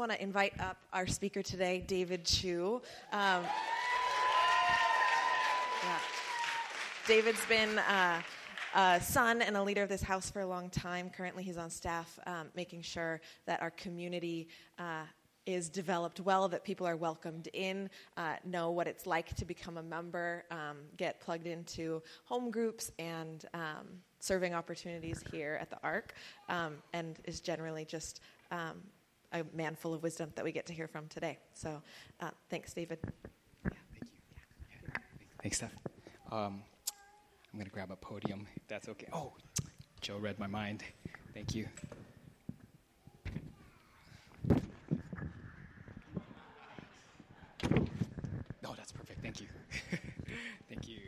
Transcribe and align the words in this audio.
I 0.00 0.02
want 0.02 0.12
to 0.12 0.22
invite 0.22 0.58
up 0.58 0.78
our 0.94 1.06
speaker 1.06 1.42
today, 1.42 1.84
David 1.86 2.24
Chu. 2.24 2.80
Um, 3.12 3.44
yeah. 5.82 5.98
David's 7.06 7.44
been 7.44 7.78
uh, 7.80 8.22
a 8.74 8.98
son 9.02 9.42
and 9.42 9.58
a 9.58 9.62
leader 9.62 9.82
of 9.82 9.90
this 9.90 10.00
house 10.00 10.30
for 10.30 10.40
a 10.40 10.46
long 10.46 10.70
time. 10.70 11.10
Currently, 11.10 11.42
he's 11.42 11.58
on 11.58 11.68
staff 11.68 12.18
um, 12.26 12.46
making 12.56 12.80
sure 12.80 13.20
that 13.44 13.60
our 13.60 13.72
community 13.72 14.48
uh, 14.78 15.02
is 15.44 15.68
developed 15.68 16.18
well, 16.20 16.48
that 16.48 16.64
people 16.64 16.86
are 16.86 16.96
welcomed 16.96 17.50
in, 17.52 17.90
uh, 18.16 18.36
know 18.46 18.70
what 18.70 18.86
it's 18.86 19.06
like 19.06 19.34
to 19.34 19.44
become 19.44 19.76
a 19.76 19.82
member, 19.82 20.44
um, 20.50 20.78
get 20.96 21.20
plugged 21.20 21.46
into 21.46 22.02
home 22.24 22.50
groups 22.50 22.90
and 22.98 23.44
um, 23.52 23.86
serving 24.18 24.54
opportunities 24.54 25.22
here 25.30 25.58
at 25.60 25.68
the 25.68 25.76
ARC, 25.82 26.14
um, 26.48 26.76
and 26.94 27.18
is 27.26 27.42
generally 27.42 27.84
just 27.84 28.22
um, 28.50 28.80
a 29.32 29.44
man 29.54 29.74
full 29.74 29.94
of 29.94 30.02
wisdom 30.02 30.30
that 30.34 30.44
we 30.44 30.52
get 30.52 30.66
to 30.66 30.72
hear 30.72 30.88
from 30.88 31.06
today. 31.08 31.38
So 31.54 31.82
uh, 32.20 32.30
thanks, 32.48 32.72
David. 32.72 32.98
Yeah, 33.64 33.70
thank 33.92 34.02
you. 34.02 34.08
Yeah. 34.88 34.96
Thanks, 35.42 35.56
Steph. 35.58 35.72
Um, 36.30 36.62
I'm 37.52 37.58
going 37.58 37.66
to 37.66 37.72
grab 37.72 37.90
a 37.90 37.96
podium 37.96 38.46
if 38.56 38.66
that's 38.68 38.88
okay. 38.88 39.08
Oh, 39.12 39.32
Joe 40.00 40.18
read 40.18 40.38
my 40.38 40.46
mind. 40.46 40.82
Thank 41.34 41.54
you. 41.54 41.66
Oh, 48.64 48.74
that's 48.76 48.92
perfect. 48.92 49.22
Thank 49.22 49.40
you. 49.40 49.46
Thank 50.68 50.88
you. 50.88 50.98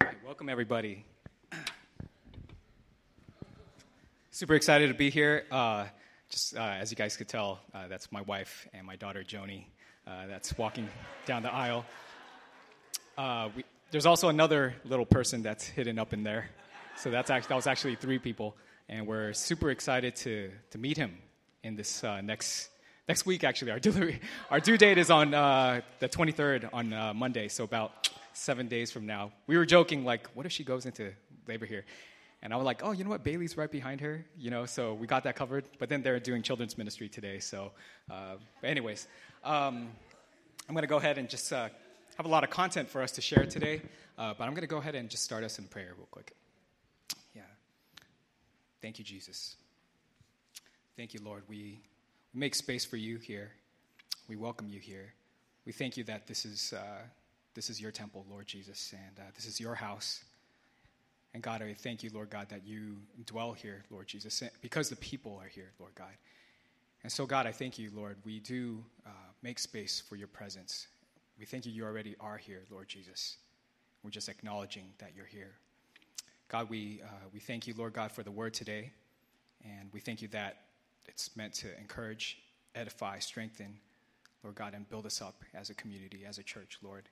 All 0.00 0.08
right, 0.08 0.16
welcome 0.24 0.48
everybody. 0.48 1.04
Super 4.30 4.54
excited 4.54 4.88
to 4.88 4.94
be 4.94 5.08
here. 5.08 5.46
Uh, 5.50 5.86
just 6.32 6.56
uh, 6.56 6.60
as 6.60 6.90
you 6.90 6.96
guys 6.96 7.16
could 7.16 7.28
tell, 7.28 7.60
uh, 7.74 7.88
that's 7.88 8.10
my 8.10 8.22
wife 8.22 8.66
and 8.72 8.86
my 8.86 8.96
daughter 8.96 9.22
Joni. 9.22 9.66
Uh, 10.06 10.26
that's 10.26 10.56
walking 10.58 10.88
down 11.26 11.42
the 11.42 11.52
aisle. 11.52 11.84
Uh, 13.16 13.50
we, 13.54 13.64
there's 13.90 14.06
also 14.06 14.30
another 14.30 14.74
little 14.84 15.04
person 15.04 15.42
that's 15.42 15.64
hidden 15.64 15.98
up 15.98 16.12
in 16.14 16.22
there. 16.22 16.48
So 16.96 17.10
that's 17.10 17.30
actually, 17.30 17.48
that 17.50 17.56
was 17.56 17.66
actually 17.66 17.96
three 17.96 18.18
people, 18.18 18.56
and 18.88 19.06
we're 19.06 19.32
super 19.34 19.70
excited 19.70 20.16
to 20.16 20.50
to 20.70 20.78
meet 20.78 20.96
him 20.96 21.18
in 21.62 21.76
this 21.76 22.02
uh, 22.02 22.22
next 22.22 22.70
next 23.06 23.26
week. 23.26 23.44
Actually, 23.44 23.70
our 23.72 23.78
due 23.86 24.14
our 24.50 24.58
due 24.58 24.78
date 24.78 24.98
is 24.98 25.10
on 25.10 25.34
uh, 25.34 25.82
the 26.00 26.08
23rd 26.08 26.70
on 26.72 27.16
Monday, 27.16 27.48
so 27.48 27.64
about 27.64 28.08
seven 28.32 28.68
days 28.68 28.90
from 28.90 29.06
now. 29.06 29.32
We 29.46 29.58
were 29.58 29.66
joking 29.66 30.04
like, 30.04 30.26
what 30.34 30.46
if 30.46 30.52
she 30.52 30.64
goes 30.64 30.86
into 30.86 31.12
labor 31.46 31.66
here? 31.66 31.84
And 32.42 32.52
I 32.52 32.56
was 32.56 32.64
like, 32.64 32.82
oh, 32.82 32.92
you 32.92 33.04
know 33.04 33.10
what? 33.10 33.22
Bailey's 33.22 33.56
right 33.56 33.70
behind 33.70 34.00
her, 34.00 34.24
you 34.36 34.50
know, 34.50 34.66
so 34.66 34.94
we 34.94 35.06
got 35.06 35.24
that 35.24 35.36
covered. 35.36 35.64
But 35.78 35.88
then 35.88 36.02
they're 36.02 36.18
doing 36.18 36.42
children's 36.42 36.76
ministry 36.76 37.08
today. 37.08 37.38
So, 37.38 37.70
uh, 38.10 38.34
anyways, 38.64 39.06
um, 39.44 39.88
I'm 40.68 40.74
going 40.74 40.82
to 40.82 40.88
go 40.88 40.96
ahead 40.96 41.18
and 41.18 41.28
just 41.28 41.52
uh, 41.52 41.68
have 42.16 42.26
a 42.26 42.28
lot 42.28 42.42
of 42.42 42.50
content 42.50 42.88
for 42.88 43.00
us 43.00 43.12
to 43.12 43.20
share 43.20 43.46
today. 43.46 43.80
Uh, 44.18 44.34
but 44.36 44.44
I'm 44.44 44.50
going 44.50 44.62
to 44.62 44.66
go 44.66 44.78
ahead 44.78 44.96
and 44.96 45.08
just 45.08 45.22
start 45.22 45.44
us 45.44 45.58
in 45.58 45.66
prayer 45.66 45.92
real 45.96 46.08
quick. 46.10 46.34
Yeah. 47.34 47.42
Thank 48.80 48.98
you, 48.98 49.04
Jesus. 49.04 49.56
Thank 50.96 51.14
you, 51.14 51.20
Lord. 51.22 51.44
We, 51.48 51.80
make 52.34 52.54
space 52.54 52.84
for 52.84 52.96
you 52.96 53.18
here. 53.18 53.50
We 54.28 54.36
welcome 54.36 54.68
you 54.68 54.80
here. 54.80 55.12
We 55.66 55.72
thank 55.72 55.96
you 55.96 56.04
that 56.04 56.26
this 56.26 56.44
is, 56.44 56.72
uh, 56.72 57.02
this 57.54 57.68
is 57.68 57.80
your 57.80 57.90
temple, 57.90 58.24
Lord 58.30 58.46
Jesus, 58.46 58.92
and 58.92 59.18
uh, 59.18 59.30
this 59.34 59.46
is 59.46 59.60
your 59.60 59.74
house. 59.74 60.24
And 61.34 61.42
God, 61.42 61.62
I 61.62 61.72
thank 61.72 62.02
you, 62.02 62.10
Lord 62.12 62.30
God, 62.30 62.48
that 62.50 62.66
you 62.66 62.96
dwell 63.24 63.52
here, 63.52 63.84
Lord 63.90 64.06
Jesus, 64.06 64.42
because 64.60 64.90
the 64.90 64.96
people 64.96 65.38
are 65.42 65.48
here, 65.48 65.72
Lord 65.78 65.94
God. 65.94 66.12
And 67.02 67.10
so, 67.10 67.26
God, 67.26 67.46
I 67.46 67.52
thank 67.52 67.78
you, 67.78 67.90
Lord. 67.94 68.16
We 68.24 68.40
do 68.40 68.84
uh, 69.06 69.10
make 69.42 69.58
space 69.58 70.00
for 70.00 70.16
your 70.16 70.28
presence. 70.28 70.88
We 71.38 71.46
thank 71.46 71.66
you, 71.66 71.72
you 71.72 71.84
already 71.84 72.14
are 72.20 72.36
here, 72.36 72.62
Lord 72.70 72.88
Jesus. 72.88 73.38
We're 74.02 74.10
just 74.10 74.28
acknowledging 74.28 74.84
that 74.98 75.12
you're 75.16 75.26
here. 75.26 75.52
God, 76.48 76.68
we, 76.68 77.00
uh, 77.02 77.28
we 77.32 77.40
thank 77.40 77.66
you, 77.66 77.74
Lord 77.76 77.94
God, 77.94 78.12
for 78.12 78.22
the 78.22 78.30
word 78.30 78.52
today. 78.52 78.92
And 79.64 79.88
we 79.92 80.00
thank 80.00 80.20
you 80.20 80.28
that 80.28 80.58
it's 81.06 81.34
meant 81.36 81.54
to 81.54 81.68
encourage, 81.78 82.38
edify, 82.74 83.18
strengthen, 83.20 83.78
Lord 84.42 84.56
God, 84.56 84.74
and 84.74 84.88
build 84.88 85.06
us 85.06 85.22
up 85.22 85.42
as 85.54 85.70
a 85.70 85.74
community, 85.74 86.24
as 86.28 86.38
a 86.38 86.42
church, 86.42 86.78
Lord. 86.82 87.08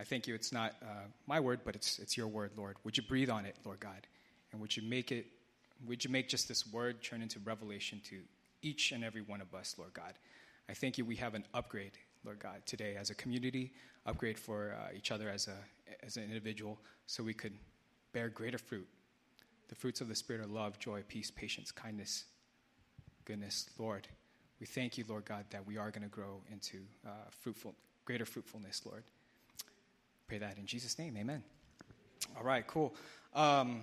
I 0.00 0.04
thank 0.04 0.26
you. 0.26 0.34
It's 0.34 0.50
not 0.50 0.76
uh, 0.82 1.08
my 1.26 1.40
word, 1.40 1.60
but 1.62 1.76
it's, 1.76 1.98
it's 1.98 2.16
your 2.16 2.26
word, 2.26 2.52
Lord. 2.56 2.76
Would 2.84 2.96
you 2.96 3.02
breathe 3.02 3.28
on 3.28 3.44
it, 3.44 3.54
Lord 3.66 3.80
God? 3.80 4.06
And 4.50 4.60
would 4.62 4.74
you 4.74 4.82
make 4.82 5.12
it, 5.12 5.26
would 5.86 6.02
you 6.02 6.08
make 6.08 6.26
just 6.26 6.48
this 6.48 6.66
word 6.72 7.02
turn 7.02 7.20
into 7.20 7.38
revelation 7.40 8.00
to 8.04 8.16
each 8.62 8.92
and 8.92 9.04
every 9.04 9.20
one 9.20 9.42
of 9.42 9.54
us, 9.54 9.74
Lord 9.76 9.92
God? 9.92 10.14
I 10.70 10.72
thank 10.72 10.96
you. 10.96 11.04
We 11.04 11.16
have 11.16 11.34
an 11.34 11.44
upgrade, 11.52 11.92
Lord 12.24 12.38
God, 12.38 12.62
today 12.64 12.96
as 12.98 13.10
a 13.10 13.14
community, 13.14 13.72
upgrade 14.06 14.38
for 14.38 14.74
uh, 14.80 14.96
each 14.96 15.12
other 15.12 15.28
as, 15.28 15.48
a, 15.48 15.56
as 16.02 16.16
an 16.16 16.22
individual, 16.22 16.78
so 17.06 17.22
we 17.22 17.34
could 17.34 17.52
bear 18.14 18.30
greater 18.30 18.58
fruit. 18.58 18.88
The 19.68 19.74
fruits 19.74 20.00
of 20.00 20.08
the 20.08 20.14
Spirit 20.14 20.40
are 20.40 20.48
love, 20.48 20.78
joy, 20.78 21.02
peace, 21.08 21.30
patience, 21.30 21.70
kindness, 21.70 22.24
goodness, 23.26 23.68
Lord. 23.78 24.08
We 24.60 24.66
thank 24.66 24.96
you, 24.96 25.04
Lord 25.06 25.26
God, 25.26 25.44
that 25.50 25.66
we 25.66 25.76
are 25.76 25.90
going 25.90 26.04
to 26.04 26.08
grow 26.08 26.40
into 26.50 26.78
uh, 27.06 27.10
fruitful, 27.42 27.74
greater 28.06 28.24
fruitfulness, 28.24 28.80
Lord 28.86 29.04
pray 30.30 30.38
that 30.38 30.58
in 30.58 30.64
Jesus' 30.64 30.96
name. 30.96 31.16
Amen. 31.16 31.42
All 32.36 32.44
right, 32.44 32.64
cool. 32.64 32.94
Um, 33.34 33.82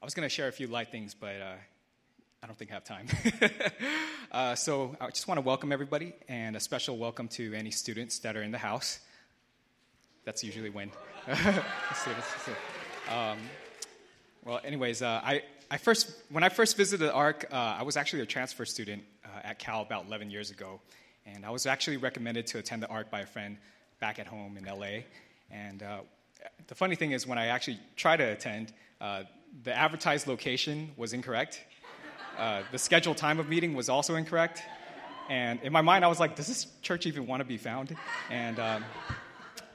I 0.00 0.04
was 0.04 0.14
going 0.14 0.24
to 0.24 0.32
share 0.32 0.46
a 0.46 0.52
few 0.52 0.68
light 0.68 0.92
things, 0.92 1.12
but 1.12 1.40
uh, 1.40 1.54
I 2.40 2.46
don't 2.46 2.56
think 2.56 2.70
I 2.70 2.74
have 2.74 2.84
time. 2.84 3.08
uh, 4.30 4.54
so 4.54 4.94
I 5.00 5.08
just 5.08 5.26
want 5.26 5.38
to 5.38 5.42
welcome 5.42 5.72
everybody 5.72 6.12
and 6.28 6.54
a 6.54 6.60
special 6.60 6.98
welcome 6.98 7.26
to 7.30 7.52
any 7.52 7.72
students 7.72 8.20
that 8.20 8.36
are 8.36 8.44
in 8.44 8.52
the 8.52 8.58
house. 8.58 9.00
That's 10.24 10.44
usually 10.44 10.70
when. 10.70 10.92
um, 13.10 13.38
well, 14.44 14.60
anyways, 14.62 15.02
uh, 15.02 15.20
I, 15.24 15.42
I 15.68 15.78
first, 15.78 16.12
when 16.30 16.44
I 16.44 16.48
first 16.48 16.76
visited 16.76 17.10
ARC, 17.10 17.48
uh, 17.50 17.56
I 17.56 17.82
was 17.82 17.96
actually 17.96 18.22
a 18.22 18.26
transfer 18.26 18.64
student 18.64 19.02
uh, 19.24 19.40
at 19.42 19.58
Cal 19.58 19.82
about 19.82 20.06
11 20.06 20.30
years 20.30 20.52
ago. 20.52 20.80
And 21.26 21.44
I 21.44 21.50
was 21.50 21.66
actually 21.66 21.96
recommended 21.96 22.46
to 22.48 22.58
attend 22.58 22.84
the 22.84 22.88
ARC 22.88 23.10
by 23.10 23.22
a 23.22 23.26
friend 23.26 23.56
back 24.02 24.18
at 24.18 24.26
home 24.26 24.56
in 24.56 24.64
LA. 24.64 25.04
And 25.52 25.80
uh, 25.80 26.00
the 26.66 26.74
funny 26.74 26.96
thing 26.96 27.12
is, 27.12 27.24
when 27.24 27.38
I 27.38 27.46
actually 27.46 27.78
tried 27.94 28.16
to 28.16 28.24
attend, 28.24 28.72
uh, 29.00 29.22
the 29.62 29.72
advertised 29.72 30.26
location 30.26 30.90
was 30.96 31.12
incorrect. 31.12 31.62
Uh, 32.36 32.62
the 32.72 32.78
scheduled 32.78 33.16
time 33.16 33.38
of 33.38 33.48
meeting 33.48 33.74
was 33.74 33.88
also 33.88 34.16
incorrect. 34.16 34.60
And 35.30 35.60
in 35.62 35.72
my 35.72 35.82
mind, 35.82 36.04
I 36.04 36.08
was 36.08 36.18
like, 36.18 36.34
does 36.34 36.48
this 36.48 36.66
church 36.82 37.06
even 37.06 37.28
want 37.28 37.42
to 37.42 37.44
be 37.44 37.58
found? 37.58 37.96
And 38.28 38.58
um, 38.58 38.84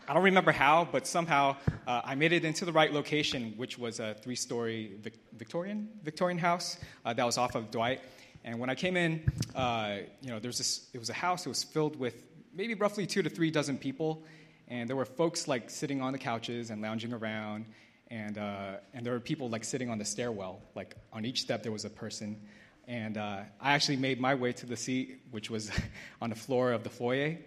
I 0.09 0.13
don't 0.13 0.23
remember 0.23 0.51
how, 0.51 0.85
but 0.91 1.07
somehow 1.07 1.55
uh, 1.87 2.01
I 2.03 2.15
made 2.15 2.33
it 2.33 2.43
into 2.43 2.65
the 2.65 2.73
right 2.73 2.91
location, 2.91 3.53
which 3.55 3.79
was 3.79 4.01
a 4.01 4.13
three 4.13 4.35
story 4.35 4.91
Vic- 4.99 5.23
Victorian, 5.37 5.87
Victorian 6.03 6.37
house 6.37 6.77
uh, 7.05 7.13
that 7.13 7.25
was 7.25 7.37
off 7.37 7.55
of 7.55 7.71
Dwight. 7.71 8.01
And 8.43 8.59
when 8.59 8.69
I 8.69 8.75
came 8.75 8.97
in, 8.97 9.31
uh, 9.55 9.99
you 10.21 10.31
know, 10.31 10.39
there 10.39 10.49
was 10.49 10.57
this, 10.57 10.89
it 10.93 10.99
was 10.99 11.09
a 11.09 11.13
house, 11.13 11.45
it 11.45 11.49
was 11.49 11.63
filled 11.63 11.97
with 11.97 12.27
maybe 12.57 12.73
roughly 12.73 13.05
two 13.05 13.21
to 13.21 13.29
three 13.29 13.51
dozen 13.51 13.77
people, 13.77 14.23
and 14.67 14.89
there 14.89 14.95
were 14.95 15.05
folks 15.05 15.47
like 15.47 15.69
sitting 15.69 16.01
on 16.01 16.11
the 16.11 16.17
couches 16.17 16.71
and 16.71 16.81
lounging 16.81 17.13
around, 17.13 17.65
and 18.09 18.37
uh, 18.37 18.77
and 18.93 19.05
there 19.05 19.13
were 19.13 19.19
people 19.19 19.47
like 19.47 19.63
sitting 19.63 19.89
on 19.89 19.99
the 19.99 20.05
stairwell. 20.05 20.59
Like 20.75 20.95
on 21.13 21.23
each 21.23 21.41
step, 21.41 21.61
there 21.61 21.71
was 21.71 21.85
a 21.85 21.89
person, 21.89 22.41
and 22.87 23.17
uh, 23.17 23.41
I 23.61 23.73
actually 23.73 23.97
made 23.97 24.19
my 24.19 24.33
way 24.33 24.53
to 24.53 24.65
the 24.65 24.75
seat, 24.75 25.21
which 25.29 25.51
was 25.51 25.69
on 26.21 26.31
the 26.31 26.35
floor 26.35 26.71
of 26.71 26.83
the 26.83 26.89
foyer, 26.89 27.37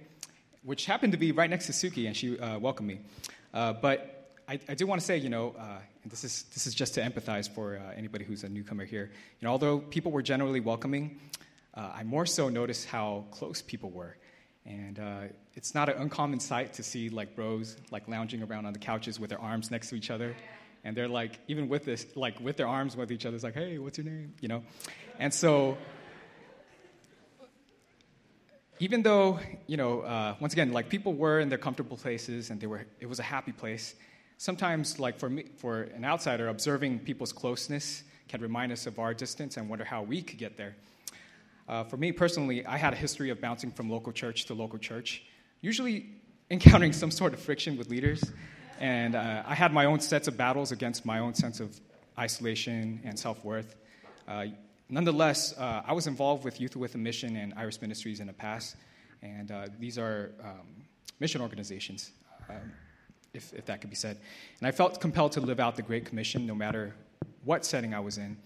which 0.63 0.87
happened 0.87 1.13
to 1.13 1.19
be 1.19 1.33
right 1.33 1.51
next 1.51 1.67
to 1.67 1.73
Suki, 1.73 2.07
and 2.07 2.17
she 2.17 2.39
uh, 2.39 2.59
welcomed 2.61 2.89
me. 2.89 3.01
Uh, 3.53 3.73
but 3.73 4.37
I, 4.49 4.61
I, 4.69 4.75
do 4.75 4.87
want 4.87 5.01
to 5.01 5.05
say, 5.05 5.17
you 5.17 5.29
know, 5.29 5.57
uh, 5.59 5.79
this 6.07 6.23
is 6.23 6.45
this 6.55 6.69
is 6.69 6.75
just 6.75 6.95
to 6.95 7.01
empathize 7.01 7.51
for 7.53 7.79
uh, 7.79 7.95
anybody 7.97 8.25
who's 8.25 8.45
a 8.45 8.49
newcomer 8.49 8.85
here. 8.85 9.11
You 9.41 9.47
know, 9.47 9.51
although 9.51 9.81
people 9.81 10.13
were 10.13 10.23
generally 10.23 10.61
welcoming, 10.61 11.19
I 11.75 12.03
more 12.03 12.27
so 12.27 12.51
noticed 12.51 12.87
how 12.87 13.25
close 13.31 13.63
people 13.63 13.91
were. 13.91 14.17
And 14.71 15.01
uh, 15.01 15.21
it's 15.55 15.75
not 15.75 15.89
an 15.89 15.97
uncommon 15.99 16.39
sight 16.39 16.73
to 16.75 16.85
see 16.85 17.09
like 17.09 17.35
bros 17.35 17.77
like 17.91 18.07
lounging 18.07 18.43
around 18.43 18.67
on 18.67 18.73
the 18.73 18.79
couches 18.79 19.19
with 19.19 19.31
their 19.31 19.41
arms 19.41 19.71
next 19.71 19.89
to 19.91 19.97
each 19.97 20.11
other. 20.11 20.37
And 20.85 20.97
they're 20.97 21.09
like, 21.09 21.41
even 21.49 21.69
with 21.69 21.85
this, 21.85 22.07
like 22.15 22.39
with 22.41 22.57
their 22.57 22.69
arms 22.69 22.97
with 22.97 23.11
each 23.11 23.27
other, 23.27 23.35
it's 23.35 23.45
like, 23.45 23.55
hey, 23.55 23.79
what's 23.79 23.99
your 23.99 24.07
name? 24.07 24.33
You 24.41 24.49
know? 24.49 24.63
And 25.19 25.35
so, 25.35 25.77
even 28.79 29.03
though, 29.03 29.41
you 29.67 29.77
know, 29.77 30.01
uh, 30.03 30.37
once 30.41 30.53
again, 30.53 30.73
like 30.73 30.89
people 30.89 31.15
were 31.15 31.41
in 31.41 31.49
their 31.49 31.59
comfortable 31.59 31.97
places 31.97 32.51
and 32.51 32.61
they 32.61 32.67
were, 32.67 32.87
it 33.01 33.07
was 33.07 33.19
a 33.19 33.25
happy 33.25 33.53
place, 33.53 33.95
sometimes, 34.39 34.99
like 34.99 35.19
for 35.19 35.29
me, 35.29 35.47
for 35.57 35.83
an 35.83 36.05
outsider, 36.05 36.49
observing 36.49 37.01
people's 37.01 37.33
closeness 37.33 38.05
can 38.29 38.41
remind 38.41 38.73
us 38.73 38.87
of 38.87 38.99
our 38.99 39.13
distance 39.13 39.57
and 39.57 39.69
wonder 39.69 39.85
how 39.85 40.03
we 40.03 40.23
could 40.23 40.39
get 40.39 40.57
there. 40.57 40.77
Uh, 41.71 41.85
for 41.85 41.97
me 41.97 42.11
personally, 42.11 42.67
I 42.67 42.77
had 42.77 42.93
a 42.93 42.97
history 42.97 43.31
of 43.31 43.41
bouncing 43.41 43.71
from 43.71 43.89
local 43.89 44.13
church 44.13 44.47
to 44.47 44.55
local 44.55 44.77
church, 44.77 45.23
usually 45.61 46.11
encountering 46.51 46.93
some 46.93 47.13
sort 47.13 47.33
of 47.33 47.39
friction 47.39 47.77
with 47.77 47.89
leaders. 47.89 48.25
And 48.81 49.15
uh, 49.15 49.45
I 49.47 49.55
had 49.55 49.73
my 49.73 49.85
own 49.85 50.01
sets 50.01 50.27
of 50.27 50.37
battles 50.37 50.73
against 50.73 51.07
my 51.07 51.21
own 51.21 51.33
sense 51.33 51.61
of 51.61 51.81
isolation 52.19 53.01
and 53.05 53.17
self 53.17 53.45
worth. 53.45 53.77
Uh, 54.27 54.47
nonetheless, 54.89 55.57
uh, 55.57 55.83
I 55.87 55.93
was 55.93 56.09
involved 56.09 56.45
with 56.45 56.61
Youth 56.61 56.75
with 56.75 56.97
a 56.97 56.99
Mission 56.99 57.37
and 57.37 57.55
Iris 57.57 57.81
Ministries 57.81 58.19
in 58.19 58.27
the 58.27 58.33
past, 58.33 58.75
and 59.23 59.53
uh, 59.53 59.69
these 59.79 59.97
are 59.97 60.33
um, 60.43 60.67
mission 61.21 61.41
organizations, 61.41 62.11
um, 62.49 62.73
if, 63.33 63.55
if 63.55 63.65
that 63.67 63.81
could 63.81 63.91
be 63.91 63.97
said. 63.97 64.17
And 64.59 64.67
I 64.67 64.73
felt 64.73 65.01
compelled 65.01 65.33
to 65.33 65.41
live 65.41 65.61
out 65.61 65.77
the 65.77 65.83
Great 65.83 66.05
Commission 66.05 66.49
no 66.49 66.55
matter 66.57 66.97
what 67.45 67.65
setting 67.65 67.95
I 67.95 68.01
was 68.01 68.19
in. 68.19 68.39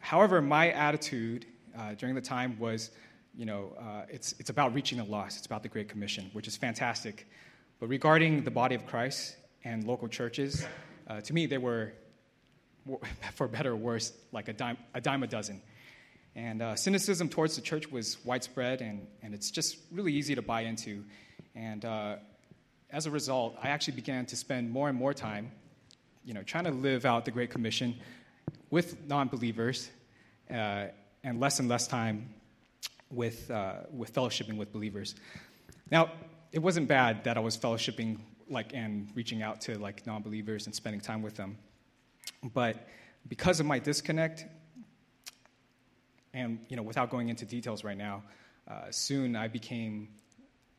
However, 0.00 0.42
my 0.42 0.72
attitude 0.72 1.46
uh, 1.76 1.94
during 1.94 2.14
the 2.14 2.20
time 2.20 2.58
was, 2.58 2.90
you 3.34 3.46
know, 3.46 3.72
uh, 3.78 4.02
it's, 4.08 4.34
it's 4.38 4.50
about 4.50 4.74
reaching 4.74 4.98
the 4.98 5.04
lost, 5.04 5.38
it's 5.38 5.46
about 5.46 5.62
the 5.62 5.68
Great 5.68 5.88
Commission, 5.88 6.30
which 6.32 6.48
is 6.48 6.56
fantastic. 6.56 7.26
But 7.78 7.88
regarding 7.88 8.44
the 8.44 8.50
body 8.50 8.74
of 8.74 8.86
Christ 8.86 9.36
and 9.64 9.84
local 9.84 10.08
churches, 10.08 10.66
uh, 11.06 11.20
to 11.20 11.32
me, 11.32 11.46
they 11.46 11.58
were, 11.58 11.92
for 13.34 13.48
better 13.48 13.72
or 13.72 13.76
worse, 13.76 14.12
like 14.32 14.48
a 14.48 14.52
dime 14.52 14.76
a, 14.94 15.00
dime 15.00 15.22
a 15.22 15.26
dozen. 15.26 15.62
And 16.36 16.62
uh, 16.62 16.76
cynicism 16.76 17.28
towards 17.28 17.56
the 17.56 17.62
church 17.62 17.90
was 17.90 18.24
widespread, 18.24 18.82
and, 18.82 19.06
and 19.22 19.34
it's 19.34 19.50
just 19.50 19.78
really 19.90 20.12
easy 20.12 20.34
to 20.34 20.42
buy 20.42 20.62
into. 20.62 21.04
And 21.54 21.84
uh, 21.84 22.16
as 22.90 23.06
a 23.06 23.10
result, 23.10 23.56
I 23.62 23.68
actually 23.68 23.94
began 23.94 24.26
to 24.26 24.36
spend 24.36 24.70
more 24.70 24.88
and 24.88 24.96
more 24.96 25.12
time, 25.12 25.50
you 26.24 26.34
know, 26.34 26.42
trying 26.42 26.64
to 26.64 26.70
live 26.70 27.04
out 27.04 27.24
the 27.24 27.30
Great 27.30 27.50
Commission 27.50 27.96
with 28.70 29.06
non-believers, 29.08 29.90
uh, 30.50 30.86
and 31.24 31.40
less 31.40 31.58
and 31.58 31.68
less 31.68 31.86
time 31.86 32.28
with, 33.10 33.50
uh, 33.50 33.74
with 33.92 34.12
fellowshipping 34.14 34.56
with 34.56 34.72
believers. 34.72 35.14
Now, 35.90 36.10
it 36.52 36.60
wasn't 36.60 36.88
bad 36.88 37.24
that 37.24 37.36
I 37.36 37.40
was 37.40 37.56
fellowshipping 37.56 38.18
like 38.48 38.72
and 38.74 39.08
reaching 39.14 39.42
out 39.42 39.60
to 39.62 39.78
like 39.78 40.06
non-believers 40.06 40.66
and 40.66 40.74
spending 40.74 41.00
time 41.00 41.22
with 41.22 41.36
them, 41.36 41.56
but 42.52 42.88
because 43.28 43.60
of 43.60 43.66
my 43.66 43.78
disconnect, 43.78 44.46
and 46.32 46.58
you 46.68 46.76
know, 46.76 46.82
without 46.82 47.10
going 47.10 47.28
into 47.28 47.44
details 47.44 47.84
right 47.84 47.98
now, 47.98 48.22
uh, 48.68 48.90
soon 48.90 49.36
I 49.36 49.48
became 49.48 50.08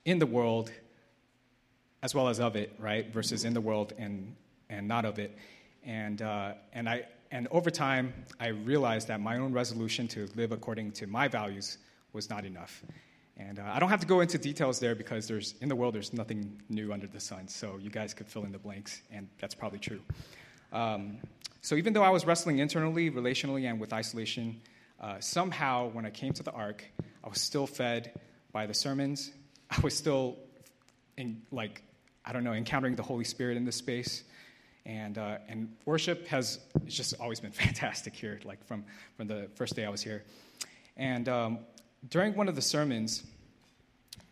in 0.05 0.19
the 0.19 0.25
world 0.25 0.71
as 2.03 2.15
well 2.15 2.27
as 2.27 2.39
of 2.39 2.55
it, 2.55 2.73
right? 2.79 3.11
Versus 3.13 3.45
in 3.45 3.53
the 3.53 3.61
world 3.61 3.93
and 3.97 4.35
and 4.69 4.87
not 4.87 5.05
of 5.05 5.19
it, 5.19 5.37
and 5.85 6.21
uh, 6.21 6.53
and 6.73 6.89
I 6.89 7.05
and 7.31 7.47
over 7.51 7.71
time 7.71 8.13
I 8.39 8.47
realized 8.47 9.07
that 9.07 9.19
my 9.19 9.37
own 9.37 9.53
resolution 9.53 10.07
to 10.09 10.27
live 10.35 10.51
according 10.51 10.91
to 10.93 11.07
my 11.07 11.27
values 11.27 11.77
was 12.13 12.29
not 12.29 12.45
enough. 12.45 12.83
And 13.37 13.59
uh, 13.59 13.63
I 13.73 13.79
don't 13.79 13.89
have 13.89 14.01
to 14.01 14.07
go 14.07 14.19
into 14.19 14.37
details 14.37 14.79
there 14.79 14.93
because 14.93 15.27
there's 15.27 15.55
in 15.61 15.69
the 15.69 15.75
world 15.75 15.95
there's 15.95 16.13
nothing 16.13 16.61
new 16.69 16.93
under 16.93 17.07
the 17.07 17.19
sun. 17.19 17.47
So 17.47 17.79
you 17.81 17.89
guys 17.89 18.13
could 18.13 18.27
fill 18.27 18.43
in 18.43 18.51
the 18.51 18.59
blanks, 18.59 19.01
and 19.11 19.27
that's 19.39 19.55
probably 19.55 19.79
true. 19.79 20.01
Um, 20.71 21.17
so 21.61 21.75
even 21.75 21.93
though 21.93 22.03
I 22.03 22.09
was 22.09 22.25
wrestling 22.25 22.59
internally, 22.59 23.09
relationally, 23.09 23.69
and 23.69 23.79
with 23.79 23.93
isolation, 23.93 24.61
uh, 24.99 25.19
somehow 25.19 25.89
when 25.89 26.05
I 26.05 26.09
came 26.09 26.33
to 26.33 26.43
the 26.43 26.51
Ark, 26.51 26.83
I 27.23 27.29
was 27.29 27.39
still 27.39 27.67
fed 27.67 28.19
by 28.51 28.65
the 28.65 28.73
sermons. 28.73 29.31
I 29.69 29.79
was 29.81 29.95
still, 29.95 30.37
in, 31.17 31.41
like, 31.51 31.83
I 32.25 32.33
don't 32.33 32.43
know, 32.43 32.53
encountering 32.53 32.95
the 32.95 33.03
Holy 33.03 33.23
Spirit 33.23 33.57
in 33.57 33.65
this 33.65 33.75
space. 33.75 34.23
And, 34.85 35.17
uh, 35.17 35.37
and 35.47 35.75
worship 35.85 36.27
has 36.27 36.59
just 36.87 37.13
always 37.19 37.39
been 37.39 37.51
fantastic 37.65 38.15
here, 38.15 38.39
like 38.43 38.63
from, 38.65 38.83
from 39.17 39.27
the 39.27 39.49
first 39.55 39.75
day 39.75 39.85
I 39.85 39.89
was 39.89 40.01
here. 40.01 40.23
And 40.97 41.29
um, 41.29 41.59
during 42.09 42.35
one 42.35 42.47
of 42.47 42.55
the 42.55 42.61
sermons, 42.61 43.23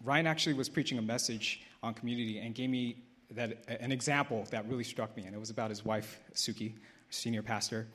Ryan 0.04 0.28
actually 0.28 0.54
was 0.54 0.70
preaching 0.70 0.98
a 0.98 1.02
message 1.02 1.62
on 1.84 1.94
community 1.94 2.40
and 2.40 2.56
gave 2.56 2.70
me 2.70 3.04
that, 3.32 3.64
an 3.68 3.92
example 3.92 4.46
that 4.52 4.68
really 4.68 4.84
struck 4.84 5.16
me. 5.16 5.24
And 5.24 5.36
it 5.36 5.40
was 5.40 5.50
about 5.50 5.70
his 5.70 5.86
wife, 5.86 6.20
Suki, 6.34 6.74
senior 7.10 7.44
pastor. 7.44 7.88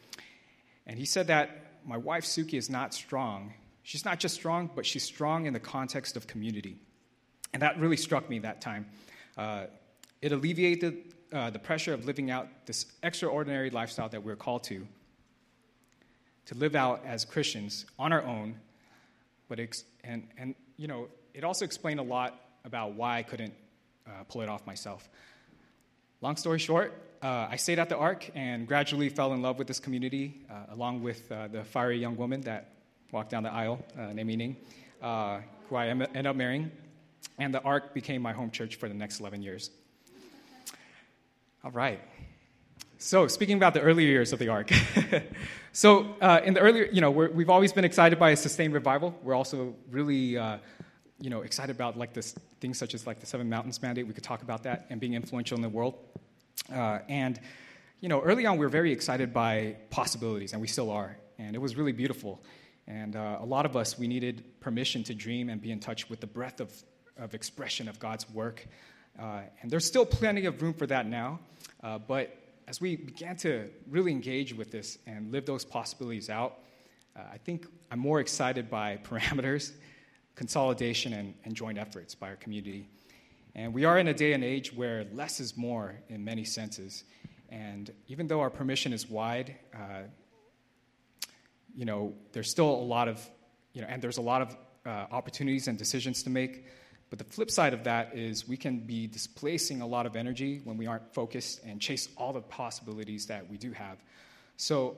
And 0.86 0.98
he 0.98 1.04
said 1.04 1.26
that 1.28 1.80
my 1.84 1.96
wife, 1.96 2.24
Suki, 2.24 2.54
is 2.54 2.70
not 2.70 2.94
strong. 2.94 3.52
She's 3.82 4.04
not 4.04 4.18
just 4.18 4.34
strong, 4.34 4.70
but 4.74 4.86
she's 4.86 5.02
strong 5.02 5.46
in 5.46 5.52
the 5.52 5.60
context 5.60 6.16
of 6.16 6.26
community. 6.26 6.78
And 7.52 7.62
that 7.62 7.78
really 7.78 7.96
struck 7.96 8.28
me 8.28 8.38
that 8.40 8.60
time. 8.60 8.86
Uh, 9.36 9.66
it 10.22 10.32
alleviated 10.32 11.14
uh, 11.34 11.50
the 11.50 11.58
pressure 11.58 11.92
of 11.92 12.06
living 12.06 12.30
out 12.30 12.48
this 12.66 12.86
extraordinary 13.02 13.68
lifestyle 13.68 14.08
that 14.08 14.22
we're 14.22 14.36
called 14.36 14.62
to, 14.64 14.86
to 16.46 16.54
live 16.54 16.76
out 16.76 17.02
as 17.04 17.24
Christians 17.24 17.84
on 17.98 18.12
our 18.12 18.22
own. 18.22 18.54
But 19.48 19.58
ex- 19.58 19.84
and, 20.04 20.28
and, 20.38 20.54
you 20.76 20.86
know, 20.86 21.08
it 21.34 21.42
also 21.42 21.64
explained 21.64 21.98
a 21.98 22.04
lot 22.04 22.40
about 22.64 22.94
why 22.94 23.18
I 23.18 23.22
couldn't 23.24 23.52
uh, 24.06 24.10
pull 24.28 24.42
it 24.42 24.48
off 24.48 24.64
myself. 24.64 25.08
Long 26.20 26.36
story 26.36 26.60
short, 26.60 26.94
uh, 27.20 27.48
I 27.50 27.56
stayed 27.56 27.80
at 27.80 27.88
the 27.88 27.96
Ark 27.96 28.30
and 28.34 28.66
gradually 28.66 29.08
fell 29.08 29.32
in 29.32 29.42
love 29.42 29.58
with 29.58 29.66
this 29.66 29.80
community, 29.80 30.40
uh, 30.48 30.72
along 30.72 31.02
with 31.02 31.30
uh, 31.32 31.48
the 31.48 31.64
fiery 31.64 31.98
young 31.98 32.16
woman 32.16 32.42
that 32.42 32.70
walked 33.10 33.30
down 33.30 33.42
the 33.42 33.52
aisle, 33.52 33.84
uh, 33.98 34.12
Ning, 34.12 34.56
who 35.00 35.76
I 35.76 35.88
ended 35.88 36.26
up 36.26 36.36
marrying. 36.36 36.70
And 37.38 37.52
the 37.52 37.60
Ark 37.62 37.92
became 37.92 38.22
my 38.22 38.32
home 38.32 38.52
church 38.52 38.76
for 38.76 38.88
the 38.88 38.94
next 38.94 39.18
11 39.18 39.42
years. 39.42 39.70
All 41.64 41.70
right. 41.70 41.98
So, 42.98 43.26
speaking 43.26 43.56
about 43.56 43.72
the 43.72 43.80
earlier 43.80 44.06
years 44.06 44.34
of 44.34 44.38
the 44.38 44.48
Ark. 44.48 44.70
so, 45.72 46.14
uh, 46.20 46.42
in 46.44 46.52
the 46.52 46.60
earlier, 46.60 46.84
you 46.92 47.00
know, 47.00 47.10
we 47.10 47.42
have 47.42 47.48
always 47.48 47.72
been 47.72 47.86
excited 47.86 48.18
by 48.18 48.32
a 48.32 48.36
sustained 48.36 48.74
revival. 48.74 49.18
We're 49.22 49.34
also 49.34 49.74
really, 49.90 50.36
uh, 50.36 50.58
you 51.22 51.30
know, 51.30 51.40
excited 51.40 51.74
about 51.74 51.96
like 51.96 52.12
this 52.12 52.34
things 52.60 52.76
such 52.76 52.92
as 52.92 53.06
like 53.06 53.18
the 53.18 53.24
Seven 53.24 53.48
Mountains 53.48 53.80
Mandate. 53.80 54.06
We 54.06 54.12
could 54.12 54.22
talk 54.22 54.42
about 54.42 54.64
that 54.64 54.84
and 54.90 55.00
being 55.00 55.14
influential 55.14 55.56
in 55.56 55.62
the 55.62 55.70
world. 55.70 55.94
Uh, 56.70 56.98
and, 57.08 57.40
you 58.00 58.10
know, 58.10 58.20
early 58.20 58.44
on, 58.44 58.58
we 58.58 58.66
were 58.66 58.70
very 58.70 58.92
excited 58.92 59.32
by 59.32 59.76
possibilities, 59.88 60.52
and 60.52 60.60
we 60.60 60.68
still 60.68 60.90
are. 60.90 61.16
And 61.38 61.56
it 61.56 61.60
was 61.60 61.76
really 61.76 61.92
beautiful. 61.92 62.42
And 62.86 63.16
uh, 63.16 63.38
a 63.40 63.46
lot 63.46 63.64
of 63.64 63.74
us, 63.74 63.98
we 63.98 64.06
needed 64.06 64.44
permission 64.60 65.02
to 65.04 65.14
dream 65.14 65.48
and 65.48 65.62
be 65.62 65.72
in 65.72 65.80
touch 65.80 66.10
with 66.10 66.20
the 66.20 66.26
breadth 66.26 66.60
of, 66.60 66.70
of 67.16 67.32
expression 67.32 67.88
of 67.88 67.98
God's 67.98 68.28
work. 68.28 68.66
Uh, 69.18 69.40
and 69.62 69.70
there's 69.70 69.84
still 69.86 70.04
plenty 70.04 70.46
of 70.46 70.60
room 70.60 70.74
for 70.74 70.86
that 70.86 71.06
now. 71.06 71.38
Uh, 71.82 71.98
but 71.98 72.36
as 72.66 72.80
we 72.80 72.96
began 72.96 73.36
to 73.36 73.68
really 73.88 74.10
engage 74.10 74.54
with 74.54 74.70
this 74.70 74.98
and 75.06 75.30
live 75.30 75.46
those 75.46 75.64
possibilities 75.64 76.30
out, 76.30 76.58
uh, 77.16 77.20
I 77.32 77.38
think 77.38 77.66
I'm 77.90 77.98
more 77.98 78.20
excited 78.20 78.70
by 78.70 78.96
parameters, 79.04 79.72
consolidation, 80.34 81.12
and, 81.12 81.34
and 81.44 81.54
joint 81.54 81.78
efforts 81.78 82.14
by 82.14 82.30
our 82.30 82.36
community. 82.36 82.88
And 83.54 83.72
we 83.72 83.84
are 83.84 83.98
in 83.98 84.08
a 84.08 84.14
day 84.14 84.32
and 84.32 84.42
age 84.42 84.72
where 84.74 85.06
less 85.12 85.38
is 85.38 85.56
more 85.56 85.94
in 86.08 86.24
many 86.24 86.44
senses. 86.44 87.04
And 87.50 87.92
even 88.08 88.26
though 88.26 88.40
our 88.40 88.50
permission 88.50 88.92
is 88.92 89.08
wide, 89.08 89.54
uh, 89.72 90.02
you 91.72 91.84
know, 91.84 92.14
there's 92.32 92.50
still 92.50 92.70
a 92.70 92.86
lot 92.86 93.06
of, 93.06 93.24
you 93.74 93.82
know, 93.82 93.86
and 93.88 94.02
there's 94.02 94.16
a 94.16 94.22
lot 94.22 94.42
of 94.42 94.56
uh, 94.86 95.06
opportunities 95.12 95.68
and 95.68 95.78
decisions 95.78 96.22
to 96.24 96.30
make. 96.30 96.66
But 97.10 97.18
the 97.18 97.24
flip 97.24 97.50
side 97.50 97.74
of 97.74 97.84
that 97.84 98.16
is 98.16 98.48
we 98.48 98.56
can 98.56 98.80
be 98.80 99.06
displacing 99.06 99.80
a 99.80 99.86
lot 99.86 100.06
of 100.06 100.16
energy 100.16 100.60
when 100.64 100.76
we 100.76 100.86
aren't 100.86 101.14
focused 101.14 101.60
and 101.64 101.80
chase 101.80 102.08
all 102.16 102.32
the 102.32 102.40
possibilities 102.40 103.26
that 103.26 103.48
we 103.48 103.56
do 103.56 103.72
have. 103.72 103.98
So, 104.56 104.96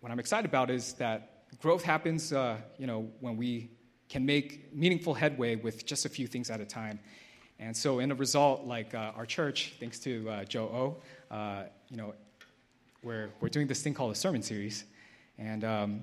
what 0.00 0.12
I'm 0.12 0.18
excited 0.18 0.44
about 0.44 0.70
is 0.70 0.92
that 0.94 1.44
growth 1.60 1.82
happens, 1.82 2.32
uh, 2.32 2.58
you 2.78 2.86
know, 2.86 3.08
when 3.20 3.36
we 3.36 3.70
can 4.08 4.26
make 4.26 4.74
meaningful 4.74 5.14
headway 5.14 5.56
with 5.56 5.86
just 5.86 6.04
a 6.04 6.08
few 6.08 6.26
things 6.26 6.50
at 6.50 6.60
a 6.60 6.66
time. 6.66 7.00
And 7.58 7.76
so, 7.76 8.00
in 8.00 8.10
a 8.10 8.14
result, 8.14 8.66
like 8.66 8.94
uh, 8.94 9.12
our 9.16 9.24
church, 9.24 9.74
thanks 9.80 9.98
to 10.00 10.28
uh, 10.28 10.44
Joe 10.44 10.98
O, 11.30 11.34
uh, 11.34 11.64
you 11.88 11.96
know, 11.96 12.14
we're, 13.02 13.30
we're 13.40 13.48
doing 13.48 13.66
this 13.66 13.82
thing 13.82 13.94
called 13.94 14.12
a 14.12 14.14
sermon 14.14 14.42
series. 14.42 14.84
And, 15.38 15.64
um, 15.64 16.00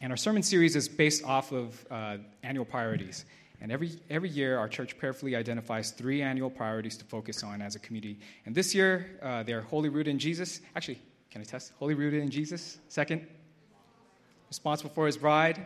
and 0.00 0.12
our 0.12 0.16
sermon 0.16 0.42
series 0.42 0.76
is 0.76 0.88
based 0.88 1.24
off 1.24 1.52
of 1.52 1.86
uh, 1.90 2.18
annual 2.42 2.64
priorities. 2.64 3.24
And 3.60 3.70
every, 3.70 3.92
every 4.08 4.30
year, 4.30 4.58
our 4.58 4.68
church 4.68 4.96
prayerfully 4.96 5.36
identifies 5.36 5.90
three 5.90 6.22
annual 6.22 6.50
priorities 6.50 6.96
to 6.96 7.04
focus 7.04 7.42
on 7.42 7.60
as 7.60 7.76
a 7.76 7.78
community. 7.78 8.18
And 8.46 8.54
this 8.54 8.74
year, 8.74 9.18
uh, 9.22 9.42
they're 9.42 9.60
Wholly 9.60 9.88
rooted 9.88 10.08
in 10.08 10.18
Jesus. 10.18 10.60
Actually, 10.74 10.98
can 11.30 11.42
I 11.42 11.44
test? 11.44 11.72
Wholly 11.78 11.94
rooted 11.94 12.22
in 12.22 12.30
Jesus. 12.30 12.78
Second, 12.88 13.26
responsible 14.48 14.90
for 14.90 15.06
his 15.06 15.16
bride, 15.16 15.60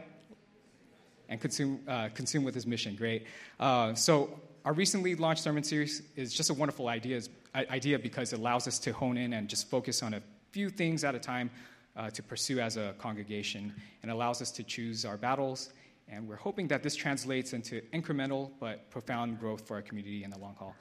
and 1.29 1.41
consume, 1.41 1.81
uh, 1.89 2.09
consume 2.15 2.45
with 2.45 2.55
his 2.55 2.67
mission. 2.67 2.97
Great. 2.97 3.27
Uh, 3.59 3.95
so, 3.95 4.41
our 4.65 4.73
recently 4.73 5.15
launched 5.15 5.43
sermon 5.43 5.63
series 5.63 6.03
is 6.17 6.33
just 6.33 6.49
a 6.49 6.55
wonderful 6.55 6.89
idea, 6.89 7.21
idea 7.55 7.99
because 7.99 8.33
it 8.33 8.39
allows 8.39 8.67
us 8.67 8.79
to 8.79 8.93
hone 8.93 9.19
in 9.19 9.35
and 9.35 9.47
just 9.47 9.69
focus 9.69 10.03
on 10.03 10.15
a 10.15 10.23
few 10.53 10.71
things 10.71 11.05
at 11.05 11.15
a 11.15 11.19
time 11.19 11.51
uh, 11.97 12.11
to 12.11 12.23
pursue 12.23 12.61
as 12.61 12.77
a 12.77 12.95
congregation 12.99 13.75
and 14.03 14.11
allows 14.11 14.41
us 14.41 14.51
to 14.53 14.63
choose 14.63 15.05
our 15.05 15.17
battles. 15.17 15.73
And 16.09 16.29
we're 16.29 16.37
hoping 16.37 16.69
that 16.69 16.83
this 16.83 16.95
translates 16.95 17.53
into 17.53 17.81
incremental 17.93 18.51
but 18.61 18.91
profound 18.91 19.41
growth 19.41 19.67
for 19.67 19.75
our 19.77 19.83
community 19.83 20.23
in 20.25 20.31
the 20.31 20.39
long 20.39 20.55
haul. 20.57 20.75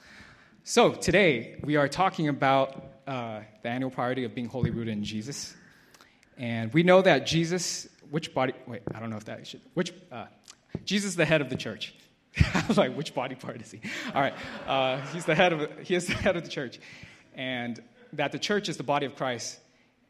So, 0.63 0.93
today 0.93 1.59
we 1.63 1.75
are 1.75 1.87
talking 1.87 2.29
about 2.29 2.83
uh, 3.07 3.41
the 3.61 3.69
annual 3.69 3.91
priority 3.91 4.23
of 4.23 4.33
being 4.33 4.47
wholly 4.47 4.69
rooted 4.69 4.93
in 4.93 5.03
Jesus. 5.03 5.55
And 6.37 6.73
we 6.73 6.83
know 6.83 7.01
that 7.01 7.25
Jesus, 7.25 7.87
which 8.09 8.33
body, 8.33 8.53
wait, 8.67 8.81
I 8.93 8.99
don't 8.99 9.09
know 9.09 9.17
if 9.17 9.25
that 9.25 9.45
should, 9.45 9.61
which, 9.73 9.93
uh, 10.11 10.25
Jesus 10.85 11.11
is 11.11 11.15
the 11.15 11.25
head 11.25 11.41
of 11.41 11.49
the 11.49 11.55
church. 11.55 11.93
I 12.53 12.63
was 12.67 12.77
like, 12.77 12.95
which 12.95 13.13
body 13.13 13.35
part 13.35 13.61
is 13.61 13.71
he? 13.71 13.81
All 14.13 14.21
right. 14.21 14.33
Uh, 14.67 15.01
he's 15.13 15.25
the 15.25 15.35
head 15.35 15.53
of 15.53 15.79
he 15.79 15.95
is 15.95 16.07
the 16.07 16.13
head 16.13 16.35
of 16.35 16.43
the 16.43 16.49
church, 16.49 16.79
and 17.35 17.81
that 18.13 18.31
the 18.31 18.39
church 18.39 18.69
is 18.69 18.77
the 18.77 18.83
body 18.83 19.05
of 19.05 19.15
Christ. 19.15 19.59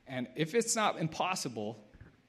And 0.07 0.27
if 0.35 0.55
it's 0.55 0.75
not 0.75 0.99
impossible, 0.99 1.77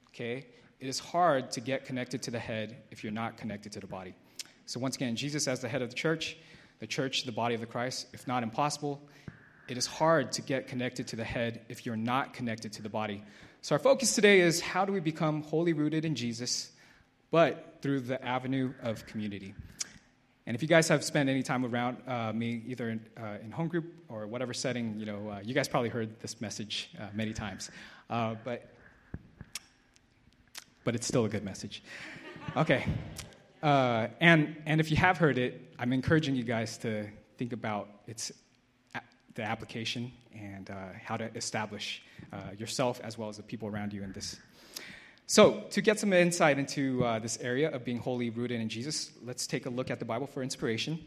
okay, 0.09 0.47
it 0.85 0.89
is 0.89 0.99
hard 0.99 1.49
to 1.49 1.61
get 1.61 1.85
connected 1.85 2.21
to 2.21 2.29
the 2.29 2.37
head 2.37 2.77
if 2.91 3.03
you're 3.03 3.11
not 3.11 3.37
connected 3.37 3.71
to 3.71 3.79
the 3.79 3.87
body. 3.87 4.13
So, 4.67 4.79
once 4.79 4.95
again, 4.95 5.15
Jesus 5.15 5.47
as 5.47 5.59
the 5.59 5.67
head 5.67 5.81
of 5.81 5.89
the 5.89 5.95
church, 5.95 6.37
the 6.77 6.85
church, 6.85 7.23
the 7.23 7.31
body 7.31 7.55
of 7.55 7.59
the 7.59 7.65
Christ, 7.65 8.05
if 8.13 8.27
not 8.27 8.43
impossible, 8.43 9.01
it 9.67 9.79
is 9.79 9.87
hard 9.87 10.31
to 10.33 10.43
get 10.43 10.67
connected 10.67 11.07
to 11.07 11.15
the 11.15 11.23
head 11.23 11.61
if 11.69 11.87
you're 11.87 11.95
not 11.95 12.35
connected 12.35 12.71
to 12.73 12.83
the 12.83 12.89
body. 12.89 13.23
So, 13.63 13.73
our 13.73 13.79
focus 13.79 14.13
today 14.13 14.41
is 14.41 14.61
how 14.61 14.85
do 14.85 14.93
we 14.93 14.99
become 14.99 15.41
wholly 15.41 15.73
rooted 15.73 16.05
in 16.05 16.13
Jesus, 16.13 16.71
but 17.31 17.79
through 17.81 18.01
the 18.01 18.23
avenue 18.23 18.71
of 18.83 19.07
community. 19.07 19.55
And 20.45 20.53
if 20.53 20.61
you 20.61 20.67
guys 20.67 20.87
have 20.89 21.03
spent 21.03 21.29
any 21.29 21.41
time 21.41 21.65
around 21.65 21.97
uh, 22.07 22.31
me, 22.31 22.61
either 22.67 22.89
in, 22.89 23.03
uh, 23.17 23.37
in, 23.43 23.49
home 23.49 23.69
group 23.69 23.91
or 24.07 24.27
whatever 24.27 24.53
setting, 24.53 24.99
you 24.99 25.07
know, 25.07 25.29
uh, 25.29 25.39
you 25.43 25.55
guys 25.55 25.67
probably 25.67 25.89
heard 25.89 26.19
this 26.19 26.39
message 26.39 26.91
uh, 27.01 27.07
many 27.15 27.33
times. 27.33 27.71
Uh, 28.07 28.35
but, 28.43 28.69
but 30.85 30.95
it's 30.95 31.05
still 31.05 31.25
a 31.25 31.29
good 31.29 31.43
message. 31.43 31.83
Okay. 32.55 32.85
Uh, 33.61 34.07
and, 34.21 34.55
and 34.65 34.79
if 34.79 34.89
you 34.89 34.95
have 34.95 35.17
heard 35.17 35.37
it, 35.37 35.59
I'm 35.77 35.91
encouraging 35.91 36.35
you 36.35 36.43
guys 36.43 36.77
to 36.79 37.07
think 37.37 37.51
about 37.51 37.89
its 38.07 38.31
the 39.35 39.43
application 39.43 40.11
and 40.33 40.69
uh, 40.69 40.73
how 41.03 41.17
to 41.17 41.29
establish 41.35 42.01
uh, 42.33 42.37
yourself 42.57 42.99
as 43.03 43.17
well 43.17 43.29
as 43.29 43.37
the 43.37 43.43
people 43.43 43.67
around 43.67 43.93
you 43.93 44.01
in 44.01 44.11
this. 44.13 44.37
So, 45.27 45.63
to 45.71 45.81
get 45.81 45.99
some 45.99 46.13
insight 46.13 46.59
into 46.59 47.03
uh, 47.03 47.19
this 47.19 47.37
area 47.41 47.69
of 47.71 47.83
being 47.83 47.97
wholly 47.97 48.29
rooted 48.29 48.61
in 48.61 48.69
Jesus, 48.69 49.11
let's 49.23 49.47
take 49.47 49.65
a 49.65 49.69
look 49.69 49.89
at 49.91 49.99
the 49.99 50.05
Bible 50.05 50.27
for 50.27 50.43
inspiration. 50.43 50.99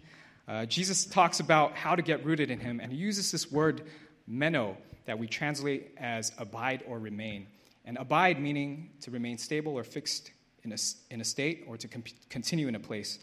Uh, 0.46 0.66
Jesus 0.66 1.04
talks 1.04 1.40
about 1.40 1.74
how 1.74 1.94
to 1.94 2.02
get 2.02 2.24
rooted 2.24 2.50
in 2.50 2.58
Him, 2.58 2.80
and 2.80 2.92
he 2.92 2.98
uses 2.98 3.30
this 3.30 3.50
word 3.50 3.82
meno 4.26 4.76
that 5.06 5.18
we 5.18 5.26
translate 5.26 5.94
as 5.98 6.32
abide 6.36 6.82
or 6.86 6.98
remain. 6.98 7.46
And 7.88 7.96
abide 7.96 8.38
meaning 8.38 8.90
to 9.00 9.10
remain 9.10 9.38
stable 9.38 9.72
or 9.72 9.82
fixed 9.82 10.30
in 10.62 10.72
a, 10.72 10.76
in 11.10 11.22
a 11.22 11.24
state 11.24 11.64
or 11.66 11.78
to 11.78 11.88
continue 12.28 12.68
in 12.68 12.74
a 12.74 12.78
place. 12.78 13.18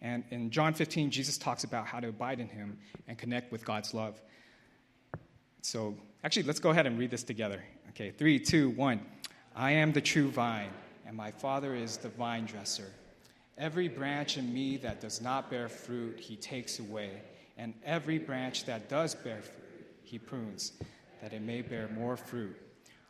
And 0.00 0.24
in 0.30 0.50
John 0.50 0.72
15, 0.72 1.10
Jesus 1.10 1.36
talks 1.36 1.62
about 1.62 1.86
how 1.86 2.00
to 2.00 2.08
abide 2.08 2.40
in 2.40 2.48
him 2.48 2.78
and 3.06 3.18
connect 3.18 3.52
with 3.52 3.62
God's 3.62 3.92
love. 3.92 4.18
So, 5.60 5.98
actually, 6.24 6.44
let's 6.44 6.60
go 6.60 6.70
ahead 6.70 6.86
and 6.86 6.98
read 6.98 7.10
this 7.10 7.22
together. 7.22 7.62
Okay, 7.90 8.10
three, 8.10 8.38
two, 8.38 8.70
one. 8.70 9.02
I 9.54 9.72
am 9.72 9.92
the 9.92 10.00
true 10.00 10.30
vine, 10.30 10.70
and 11.06 11.14
my 11.14 11.30
Father 11.30 11.74
is 11.74 11.98
the 11.98 12.08
vine 12.08 12.46
dresser. 12.46 12.90
Every 13.58 13.88
branch 13.88 14.38
in 14.38 14.50
me 14.54 14.78
that 14.78 15.02
does 15.02 15.20
not 15.20 15.50
bear 15.50 15.68
fruit, 15.68 16.18
he 16.18 16.36
takes 16.36 16.78
away, 16.78 17.10
and 17.58 17.74
every 17.84 18.18
branch 18.18 18.64
that 18.64 18.88
does 18.88 19.14
bear 19.14 19.42
fruit, 19.42 19.86
he 20.04 20.18
prunes, 20.18 20.72
that 21.20 21.34
it 21.34 21.42
may 21.42 21.60
bear 21.60 21.88
more 21.88 22.16
fruit. 22.16 22.56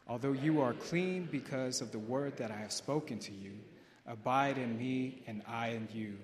Although 0.08 0.32
you 0.32 0.60
are 0.60 0.72
clean 0.72 1.28
because 1.30 1.80
of 1.80 1.90
the 1.90 1.98
word 1.98 2.36
that 2.36 2.50
I 2.50 2.56
have 2.56 2.72
spoken 2.72 3.18
to 3.20 3.32
you, 3.32 3.52
abide 4.06 4.56
in 4.56 4.78
me, 4.78 5.22
and 5.26 5.42
I 5.48 5.68
in 5.68 5.88
you. 5.92 6.16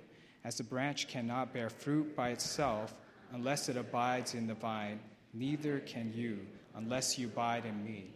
As 0.44 0.56
the 0.56 0.64
branch 0.64 1.08
cannot 1.08 1.52
bear 1.52 1.68
fruit 1.68 2.14
by 2.14 2.30
itself 2.30 2.94
unless 3.32 3.68
it 3.68 3.76
abides 3.76 4.34
in 4.34 4.46
the 4.46 4.54
vine, 4.54 5.00
neither 5.32 5.80
can 5.80 6.12
you 6.14 6.46
unless 6.74 7.18
you 7.18 7.26
abide 7.26 7.64
in 7.64 7.84
me. 7.84 8.12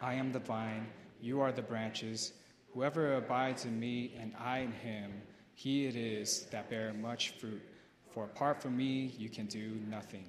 I 0.00 0.14
am 0.14 0.32
the 0.32 0.38
vine, 0.38 0.86
you 1.20 1.40
are 1.40 1.52
the 1.52 1.62
branches. 1.62 2.32
Whoever 2.72 3.16
abides 3.16 3.64
in 3.64 3.78
me 3.78 4.14
and 4.20 4.32
I 4.38 4.58
in 4.58 4.72
him, 4.72 5.12
he 5.54 5.86
it 5.86 5.96
is 5.96 6.46
that 6.50 6.68
bear 6.68 6.92
much 6.92 7.30
fruit. 7.38 7.62
For 8.10 8.24
apart 8.24 8.60
from 8.60 8.76
me, 8.76 9.14
you 9.18 9.28
can 9.28 9.46
do 9.46 9.78
nothing. 9.88 10.24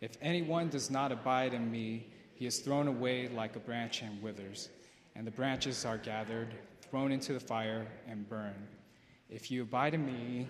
If 0.00 0.12
anyone 0.20 0.68
does 0.68 0.90
not 0.90 1.12
abide 1.12 1.54
in 1.54 1.70
me, 1.70 2.08
he 2.34 2.46
is 2.46 2.58
thrown 2.58 2.88
away 2.88 3.28
like 3.28 3.56
a 3.56 3.60
branch 3.60 4.02
and 4.02 4.22
withers, 4.22 4.68
and 5.14 5.26
the 5.26 5.30
branches 5.30 5.84
are 5.84 5.98
gathered, 5.98 6.48
thrown 6.90 7.12
into 7.12 7.32
the 7.32 7.40
fire, 7.40 7.86
and 8.08 8.28
burned. 8.28 8.66
If 9.30 9.50
you 9.50 9.62
abide 9.62 9.94
in 9.94 10.04
me, 10.04 10.48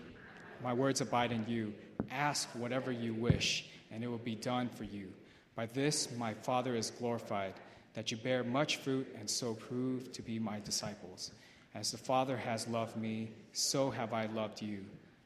my 0.62 0.72
words 0.72 1.00
abide 1.00 1.32
in 1.32 1.44
you. 1.46 1.72
Ask 2.10 2.48
whatever 2.54 2.90
you 2.90 3.14
wish, 3.14 3.66
and 3.90 4.02
it 4.02 4.08
will 4.08 4.18
be 4.18 4.34
done 4.34 4.68
for 4.68 4.84
you. 4.84 5.12
By 5.54 5.66
this 5.66 6.10
my 6.16 6.34
Father 6.34 6.74
is 6.74 6.90
glorified, 6.90 7.54
that 7.94 8.10
you 8.10 8.16
bear 8.16 8.42
much 8.42 8.78
fruit 8.78 9.06
and 9.18 9.28
so 9.28 9.54
prove 9.54 10.12
to 10.12 10.22
be 10.22 10.38
my 10.38 10.60
disciples. 10.60 11.30
As 11.74 11.90
the 11.90 11.98
Father 11.98 12.36
has 12.36 12.66
loved 12.66 12.96
me, 12.96 13.30
so 13.52 13.90
have 13.90 14.12
I 14.12 14.26
loved 14.26 14.62
you. 14.62 14.84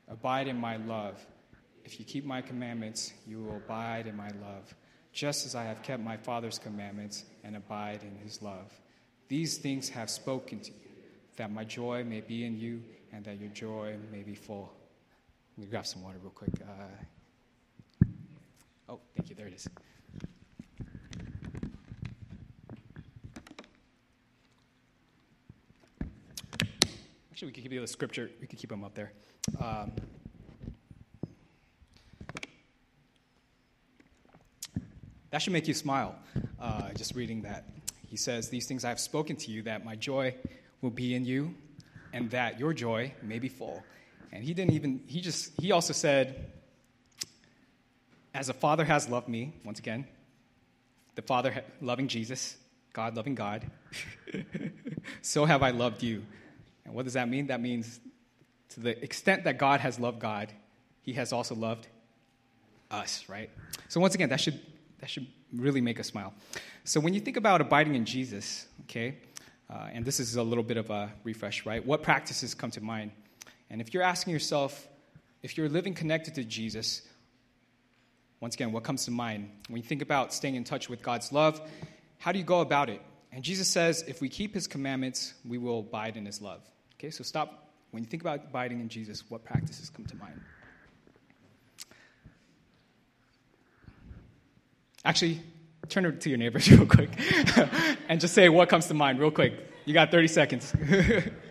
Abide 0.08 0.48
in 0.48 0.56
my 0.56 0.76
love. 0.76 1.24
If 1.84 1.98
you 1.98 2.04
keep 2.04 2.24
my 2.24 2.42
commandments, 2.42 3.12
you 3.26 3.42
will 3.42 3.56
abide 3.56 4.06
in 4.06 4.16
my 4.16 4.30
love, 4.42 4.74
just 5.18 5.44
as 5.44 5.56
I 5.56 5.64
have 5.64 5.82
kept 5.82 6.00
my 6.00 6.16
Father's 6.16 6.60
commandments 6.60 7.24
and 7.42 7.56
abide 7.56 8.04
in 8.04 8.14
his 8.22 8.40
love. 8.40 8.72
These 9.26 9.58
things 9.58 9.88
have 9.88 10.08
spoken 10.10 10.60
to 10.60 10.70
you, 10.70 10.78
that 11.34 11.50
my 11.50 11.64
joy 11.64 12.04
may 12.04 12.20
be 12.20 12.44
in 12.44 12.56
you 12.56 12.80
and 13.12 13.24
that 13.24 13.40
your 13.40 13.48
joy 13.48 13.96
may 14.12 14.22
be 14.22 14.36
full. 14.36 14.72
Let 15.56 15.64
me 15.64 15.70
grab 15.72 15.86
some 15.88 16.04
water 16.04 16.18
real 16.22 16.30
quick. 16.30 16.52
Uh, 16.62 18.06
oh, 18.88 19.00
thank 19.16 19.28
you. 19.28 19.34
There 19.34 19.48
it 19.48 19.54
is. 19.54 19.66
Actually, 27.32 27.48
we 27.48 27.52
could 27.52 27.64
keep 27.64 27.72
the 27.72 27.86
scripture. 27.88 28.30
We 28.40 28.46
could 28.46 28.60
keep 28.60 28.70
them 28.70 28.84
up 28.84 28.94
there. 28.94 29.10
Um, 29.60 29.90
that 35.30 35.42
should 35.42 35.52
make 35.52 35.68
you 35.68 35.74
smile. 35.74 36.14
Uh, 36.60 36.92
just 36.94 37.14
reading 37.14 37.42
that, 37.42 37.64
he 38.06 38.16
says, 38.16 38.48
"These 38.48 38.66
things 38.66 38.84
I 38.84 38.88
have 38.88 39.00
spoken 39.00 39.36
to 39.36 39.50
you, 39.50 39.62
that 39.62 39.84
my 39.84 39.96
joy 39.96 40.34
will 40.80 40.90
be 40.90 41.14
in 41.14 41.24
you, 41.24 41.54
and 42.12 42.30
that 42.30 42.58
your 42.58 42.72
joy 42.72 43.12
may 43.22 43.38
be 43.38 43.48
full." 43.48 43.82
And 44.32 44.44
he 44.44 44.54
didn't 44.54 44.74
even, 44.74 45.00
he 45.06 45.20
just, 45.20 45.52
he 45.60 45.72
also 45.72 45.92
said, 45.92 46.50
as 48.34 48.48
a 48.48 48.54
father 48.54 48.84
has 48.84 49.08
loved 49.08 49.28
me, 49.28 49.54
once 49.64 49.78
again, 49.78 50.06
the 51.14 51.22
father 51.22 51.64
loving 51.80 52.08
Jesus, 52.08 52.56
God 52.92 53.16
loving 53.16 53.34
God, 53.34 53.64
so 55.22 55.44
have 55.44 55.62
I 55.62 55.70
loved 55.70 56.02
you. 56.02 56.24
And 56.84 56.94
what 56.94 57.04
does 57.04 57.14
that 57.14 57.28
mean? 57.28 57.48
That 57.48 57.60
means 57.60 58.00
to 58.70 58.80
the 58.80 59.02
extent 59.02 59.44
that 59.44 59.58
God 59.58 59.80
has 59.80 59.98
loved 59.98 60.20
God, 60.20 60.52
he 61.02 61.14
has 61.14 61.32
also 61.32 61.54
loved 61.54 61.88
us, 62.90 63.24
right? 63.28 63.50
So 63.88 64.00
once 64.00 64.14
again, 64.14 64.28
that 64.28 64.40
should, 64.40 64.60
that 65.00 65.08
should 65.08 65.26
really 65.52 65.80
make 65.80 66.00
us 66.00 66.08
smile. 66.08 66.34
So 66.84 67.00
when 67.00 67.14
you 67.14 67.20
think 67.20 67.36
about 67.36 67.60
abiding 67.60 67.94
in 67.94 68.04
Jesus, 68.04 68.66
okay, 68.82 69.18
uh, 69.70 69.88
and 69.92 70.04
this 70.04 70.18
is 70.20 70.36
a 70.36 70.42
little 70.42 70.64
bit 70.64 70.76
of 70.76 70.90
a 70.90 71.12
refresh, 71.24 71.66
right? 71.66 71.84
What 71.84 72.02
practices 72.02 72.54
come 72.54 72.70
to 72.72 72.80
mind? 72.80 73.12
And 73.70 73.80
if 73.80 73.92
you're 73.92 74.02
asking 74.02 74.32
yourself, 74.32 74.88
if 75.42 75.56
you're 75.56 75.68
living 75.68 75.94
connected 75.94 76.34
to 76.36 76.44
Jesus, 76.44 77.02
once 78.40 78.54
again, 78.54 78.72
what 78.72 78.82
comes 78.82 79.04
to 79.04 79.10
mind? 79.10 79.50
When 79.68 79.80
you 79.82 79.86
think 79.86 80.02
about 80.02 80.32
staying 80.32 80.54
in 80.54 80.64
touch 80.64 80.88
with 80.88 81.02
God's 81.02 81.32
love, 81.32 81.60
how 82.18 82.32
do 82.32 82.38
you 82.38 82.44
go 82.44 82.60
about 82.60 82.88
it? 82.88 83.02
And 83.30 83.44
Jesus 83.44 83.68
says, 83.68 84.04
if 84.08 84.20
we 84.20 84.28
keep 84.28 84.54
his 84.54 84.66
commandments, 84.66 85.34
we 85.44 85.58
will 85.58 85.80
abide 85.80 86.16
in 86.16 86.24
his 86.24 86.40
love. 86.40 86.62
Okay, 86.94 87.10
so 87.10 87.22
stop. 87.22 87.70
When 87.90 88.02
you 88.02 88.08
think 88.08 88.22
about 88.22 88.44
abiding 88.48 88.80
in 88.80 88.88
Jesus, 88.88 89.24
what 89.28 89.44
practices 89.44 89.90
come 89.90 90.06
to 90.06 90.16
mind? 90.16 90.40
Actually, 95.04 95.40
turn 95.88 96.18
to 96.18 96.28
your 96.28 96.38
neighbors 96.38 96.70
real 96.70 96.86
quick 96.86 97.10
and 98.08 98.20
just 98.20 98.34
say 98.34 98.48
what 98.48 98.68
comes 98.68 98.86
to 98.86 98.94
mind 98.94 99.18
real 99.18 99.30
quick. 99.30 99.54
You 99.84 99.94
got 99.94 100.10
30 100.10 100.28
seconds. 100.28 100.74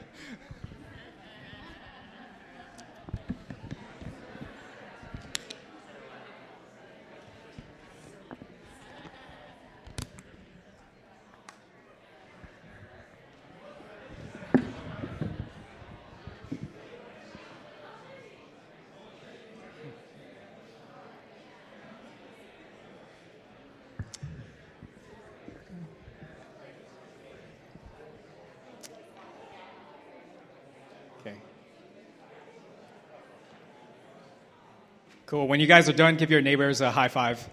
Cool. 35.27 35.45
When 35.45 35.59
you 35.59 35.67
guys 35.67 35.89
are 35.89 35.93
done, 35.93 36.15
give 36.15 36.31
your 36.31 36.41
neighbors 36.41 36.79
a 36.79 36.89
high 36.89 37.09
five. 37.09 37.45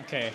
Okay. 0.00 0.32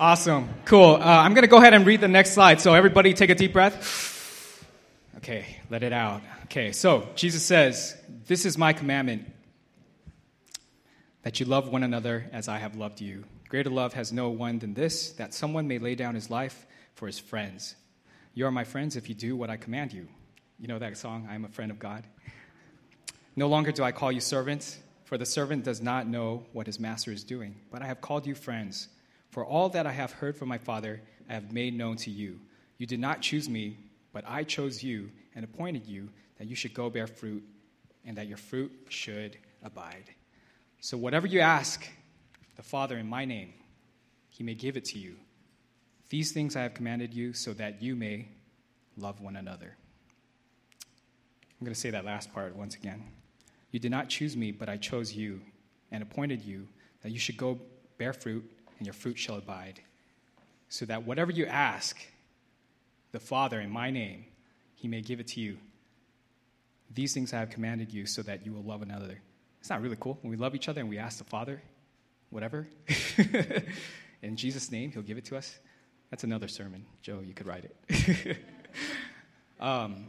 Awesome. 0.00 0.48
Cool. 0.64 0.96
Uh, 0.96 0.98
I'm 0.98 1.32
going 1.32 1.44
to 1.44 1.48
go 1.48 1.58
ahead 1.58 1.74
and 1.74 1.86
read 1.86 2.00
the 2.00 2.08
next 2.08 2.32
slide. 2.32 2.60
So, 2.60 2.74
everybody 2.74 3.14
take 3.14 3.30
a 3.30 3.36
deep 3.36 3.52
breath. 3.52 4.66
Okay, 5.18 5.58
let 5.70 5.84
it 5.84 5.92
out. 5.92 6.22
Okay, 6.46 6.72
so 6.72 7.08
Jesus 7.14 7.44
says, 7.44 7.96
This 8.26 8.44
is 8.44 8.58
my 8.58 8.72
commandment 8.72 9.32
that 11.22 11.38
you 11.38 11.46
love 11.46 11.68
one 11.68 11.84
another 11.84 12.28
as 12.32 12.48
I 12.48 12.58
have 12.58 12.74
loved 12.74 13.00
you. 13.00 13.22
Greater 13.48 13.70
love 13.70 13.92
has 13.92 14.12
no 14.12 14.30
one 14.30 14.58
than 14.58 14.74
this, 14.74 15.12
that 15.12 15.34
someone 15.34 15.68
may 15.68 15.78
lay 15.78 15.94
down 15.94 16.16
his 16.16 16.30
life 16.30 16.66
for 16.94 17.06
his 17.06 17.20
friends. 17.20 17.76
You 18.34 18.46
are 18.46 18.50
my 18.50 18.64
friends 18.64 18.96
if 18.96 19.08
you 19.08 19.14
do 19.14 19.36
what 19.36 19.50
I 19.50 19.56
command 19.56 19.92
you. 19.92 20.08
You 20.58 20.66
know 20.66 20.80
that 20.80 20.98
song, 20.98 21.28
I 21.30 21.36
am 21.36 21.44
a 21.44 21.48
friend 21.48 21.70
of 21.70 21.78
God? 21.78 22.04
No 23.38 23.48
longer 23.48 23.70
do 23.70 23.84
I 23.84 23.92
call 23.92 24.10
you 24.10 24.20
servants, 24.20 24.78
for 25.04 25.18
the 25.18 25.26
servant 25.26 25.62
does 25.62 25.82
not 25.82 26.08
know 26.08 26.46
what 26.52 26.66
his 26.66 26.80
master 26.80 27.12
is 27.12 27.22
doing, 27.22 27.54
but 27.70 27.82
I 27.82 27.86
have 27.86 28.00
called 28.00 28.26
you 28.26 28.34
friends. 28.34 28.88
For 29.30 29.44
all 29.44 29.68
that 29.68 29.86
I 29.86 29.92
have 29.92 30.12
heard 30.12 30.36
from 30.36 30.48
my 30.48 30.56
Father, 30.56 31.02
I 31.28 31.34
have 31.34 31.52
made 31.52 31.76
known 31.76 31.96
to 31.98 32.10
you. 32.10 32.40
You 32.78 32.86
did 32.86 32.98
not 32.98 33.20
choose 33.20 33.48
me, 33.48 33.76
but 34.12 34.24
I 34.26 34.42
chose 34.44 34.82
you 34.82 35.10
and 35.34 35.44
appointed 35.44 35.86
you 35.86 36.08
that 36.38 36.48
you 36.48 36.56
should 36.56 36.72
go 36.72 36.88
bear 36.88 37.06
fruit, 37.06 37.44
and 38.06 38.16
that 38.16 38.26
your 38.26 38.36
fruit 38.36 38.72
should 38.88 39.36
abide. 39.62 40.10
So 40.80 40.96
whatever 40.96 41.26
you 41.26 41.40
ask 41.40 41.86
the 42.56 42.62
Father 42.62 42.96
in 42.96 43.08
my 43.08 43.24
name, 43.24 43.52
he 44.28 44.44
may 44.44 44.54
give 44.54 44.76
it 44.76 44.84
to 44.86 44.98
you. 44.98 45.16
These 46.08 46.32
things 46.32 46.56
I 46.56 46.62
have 46.62 46.74
commanded 46.74 47.12
you 47.12 47.32
so 47.32 47.52
that 47.54 47.82
you 47.82 47.96
may 47.96 48.28
love 48.96 49.20
one 49.20 49.36
another. 49.36 49.76
I'm 51.58 51.64
going 51.64 51.74
to 51.74 51.80
say 51.80 51.90
that 51.90 52.04
last 52.04 52.32
part 52.32 52.54
once 52.54 52.74
again. 52.74 53.02
You 53.76 53.80
did 53.80 53.90
not 53.90 54.08
choose 54.08 54.38
me, 54.38 54.52
but 54.52 54.70
I 54.70 54.78
chose 54.78 55.12
you 55.12 55.42
and 55.92 56.02
appointed 56.02 56.40
you 56.40 56.66
that 57.02 57.12
you 57.12 57.18
should 57.18 57.36
go 57.36 57.60
bear 57.98 58.14
fruit, 58.14 58.50
and 58.78 58.86
your 58.86 58.94
fruit 58.94 59.18
shall 59.18 59.36
abide, 59.36 59.82
so 60.70 60.86
that 60.86 61.04
whatever 61.04 61.30
you 61.30 61.44
ask 61.44 61.98
the 63.12 63.20
Father 63.20 63.60
in 63.60 63.68
my 63.68 63.90
name, 63.90 64.24
he 64.76 64.88
may 64.88 65.02
give 65.02 65.20
it 65.20 65.26
to 65.26 65.42
you. 65.42 65.58
These 66.94 67.12
things 67.12 67.34
I 67.34 67.40
have 67.40 67.50
commanded 67.50 67.92
you 67.92 68.06
so 68.06 68.22
that 68.22 68.46
you 68.46 68.52
will 68.54 68.62
love 68.62 68.80
another. 68.80 69.20
It's 69.60 69.68
not 69.68 69.82
really 69.82 69.98
cool 70.00 70.16
when 70.22 70.30
we 70.30 70.38
love 70.38 70.54
each 70.54 70.70
other 70.70 70.80
and 70.80 70.88
we 70.88 70.96
ask 70.96 71.18
the 71.18 71.24
Father, 71.24 71.60
whatever, 72.30 72.66
in 74.22 74.36
Jesus' 74.36 74.72
name, 74.72 74.90
he'll 74.90 75.02
give 75.02 75.18
it 75.18 75.26
to 75.26 75.36
us. 75.36 75.58
That's 76.08 76.24
another 76.24 76.48
sermon. 76.48 76.86
Joe, 77.02 77.20
you 77.22 77.34
could 77.34 77.46
write 77.46 77.70
it. 77.90 78.38
um, 79.60 80.06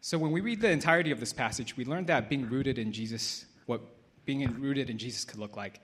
so 0.00 0.16
when 0.16 0.32
we 0.32 0.40
read 0.40 0.60
the 0.60 0.70
entirety 0.70 1.10
of 1.10 1.20
this 1.20 1.32
passage, 1.32 1.76
we 1.76 1.84
learn 1.84 2.06
that 2.06 2.28
being 2.28 2.48
rooted 2.48 2.78
in 2.78 2.92
Jesus, 2.92 3.44
what 3.66 3.82
being 4.24 4.48
rooted 4.60 4.88
in 4.88 4.96
Jesus 4.96 5.24
could 5.24 5.38
look 5.38 5.56
like. 5.56 5.80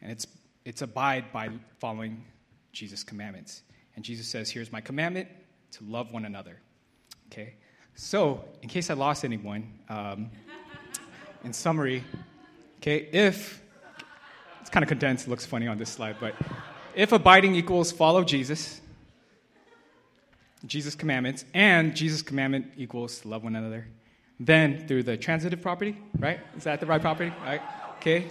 And 0.00 0.10
it's, 0.10 0.26
it's 0.64 0.82
abide 0.82 1.32
by 1.32 1.50
following 1.78 2.24
Jesus' 2.72 3.04
commandments. 3.04 3.62
And 3.96 4.04
Jesus 4.04 4.26
says, 4.28 4.50
Here's 4.50 4.72
my 4.72 4.80
commandment 4.80 5.28
to 5.72 5.84
love 5.84 6.12
one 6.12 6.24
another. 6.24 6.58
Okay? 7.26 7.54
So, 7.94 8.44
in 8.62 8.68
case 8.68 8.88
I 8.88 8.94
lost 8.94 9.24
anyone, 9.24 9.78
um, 9.88 10.30
in 11.44 11.52
summary, 11.52 12.02
okay, 12.78 13.08
if, 13.12 13.62
it's 14.60 14.70
kind 14.70 14.82
of 14.82 14.88
condensed, 14.88 15.28
looks 15.28 15.44
funny 15.44 15.66
on 15.66 15.76
this 15.76 15.90
slide, 15.90 16.16
but 16.18 16.34
if 16.94 17.12
abiding 17.12 17.54
equals 17.54 17.92
follow 17.92 18.24
Jesus, 18.24 18.80
Jesus' 20.66 20.94
commandments, 20.94 21.44
and 21.54 21.96
Jesus' 21.96 22.22
commandment 22.22 22.72
equals 22.76 23.24
love 23.24 23.44
one 23.44 23.56
another, 23.56 23.86
then 24.38 24.86
through 24.86 25.04
the 25.04 25.16
transitive 25.16 25.62
property, 25.62 25.96
right? 26.18 26.40
Is 26.56 26.64
that 26.64 26.80
the 26.80 26.86
right 26.86 27.00
property? 27.00 27.32
Right? 27.44 27.62
Okay. 27.96 28.30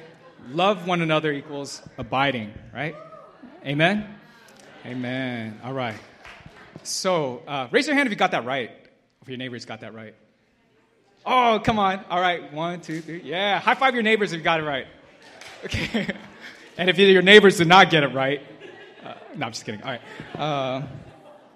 Love 0.51 0.87
one 0.87 1.01
another 1.01 1.31
equals 1.31 1.81
abiding, 1.97 2.53
right? 2.73 2.95
Amen? 3.65 4.15
Amen. 4.85 5.59
All 5.63 5.73
right. 5.73 5.95
So 6.83 7.43
uh, 7.47 7.67
raise 7.71 7.87
your 7.87 7.95
hand 7.95 8.07
if 8.07 8.11
you 8.11 8.17
got 8.17 8.31
that 8.31 8.45
right. 8.45 8.71
If 9.21 9.27
your 9.27 9.37
neighbors 9.37 9.65
got 9.65 9.81
that 9.81 9.93
right. 9.93 10.15
Oh, 11.25 11.61
come 11.63 11.77
on. 11.77 12.03
All 12.09 12.21
right. 12.21 12.51
One, 12.53 12.79
two, 12.81 13.01
three. 13.01 13.21
Yeah. 13.21 13.59
High 13.59 13.75
five 13.75 13.93
your 13.93 14.03
neighbors 14.03 14.31
if 14.31 14.37
you 14.37 14.43
got 14.43 14.59
it 14.59 14.63
right. 14.63 14.87
Okay. 15.65 16.07
and 16.77 16.89
if 16.89 16.97
your 16.97 17.21
neighbors 17.21 17.57
did 17.57 17.67
not 17.67 17.89
get 17.89 18.03
it 18.03 18.13
right, 18.13 18.41
uh, 19.03 19.13
no, 19.35 19.47
I'm 19.47 19.51
just 19.51 19.65
kidding. 19.65 19.83
All 19.83 19.91
right. 19.91 20.01
Uh, 20.39 20.81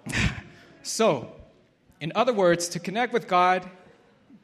so, 0.84 1.32
in 2.02 2.12
other 2.14 2.34
words, 2.34 2.68
to 2.70 2.80
connect 2.80 3.14
with 3.14 3.28
God, 3.28 3.68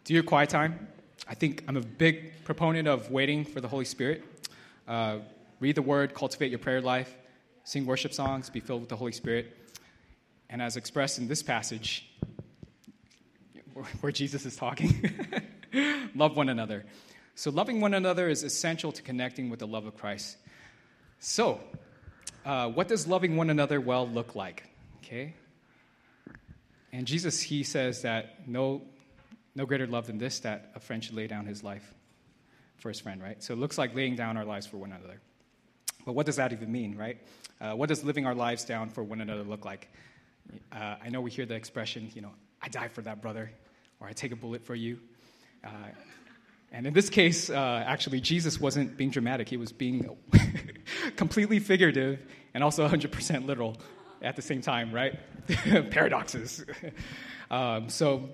do 0.05 0.13
your 0.13 0.23
quiet 0.23 0.49
time. 0.49 0.87
I 1.27 1.35
think 1.35 1.63
I'm 1.67 1.75
a 1.75 1.81
big 1.81 2.43
proponent 2.45 2.87
of 2.87 3.11
waiting 3.11 3.43
for 3.43 3.59
the 3.59 3.67
Holy 3.67 3.83
Spirit. 3.83 4.23
Uh, 4.87 5.19
read 5.59 5.75
the 5.75 5.81
Word, 5.81 6.13
cultivate 6.13 6.49
your 6.49 6.59
prayer 6.59 6.79
life, 6.81 7.13
sing 7.65 7.85
worship 7.85 8.13
songs, 8.13 8.49
be 8.49 8.61
filled 8.61 8.79
with 8.79 8.89
the 8.89 8.95
Holy 8.95 9.11
Spirit. 9.11 9.55
And 10.49 10.61
as 10.61 10.77
expressed 10.77 11.19
in 11.19 11.27
this 11.27 11.43
passage, 11.43 12.09
where 13.99 14.11
Jesus 14.11 14.45
is 14.45 14.55
talking, 14.55 15.11
love 16.15 16.37
one 16.37 16.47
another. 16.47 16.85
So, 17.35 17.51
loving 17.51 17.81
one 17.81 17.93
another 17.93 18.29
is 18.29 18.43
essential 18.43 18.91
to 18.93 19.01
connecting 19.01 19.49
with 19.49 19.59
the 19.59 19.67
love 19.67 19.85
of 19.85 19.97
Christ. 19.97 20.37
So, 21.19 21.59
uh, 22.45 22.69
what 22.69 22.87
does 22.87 23.07
loving 23.07 23.35
one 23.35 23.49
another 23.49 23.79
well 23.79 24.07
look 24.07 24.35
like? 24.35 24.63
Okay? 25.03 25.33
And 26.91 27.05
Jesus, 27.05 27.41
he 27.41 27.63
says 27.63 28.01
that 28.01 28.47
no, 28.47 28.81
no 29.55 29.65
greater 29.65 29.87
love 29.87 30.07
than 30.07 30.17
this 30.17 30.39
that 30.39 30.71
a 30.75 30.79
friend 30.79 31.03
should 31.03 31.15
lay 31.15 31.27
down 31.27 31.45
his 31.45 31.63
life 31.63 31.93
for 32.77 32.89
his 32.89 32.99
friend, 32.99 33.21
right? 33.21 33.41
So 33.43 33.53
it 33.53 33.59
looks 33.59 33.77
like 33.77 33.95
laying 33.95 34.15
down 34.15 34.37
our 34.37 34.45
lives 34.45 34.65
for 34.65 34.77
one 34.77 34.91
another. 34.91 35.19
But 36.05 36.13
what 36.13 36.25
does 36.25 36.37
that 36.37 36.53
even 36.53 36.71
mean, 36.71 36.95
right? 36.97 37.17
Uh, 37.61 37.73
what 37.73 37.89
does 37.89 38.03
living 38.03 38.25
our 38.25 38.33
lives 38.33 38.63
down 38.63 38.89
for 38.89 39.03
one 39.03 39.21
another 39.21 39.43
look 39.43 39.65
like? 39.65 39.89
Uh, 40.71 40.95
I 41.03 41.09
know 41.09 41.21
we 41.21 41.29
hear 41.29 41.45
the 41.45 41.55
expression, 41.55 42.09
you 42.15 42.21
know, 42.21 42.31
I 42.61 42.69
die 42.69 42.87
for 42.87 43.01
that 43.01 43.21
brother, 43.21 43.51
or 43.99 44.07
I 44.07 44.13
take 44.13 44.31
a 44.31 44.35
bullet 44.35 44.65
for 44.65 44.75
you. 44.75 44.99
Uh, 45.63 45.69
and 46.71 46.87
in 46.87 46.93
this 46.93 47.09
case, 47.09 47.49
uh, 47.49 47.83
actually, 47.85 48.21
Jesus 48.21 48.59
wasn't 48.59 48.95
being 48.95 49.09
dramatic. 49.09 49.49
He 49.49 49.57
was 49.57 49.71
being 49.71 50.17
completely 51.15 51.59
figurative 51.59 52.19
and 52.53 52.63
also 52.63 52.87
100% 52.87 53.45
literal 53.45 53.77
at 54.21 54.35
the 54.35 54.41
same 54.41 54.61
time, 54.61 54.91
right? 54.91 55.17
Paradoxes. 55.91 56.65
um, 57.51 57.89
so, 57.89 58.29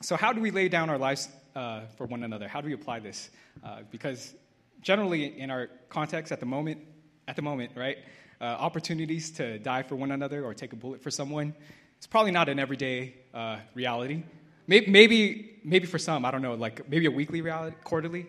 so, 0.00 0.16
how 0.16 0.32
do 0.32 0.40
we 0.40 0.50
lay 0.50 0.68
down 0.68 0.90
our 0.90 0.98
lives 0.98 1.28
uh, 1.54 1.82
for 1.96 2.06
one 2.06 2.22
another? 2.22 2.48
How 2.48 2.60
do 2.60 2.66
we 2.66 2.74
apply 2.74 3.00
this? 3.00 3.30
Uh, 3.64 3.80
because 3.90 4.34
generally, 4.80 5.38
in 5.38 5.50
our 5.50 5.68
context 5.88 6.32
at 6.32 6.40
the 6.40 6.46
moment, 6.46 6.80
at 7.26 7.36
the 7.36 7.42
moment, 7.42 7.72
right, 7.74 7.98
uh, 8.40 8.44
opportunities 8.44 9.30
to 9.32 9.58
die 9.58 9.82
for 9.82 9.96
one 9.96 10.10
another 10.10 10.44
or 10.44 10.54
take 10.54 10.72
a 10.72 10.76
bullet 10.76 11.02
for 11.02 11.10
someone, 11.10 11.54
it's 11.96 12.06
probably 12.06 12.32
not 12.32 12.48
an 12.48 12.58
everyday 12.58 13.14
uh, 13.32 13.58
reality. 13.74 14.22
Maybe, 14.66 14.90
maybe, 14.90 15.60
maybe 15.64 15.86
for 15.86 15.98
some, 15.98 16.24
I 16.24 16.30
don't 16.30 16.42
know, 16.42 16.54
like 16.54 16.88
maybe 16.88 17.06
a 17.06 17.10
weekly 17.10 17.40
reality, 17.40 17.76
quarterly, 17.84 18.26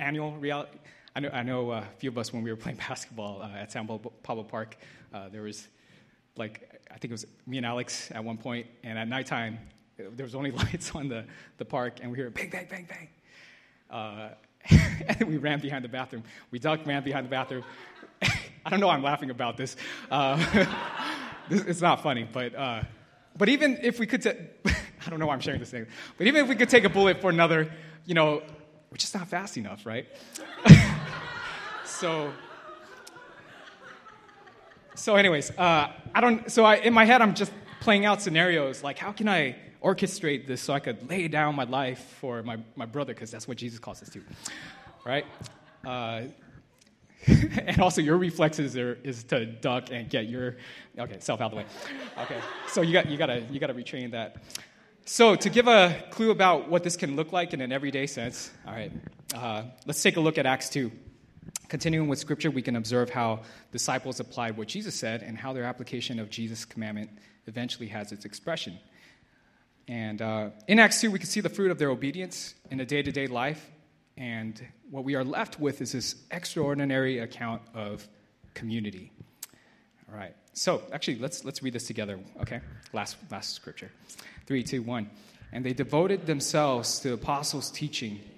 annual 0.00 0.32
reality. 0.32 0.78
I 1.16 1.20
know, 1.20 1.30
I 1.32 1.42
know 1.42 1.70
uh, 1.70 1.76
a 1.76 1.98
few 1.98 2.10
of 2.10 2.18
us 2.18 2.32
when 2.32 2.42
we 2.42 2.50
were 2.50 2.56
playing 2.56 2.78
basketball 2.88 3.42
uh, 3.42 3.50
at 3.56 3.70
San 3.70 3.86
Pablo 3.86 4.42
Park, 4.42 4.76
uh, 5.12 5.28
there 5.28 5.42
was 5.42 5.68
like, 6.36 6.80
I 6.90 6.94
think 6.98 7.10
it 7.10 7.12
was 7.12 7.26
me 7.46 7.58
and 7.58 7.66
Alex 7.66 8.10
at 8.12 8.22
one 8.22 8.36
point, 8.36 8.66
and 8.82 8.98
at 8.98 9.08
nighttime, 9.08 9.58
there 9.96 10.24
was 10.24 10.34
only 10.34 10.50
lights 10.62 10.92
on 10.94 11.08
the, 11.08 11.24
the 11.58 11.64
park, 11.64 11.98
and 12.02 12.10
we 12.10 12.18
heard 12.18 12.34
bang, 12.34 12.50
bang, 12.50 12.66
bang, 12.68 12.88
bang. 12.88 13.08
Uh, 13.90 14.30
and 15.08 15.28
we 15.28 15.36
ran 15.36 15.60
behind 15.60 15.84
the 15.84 15.88
bathroom. 15.88 16.24
We 16.50 16.58
ducked, 16.58 16.86
ran 16.86 17.04
behind 17.04 17.26
the 17.26 17.30
bathroom. 17.30 17.64
I 18.66 18.70
don't 18.70 18.80
know 18.80 18.86
why 18.86 18.94
I'm 18.94 19.02
laughing 19.02 19.30
about 19.30 19.56
this. 19.56 19.76
Uh, 20.10 20.36
this 21.48 21.62
it's 21.62 21.80
not 21.82 22.02
funny, 22.02 22.26
but, 22.30 22.54
uh, 22.54 22.82
but 23.36 23.48
even 23.50 23.78
if 23.82 23.98
we 23.98 24.06
could, 24.06 24.22
t- 24.22 24.30
I 24.66 25.10
don't 25.10 25.18
know 25.18 25.26
why 25.26 25.34
I'm 25.34 25.40
sharing 25.40 25.60
this 25.60 25.70
thing, 25.70 25.86
but 26.16 26.26
even 26.26 26.42
if 26.42 26.48
we 26.48 26.56
could 26.56 26.70
take 26.70 26.84
a 26.84 26.88
bullet 26.88 27.20
for 27.20 27.28
another, 27.28 27.70
you 28.06 28.14
know, 28.14 28.42
we're 28.90 28.96
just 28.96 29.14
not 29.14 29.28
fast 29.28 29.58
enough, 29.58 29.84
right? 29.84 30.06
so, 31.84 32.32
so 34.94 35.16
anyways, 35.16 35.50
uh, 35.52 35.92
I 36.14 36.20
don't, 36.20 36.50
so 36.50 36.64
I, 36.64 36.76
in 36.76 36.92
my 36.92 37.04
head, 37.04 37.22
I'm 37.22 37.34
just 37.34 37.52
playing 37.80 38.04
out 38.04 38.22
scenarios 38.22 38.82
like, 38.82 38.98
how 38.98 39.12
can 39.12 39.28
I 39.28 39.56
orchestrate 39.82 40.46
this 40.46 40.62
so 40.62 40.72
I 40.72 40.80
could 40.80 41.08
lay 41.10 41.28
down 41.28 41.54
my 41.54 41.64
life 41.64 42.00
for 42.20 42.42
my, 42.42 42.58
my 42.76 42.86
brother, 42.86 43.12
because 43.12 43.30
that's 43.30 43.46
what 43.46 43.58
Jesus 43.58 43.78
calls 43.78 44.02
us 44.02 44.08
to, 44.10 44.22
right? 45.04 45.26
Uh, 45.84 46.22
and 47.26 47.80
also, 47.80 48.00
your 48.00 48.18
reflexes 48.18 48.76
are, 48.76 48.98
is 49.02 49.24
to 49.24 49.46
duck 49.46 49.90
and 49.90 50.10
get 50.10 50.28
your 50.28 50.56
okay 50.98 51.16
self 51.20 51.40
out 51.40 51.46
of 51.46 51.50
the 51.52 51.56
way. 51.58 51.64
Okay, 52.18 52.38
so 52.68 52.82
you 52.82 52.92
got 52.92 53.08
you 53.08 53.16
gotta 53.16 53.40
you 53.50 53.58
gotta 53.58 53.72
retrain 53.72 54.10
that. 54.10 54.42
So 55.06 55.34
to 55.34 55.48
give 55.48 55.66
a 55.66 56.04
clue 56.10 56.30
about 56.30 56.68
what 56.68 56.82
this 56.82 56.96
can 56.96 57.16
look 57.16 57.32
like 57.32 57.54
in 57.54 57.60
an 57.62 57.72
everyday 57.72 58.06
sense, 58.06 58.50
all 58.66 58.74
right, 58.74 58.92
uh, 59.34 59.64
let's 59.86 60.02
take 60.02 60.16
a 60.16 60.20
look 60.20 60.36
at 60.36 60.44
Acts 60.44 60.68
two. 60.68 60.92
Continuing 61.74 62.06
with 62.06 62.20
scripture, 62.20 62.52
we 62.52 62.62
can 62.62 62.76
observe 62.76 63.10
how 63.10 63.40
disciples 63.72 64.20
applied 64.20 64.56
what 64.56 64.68
Jesus 64.68 64.94
said 64.94 65.24
and 65.24 65.36
how 65.36 65.52
their 65.52 65.64
application 65.64 66.20
of 66.20 66.30
Jesus' 66.30 66.64
commandment 66.64 67.10
eventually 67.48 67.88
has 67.88 68.12
its 68.12 68.24
expression. 68.24 68.78
And 69.88 70.22
uh, 70.22 70.50
in 70.68 70.78
Acts 70.78 71.00
2, 71.00 71.10
we 71.10 71.18
can 71.18 71.26
see 71.26 71.40
the 71.40 71.48
fruit 71.48 71.72
of 71.72 71.78
their 71.80 71.90
obedience 71.90 72.54
in 72.70 72.78
a 72.78 72.86
day 72.86 73.02
to 73.02 73.10
day 73.10 73.26
life. 73.26 73.72
And 74.16 74.64
what 74.92 75.02
we 75.02 75.16
are 75.16 75.24
left 75.24 75.58
with 75.58 75.80
is 75.80 75.90
this 75.90 76.14
extraordinary 76.30 77.18
account 77.18 77.60
of 77.74 78.06
community. 78.54 79.10
All 80.08 80.16
right. 80.16 80.36
So, 80.52 80.80
actually, 80.92 81.18
let's, 81.18 81.44
let's 81.44 81.60
read 81.60 81.72
this 81.72 81.88
together, 81.88 82.20
okay? 82.40 82.60
Last, 82.92 83.16
last 83.32 83.52
scripture. 83.52 83.90
Three, 84.46 84.62
two, 84.62 84.82
one. 84.82 85.10
And 85.52 85.64
they 85.66 85.72
devoted 85.72 86.26
themselves 86.26 87.00
to 87.00 87.08
the 87.08 87.14
apostles' 87.14 87.68
teaching 87.68 88.20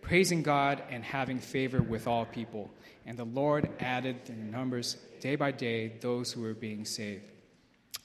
praising 0.00 0.42
God 0.42 0.82
and 0.90 1.04
having 1.04 1.38
favor 1.38 1.82
with 1.82 2.06
all 2.06 2.24
people. 2.24 2.70
And 3.06 3.16
the 3.18 3.24
Lord 3.24 3.68
added 3.80 4.16
in 4.28 4.50
numbers 4.50 4.96
day 5.20 5.36
by 5.36 5.52
day 5.52 5.94
those 6.00 6.32
who 6.32 6.42
were 6.42 6.54
being 6.54 6.84
saved. 6.84 7.24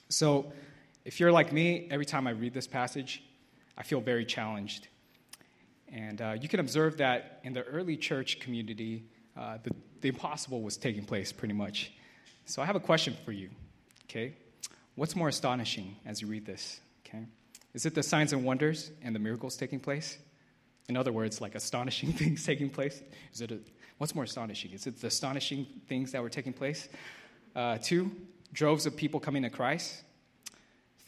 So, 0.08 0.52
if 1.04 1.18
you're 1.18 1.32
like 1.32 1.52
me, 1.52 1.88
every 1.90 2.04
time 2.04 2.26
I 2.26 2.30
read 2.30 2.54
this 2.54 2.68
passage, 2.68 3.22
I 3.76 3.82
feel 3.82 4.00
very 4.00 4.24
challenged. 4.24 4.86
And 5.92 6.20
uh, 6.20 6.36
you 6.40 6.48
can 6.48 6.60
observe 6.60 6.98
that 6.98 7.40
in 7.42 7.52
the 7.52 7.62
early 7.64 7.96
church 7.96 8.40
community, 8.40 9.04
uh, 9.36 9.58
the, 9.62 9.70
the 10.00 10.08
impossible 10.08 10.62
was 10.62 10.76
taking 10.76 11.04
place 11.04 11.32
pretty 11.32 11.54
much. 11.54 11.92
So 12.44 12.62
I 12.62 12.66
have 12.66 12.76
a 12.76 12.80
question 12.80 13.16
for 13.24 13.32
you, 13.32 13.50
okay? 14.04 14.34
What's 14.94 15.16
more 15.16 15.28
astonishing 15.28 15.96
as 16.06 16.20
you 16.20 16.28
read 16.28 16.46
this, 16.46 16.80
okay? 17.06 17.24
Is 17.74 17.86
it 17.86 17.94
the 17.94 18.02
signs 18.02 18.32
and 18.32 18.44
wonders 18.44 18.90
and 19.02 19.14
the 19.14 19.18
miracles 19.18 19.56
taking 19.56 19.80
place? 19.80 20.18
In 20.88 20.96
other 20.96 21.12
words, 21.12 21.40
like 21.40 21.54
astonishing 21.54 22.12
things 22.20 22.44
taking 22.44 22.70
place? 22.70 23.02
Is 23.32 23.40
it 23.40 23.52
a, 23.52 23.58
what's 23.98 24.14
more 24.14 24.24
astonishing? 24.24 24.72
Is 24.72 24.86
it 24.86 25.00
the 25.00 25.06
astonishing 25.08 25.66
things 25.86 26.12
that 26.12 26.22
were 26.22 26.30
taking 26.30 26.52
place? 26.52 26.88
Uh, 27.54 27.78
two, 27.78 28.10
droves 28.52 28.86
of 28.86 28.96
people 28.96 29.20
coming 29.20 29.42
to 29.42 29.50
Christ. 29.50 30.02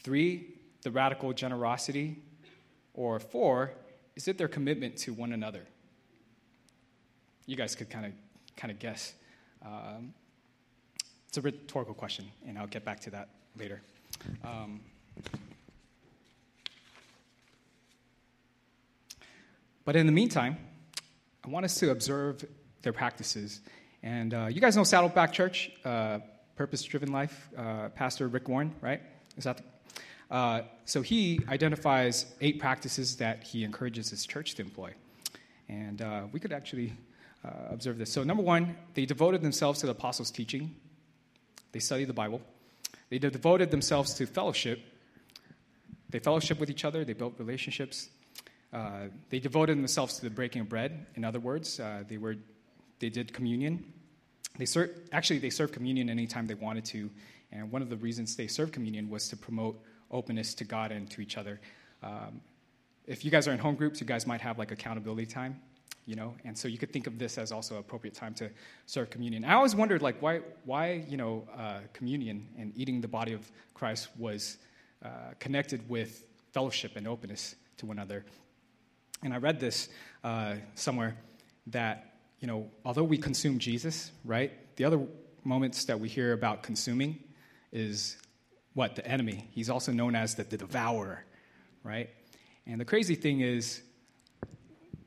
Three, 0.03 0.55
the 0.83 0.91
radical 0.91 1.33
generosity. 1.33 2.21
Or 2.93 3.19
four, 3.19 3.73
is 4.15 4.27
it 4.27 4.37
their 4.37 4.47
commitment 4.47 4.97
to 4.99 5.13
one 5.13 5.33
another? 5.33 5.65
You 7.45 7.55
guys 7.55 7.75
could 7.75 7.89
kind 7.89 8.05
of 8.05 8.13
kind 8.55 8.71
of 8.71 8.79
guess. 8.79 9.13
Um, 9.63 10.13
it's 11.27 11.37
a 11.37 11.41
rhetorical 11.41 11.93
question, 11.93 12.25
and 12.47 12.57
I'll 12.57 12.67
get 12.67 12.85
back 12.85 13.01
to 13.01 13.09
that 13.11 13.29
later. 13.57 13.81
Um, 14.43 14.79
but 19.85 19.95
in 19.95 20.07
the 20.07 20.11
meantime, 20.11 20.57
I 21.43 21.49
want 21.49 21.63
us 21.63 21.75
to 21.75 21.91
observe 21.91 22.43
their 22.81 22.93
practices. 22.93 23.61
And 24.03 24.33
uh, 24.33 24.47
you 24.47 24.59
guys 24.59 24.75
know 24.75 24.83
Saddleback 24.83 25.31
Church, 25.31 25.71
uh, 25.85 26.19
Purpose 26.55 26.83
Driven 26.83 27.11
Life, 27.11 27.49
uh, 27.57 27.89
Pastor 27.89 28.27
Rick 28.27 28.49
Warren, 28.49 28.73
right? 28.81 29.01
Is 29.37 29.43
that 29.43 29.57
the, 29.57 29.63
uh, 30.31 30.63
so 30.85 31.01
he 31.01 31.39
identifies 31.47 32.25
eight 32.41 32.59
practices 32.59 33.17
that 33.17 33.43
he 33.43 33.63
encourages 33.63 34.09
his 34.09 34.25
church 34.25 34.55
to 34.55 34.63
employ. 34.63 34.93
And 35.69 36.01
uh, 36.01 36.23
we 36.31 36.39
could 36.39 36.51
actually 36.51 36.93
uh, 37.43 37.49
observe 37.69 37.97
this. 37.97 38.11
So, 38.11 38.23
number 38.23 38.43
one, 38.43 38.75
they 38.95 39.05
devoted 39.05 39.41
themselves 39.41 39.79
to 39.81 39.85
the 39.85 39.91
apostles' 39.91 40.31
teaching, 40.31 40.75
they 41.71 41.79
studied 41.79 42.05
the 42.05 42.13
Bible, 42.13 42.41
they 43.09 43.19
devoted 43.19 43.71
themselves 43.71 44.13
to 44.15 44.25
fellowship. 44.25 44.79
They 46.09 46.19
fellowship 46.19 46.59
with 46.59 46.69
each 46.69 46.85
other, 46.85 47.03
they 47.03 47.13
built 47.13 47.33
relationships. 47.39 48.09
Uh, 48.75 49.07
they 49.29 49.39
devoted 49.39 49.77
themselves 49.77 50.17
to 50.17 50.21
the 50.21 50.29
breaking 50.29 50.61
of 50.61 50.67
bread. 50.67 51.05
In 51.15 51.23
other 51.23 51.39
words, 51.39 51.79
uh, 51.79 52.03
they, 52.09 52.17
were, 52.17 52.35
they 52.99 53.07
did 53.07 53.31
communion. 53.31 53.85
They 54.57 54.65
ser- 54.65 54.91
actually, 55.13 55.39
they 55.39 55.49
served 55.49 55.73
communion 55.73 56.09
anytime 56.09 56.45
they 56.45 56.55
wanted 56.55 56.83
to. 56.85 57.09
And 57.53 57.71
one 57.71 57.81
of 57.81 57.89
the 57.89 57.95
reasons 57.95 58.35
they 58.35 58.47
served 58.47 58.73
communion 58.73 59.09
was 59.09 59.29
to 59.29 59.37
promote 59.37 59.81
openness 60.11 60.53
to 60.55 60.65
God 60.65 60.91
and 60.91 61.09
to 61.11 61.21
each 61.21 61.37
other. 61.37 61.61
Um, 62.03 62.41
if 63.07 63.23
you 63.23 63.31
guys 63.31 63.47
are 63.47 63.53
in 63.53 63.59
home 63.59 63.75
groups, 63.75 64.01
you 64.01 64.07
guys 64.07 64.27
might 64.27 64.41
have 64.41 64.59
like 64.59 64.71
accountability 64.71 65.25
time, 65.25 65.61
you 66.05 66.17
know, 66.17 66.35
and 66.43 66.57
so 66.57 66.67
you 66.67 66.77
could 66.77 66.91
think 66.91 67.07
of 67.07 67.17
this 67.17 67.37
as 67.37 67.53
also 67.53 67.77
appropriate 67.77 68.13
time 68.13 68.33
to 68.35 68.49
serve 68.87 69.09
communion. 69.09 69.45
I 69.45 69.53
always 69.53 69.73
wondered 69.73 70.01
like 70.01 70.21
why, 70.21 70.41
why 70.65 71.05
you 71.07 71.15
know, 71.15 71.47
uh, 71.57 71.79
communion 71.93 72.45
and 72.57 72.73
eating 72.75 72.99
the 72.99 73.07
body 73.07 73.31
of 73.31 73.49
Christ 73.73 74.09
was 74.17 74.57
uh, 75.01 75.07
connected 75.39 75.87
with 75.89 76.25
fellowship 76.51 76.97
and 76.97 77.07
openness 77.07 77.55
to 77.77 77.85
one 77.85 77.99
another. 77.99 78.25
And 79.23 79.33
I 79.33 79.37
read 79.37 79.59
this 79.59 79.89
uh, 80.23 80.55
somewhere 80.75 81.17
that 81.67 82.15
you 82.39 82.47
know, 82.47 82.69
although 82.83 83.03
we 83.03 83.17
consume 83.17 83.59
Jesus, 83.59 84.11
right? 84.23 84.51
The 84.75 84.85
other 84.85 85.01
moments 85.43 85.85
that 85.85 85.99
we 85.99 86.09
hear 86.09 86.33
about 86.33 86.63
consuming 86.63 87.23
is 87.71 88.17
what? 88.73 88.95
The 88.95 89.07
enemy. 89.07 89.47
He's 89.51 89.69
also 89.69 89.91
known 89.91 90.15
as 90.15 90.35
the, 90.35 90.43
the 90.43 90.57
devourer, 90.57 91.23
right? 91.83 92.09
And 92.67 92.79
the 92.79 92.85
crazy 92.85 93.15
thing 93.15 93.41
is, 93.41 93.81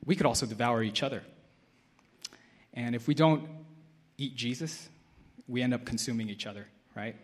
we 0.03 0.15
could 0.15 0.25
also 0.25 0.45
devour 0.45 0.81
each 0.81 1.03
other. 1.03 1.23
And 2.73 2.95
if 2.95 3.07
we 3.07 3.13
don't 3.13 3.47
eat 4.17 4.35
Jesus, 4.35 4.89
we 5.47 5.61
end 5.61 5.73
up 5.73 5.85
consuming 5.85 6.29
each 6.29 6.47
other, 6.47 6.67
right? 6.95 7.15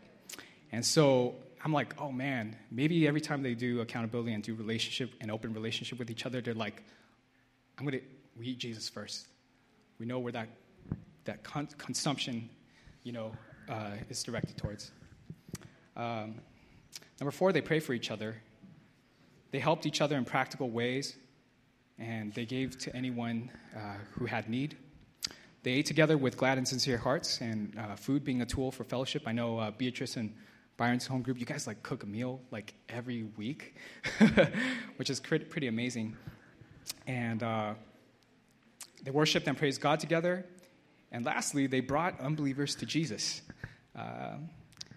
And 0.72 0.86
so 0.86 1.36
I'm 1.66 1.74
like, 1.74 1.96
oh 2.00 2.12
man, 2.12 2.56
maybe 2.70 3.08
every 3.08 3.22
time 3.22 3.42
they 3.42 3.56
do 3.56 3.82
accountability 3.82 4.34
and 4.34 4.44
do 4.44 4.54
relationship 4.54 5.12
and 5.20 5.32
open 5.32 5.52
relationship 5.52 5.98
with 5.98 6.12
each 6.12 6.28
other, 6.28 6.40
they're 6.40 6.54
like, 6.54 6.84
I'm 7.80 7.86
gonna 7.86 8.02
we 8.38 8.46
eat 8.50 8.60
Jesus 8.60 8.88
first. 8.88 9.28
We 10.00 10.06
know 10.06 10.20
where 10.20 10.32
that 10.34 10.48
that 11.24 11.44
con- 11.44 11.70
consumption, 11.80 12.50
you 13.04 13.14
know, 13.14 13.32
uh, 13.68 13.94
is 14.10 14.22
directed 14.22 14.58
towards. 14.58 14.92
Um, 15.98 16.36
number 17.20 17.32
four, 17.32 17.52
they 17.52 17.62
pray 17.62 17.80
for 17.80 17.94
each 17.94 18.12
other. 18.12 18.36
They 19.50 19.60
helped 19.60 19.88
each 19.88 20.02
other 20.02 20.18
in 20.18 20.26
practical 20.26 20.70
ways, 20.70 21.16
and 21.98 22.32
they 22.36 22.46
gave 22.46 22.78
to 22.80 22.96
anyone 22.96 23.50
uh, 23.76 23.96
who 24.12 24.28
had 24.28 24.50
need. 24.50 24.78
They 25.64 25.72
ate 25.72 25.88
together 25.88 26.16
with 26.16 26.38
glad 26.38 26.60
and 26.60 26.68
sincere 26.68 27.00
hearts, 27.00 27.42
and 27.42 27.76
uh, 27.80 27.96
food 27.96 28.24
being 28.24 28.44
a 28.44 28.46
tool 28.46 28.72
for 28.72 28.84
fellowship. 28.84 29.24
I 29.26 29.32
know 29.32 29.58
uh, 29.58 29.72
Beatrice 29.72 30.16
and 30.16 30.32
Byron's 30.78 31.08
home 31.08 31.22
group, 31.22 31.40
you 31.40 31.46
guys 31.46 31.68
like 31.68 31.84
cook 31.84 32.04
a 32.04 32.06
meal 32.06 32.42
like 32.52 32.74
every 32.90 33.24
week, 33.38 33.76
which 34.98 35.10
is 35.10 35.20
pretty 35.20 35.68
amazing. 35.68 36.16
And 37.08 37.42
uh, 37.42 37.74
they 39.04 39.12
worshiped 39.12 39.48
and 39.48 39.58
praised 39.58 39.82
God 39.82 40.00
together. 40.00 40.46
And 41.12 41.26
lastly, 41.26 41.68
they 41.68 41.80
brought 41.80 42.20
unbelievers 42.20 42.76
to 42.76 42.86
Jesus. 42.86 43.42
Uh, 43.96 44.38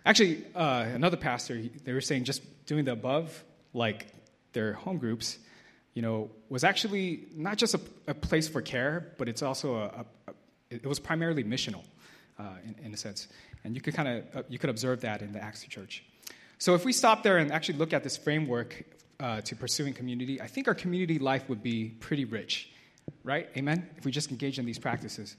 Actually, 0.08 0.42
uh, 0.54 0.86
another 0.94 1.18
pastor, 1.18 1.62
they 1.84 1.92
were 1.92 2.00
saying 2.00 2.24
just 2.24 2.40
doing 2.64 2.86
the 2.86 2.92
above, 2.92 3.44
like 3.74 4.06
their 4.54 4.72
home 4.72 4.96
groups, 4.96 5.38
you 5.92 6.00
know, 6.00 6.30
was 6.48 6.64
actually 6.64 7.26
not 7.34 7.58
just 7.58 7.74
a, 7.74 7.80
a 8.06 8.14
place 8.14 8.48
for 8.48 8.62
care, 8.62 9.12
but 9.18 9.28
it's 9.28 9.42
also 9.42 9.74
a, 9.74 9.84
a, 9.84 10.04
a 10.28 10.34
it 10.70 10.86
was 10.86 10.98
primarily 10.98 11.44
missional, 11.44 11.84
uh, 12.38 12.54
in, 12.64 12.86
in, 12.86 12.94
a 12.94 12.96
sense. 12.96 13.28
And 13.64 13.74
you 13.74 13.80
could 13.80 13.94
kind 13.94 14.08
of 14.08 14.36
uh, 14.36 14.42
you 14.48 14.58
could 14.58 14.70
observe 14.70 15.00
that 15.02 15.22
in 15.22 15.32
the 15.32 15.42
Acts 15.42 15.64
Church. 15.64 16.04
So 16.58 16.74
if 16.74 16.84
we 16.84 16.92
stop 16.92 17.22
there 17.22 17.38
and 17.38 17.52
actually 17.52 17.78
look 17.78 17.92
at 17.92 18.02
this 18.02 18.16
framework 18.16 18.84
uh, 19.20 19.40
to 19.42 19.54
pursuing 19.54 19.94
community, 19.94 20.40
I 20.40 20.46
think 20.46 20.66
our 20.68 20.74
community 20.74 21.18
life 21.18 21.48
would 21.48 21.62
be 21.62 21.90
pretty 22.00 22.24
rich, 22.24 22.70
right? 23.22 23.48
Amen. 23.56 23.88
If 23.96 24.04
we 24.04 24.10
just 24.10 24.30
engage 24.30 24.58
in 24.58 24.66
these 24.66 24.78
practices. 24.78 25.36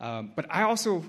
Um, 0.00 0.32
but 0.36 0.46
I 0.50 0.62
also, 0.62 1.04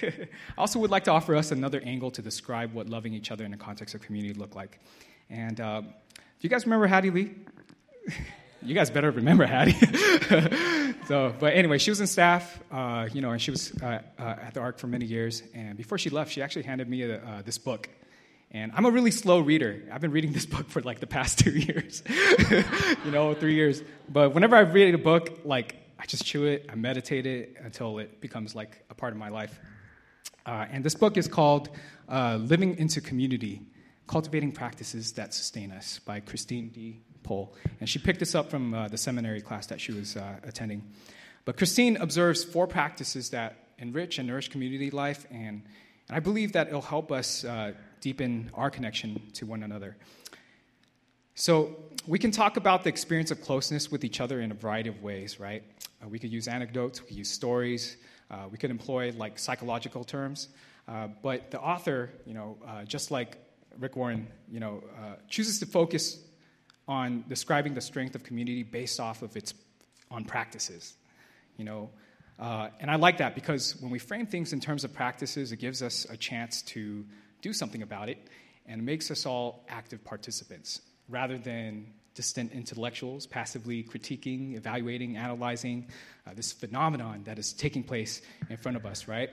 also 0.58 0.78
would 0.78 0.90
like 0.90 1.04
to 1.04 1.10
offer 1.10 1.34
us 1.34 1.50
another 1.50 1.80
angle 1.84 2.10
to 2.12 2.22
describe 2.22 2.72
what 2.72 2.88
loving 2.88 3.14
each 3.14 3.30
other 3.30 3.44
in 3.44 3.50
the 3.50 3.56
context 3.56 3.94
of 3.94 4.00
community 4.00 4.34
look 4.34 4.54
like. 4.54 4.80
And 5.30 5.60
uh, 5.60 5.80
do 5.80 5.88
you 6.40 6.48
guys 6.48 6.64
remember 6.66 6.86
Hattie 6.86 7.10
Lee? 7.10 7.34
you 8.62 8.74
guys 8.74 8.90
better 8.90 9.10
remember 9.10 9.46
Hattie. 9.46 9.76
so, 11.06 11.34
but 11.38 11.54
anyway, 11.54 11.78
she 11.78 11.90
was 11.90 12.00
in 12.00 12.06
staff, 12.06 12.60
uh, 12.70 13.08
you 13.12 13.20
know, 13.20 13.30
and 13.30 13.40
she 13.40 13.50
was 13.50 13.72
uh, 13.82 14.00
uh, 14.18 14.22
at 14.22 14.54
the 14.54 14.60
Ark 14.60 14.78
for 14.78 14.86
many 14.86 15.04
years. 15.04 15.42
And 15.54 15.76
before 15.76 15.98
she 15.98 16.10
left, 16.10 16.32
she 16.32 16.40
actually 16.40 16.62
handed 16.62 16.88
me 16.88 17.02
a, 17.02 17.18
uh, 17.18 17.42
this 17.42 17.58
book. 17.58 17.88
And 18.50 18.72
I'm 18.74 18.86
a 18.86 18.90
really 18.90 19.10
slow 19.10 19.40
reader. 19.40 19.82
I've 19.92 20.00
been 20.00 20.12
reading 20.12 20.32
this 20.38 20.46
book 20.46 20.70
for 20.70 20.80
like 20.80 21.00
the 21.00 21.06
past 21.06 21.38
two 21.44 21.50
years, 21.50 22.02
you 23.04 23.10
know, 23.10 23.34
three 23.34 23.54
years. 23.54 23.82
But 24.08 24.34
whenever 24.34 24.56
I 24.56 24.60
read 24.60 24.94
a 24.94 24.98
book, 24.98 25.40
like 25.44 25.76
I 25.98 26.06
just 26.06 26.24
chew 26.24 26.44
it, 26.44 26.66
I 26.70 26.74
meditate 26.74 27.26
it 27.26 27.56
until 27.62 27.98
it 27.98 28.20
becomes 28.20 28.54
like 28.54 28.84
a 28.90 28.94
part 28.94 29.12
of 29.12 29.18
my 29.18 29.28
life. 29.28 29.58
Uh, 30.46 30.66
and 30.70 30.84
this 30.84 30.94
book 30.94 31.16
is 31.16 31.28
called 31.28 31.70
uh, 32.08 32.38
Living 32.40 32.76
into 32.78 33.00
Community 33.00 33.62
Cultivating 34.06 34.52
Practices 34.52 35.12
That 35.12 35.32
Sustain 35.32 35.70
Us 35.70 35.98
by 35.98 36.20
Christine 36.20 36.68
D. 36.68 37.00
Pohl. 37.24 37.54
And 37.80 37.88
she 37.88 37.98
picked 37.98 38.20
this 38.20 38.34
up 38.34 38.50
from 38.50 38.72
uh, 38.72 38.88
the 38.88 38.98
seminary 38.98 39.40
class 39.40 39.66
that 39.66 39.80
she 39.80 39.92
was 39.92 40.16
uh, 40.16 40.36
attending. 40.44 40.84
But 41.44 41.56
Christine 41.56 41.96
observes 41.96 42.44
four 42.44 42.68
practices 42.68 43.30
that 43.30 43.56
enrich 43.78 44.18
and 44.18 44.28
nourish 44.28 44.48
community 44.48 44.90
life, 44.90 45.26
and, 45.30 45.62
and 46.08 46.16
I 46.16 46.20
believe 46.20 46.52
that 46.52 46.68
it'll 46.68 46.80
help 46.80 47.10
us 47.10 47.44
uh, 47.44 47.72
deepen 48.00 48.50
our 48.54 48.70
connection 48.70 49.20
to 49.34 49.46
one 49.46 49.62
another. 49.62 49.96
So, 51.34 51.76
we 52.06 52.18
can 52.18 52.30
talk 52.30 52.58
about 52.58 52.84
the 52.84 52.90
experience 52.90 53.30
of 53.30 53.40
closeness 53.40 53.90
with 53.90 54.04
each 54.04 54.20
other 54.20 54.40
in 54.42 54.50
a 54.50 54.54
variety 54.54 54.90
of 54.90 55.02
ways, 55.02 55.40
right? 55.40 55.64
Uh, 56.02 56.08
we 56.08 56.18
could 56.18 56.30
use 56.30 56.48
anecdotes, 56.48 57.00
we 57.00 57.08
could 57.08 57.16
use 57.16 57.30
stories, 57.30 57.96
uh, 58.30 58.46
we 58.52 58.58
could 58.58 58.70
employ 58.70 59.10
like 59.16 59.38
psychological 59.38 60.04
terms. 60.04 60.48
Uh, 60.86 61.08
but 61.22 61.50
the 61.50 61.58
author, 61.58 62.10
you 62.26 62.34
know, 62.34 62.58
just 62.86 63.10
like 63.10 63.38
Rick 63.78 63.96
Warren, 63.96 64.26
you 64.50 64.60
know, 64.60 64.82
chooses 65.30 65.60
to 65.60 65.66
focus 65.66 66.18
on 66.86 67.24
describing 67.28 67.74
the 67.74 67.80
strength 67.80 68.14
of 68.14 68.22
community 68.22 68.62
based 68.62 69.00
off 69.00 69.22
of 69.22 69.36
its 69.36 69.54
on 70.10 70.24
practices. 70.24 70.94
You 71.56 71.64
know, 71.64 71.90
uh, 72.38 72.68
and 72.80 72.90
I 72.90 72.96
like 72.96 73.18
that 73.18 73.34
because 73.34 73.80
when 73.80 73.90
we 73.90 73.98
frame 73.98 74.26
things 74.26 74.52
in 74.52 74.60
terms 74.60 74.84
of 74.84 74.92
practices, 74.92 75.52
it 75.52 75.56
gives 75.56 75.82
us 75.82 76.06
a 76.10 76.16
chance 76.16 76.62
to 76.62 77.04
do 77.42 77.52
something 77.52 77.82
about 77.82 78.08
it 78.08 78.18
and 78.66 78.84
makes 78.84 79.10
us 79.10 79.26
all 79.26 79.64
active 79.68 80.02
participants 80.04 80.80
rather 81.08 81.38
than 81.38 81.86
distant 82.14 82.52
intellectuals 82.52 83.26
passively 83.26 83.82
critiquing, 83.82 84.56
evaluating, 84.56 85.16
analyzing 85.16 85.86
uh, 86.26 86.30
this 86.34 86.52
phenomenon 86.52 87.22
that 87.24 87.38
is 87.38 87.52
taking 87.52 87.82
place 87.82 88.22
in 88.48 88.56
front 88.56 88.76
of 88.76 88.86
us, 88.86 89.08
right? 89.08 89.30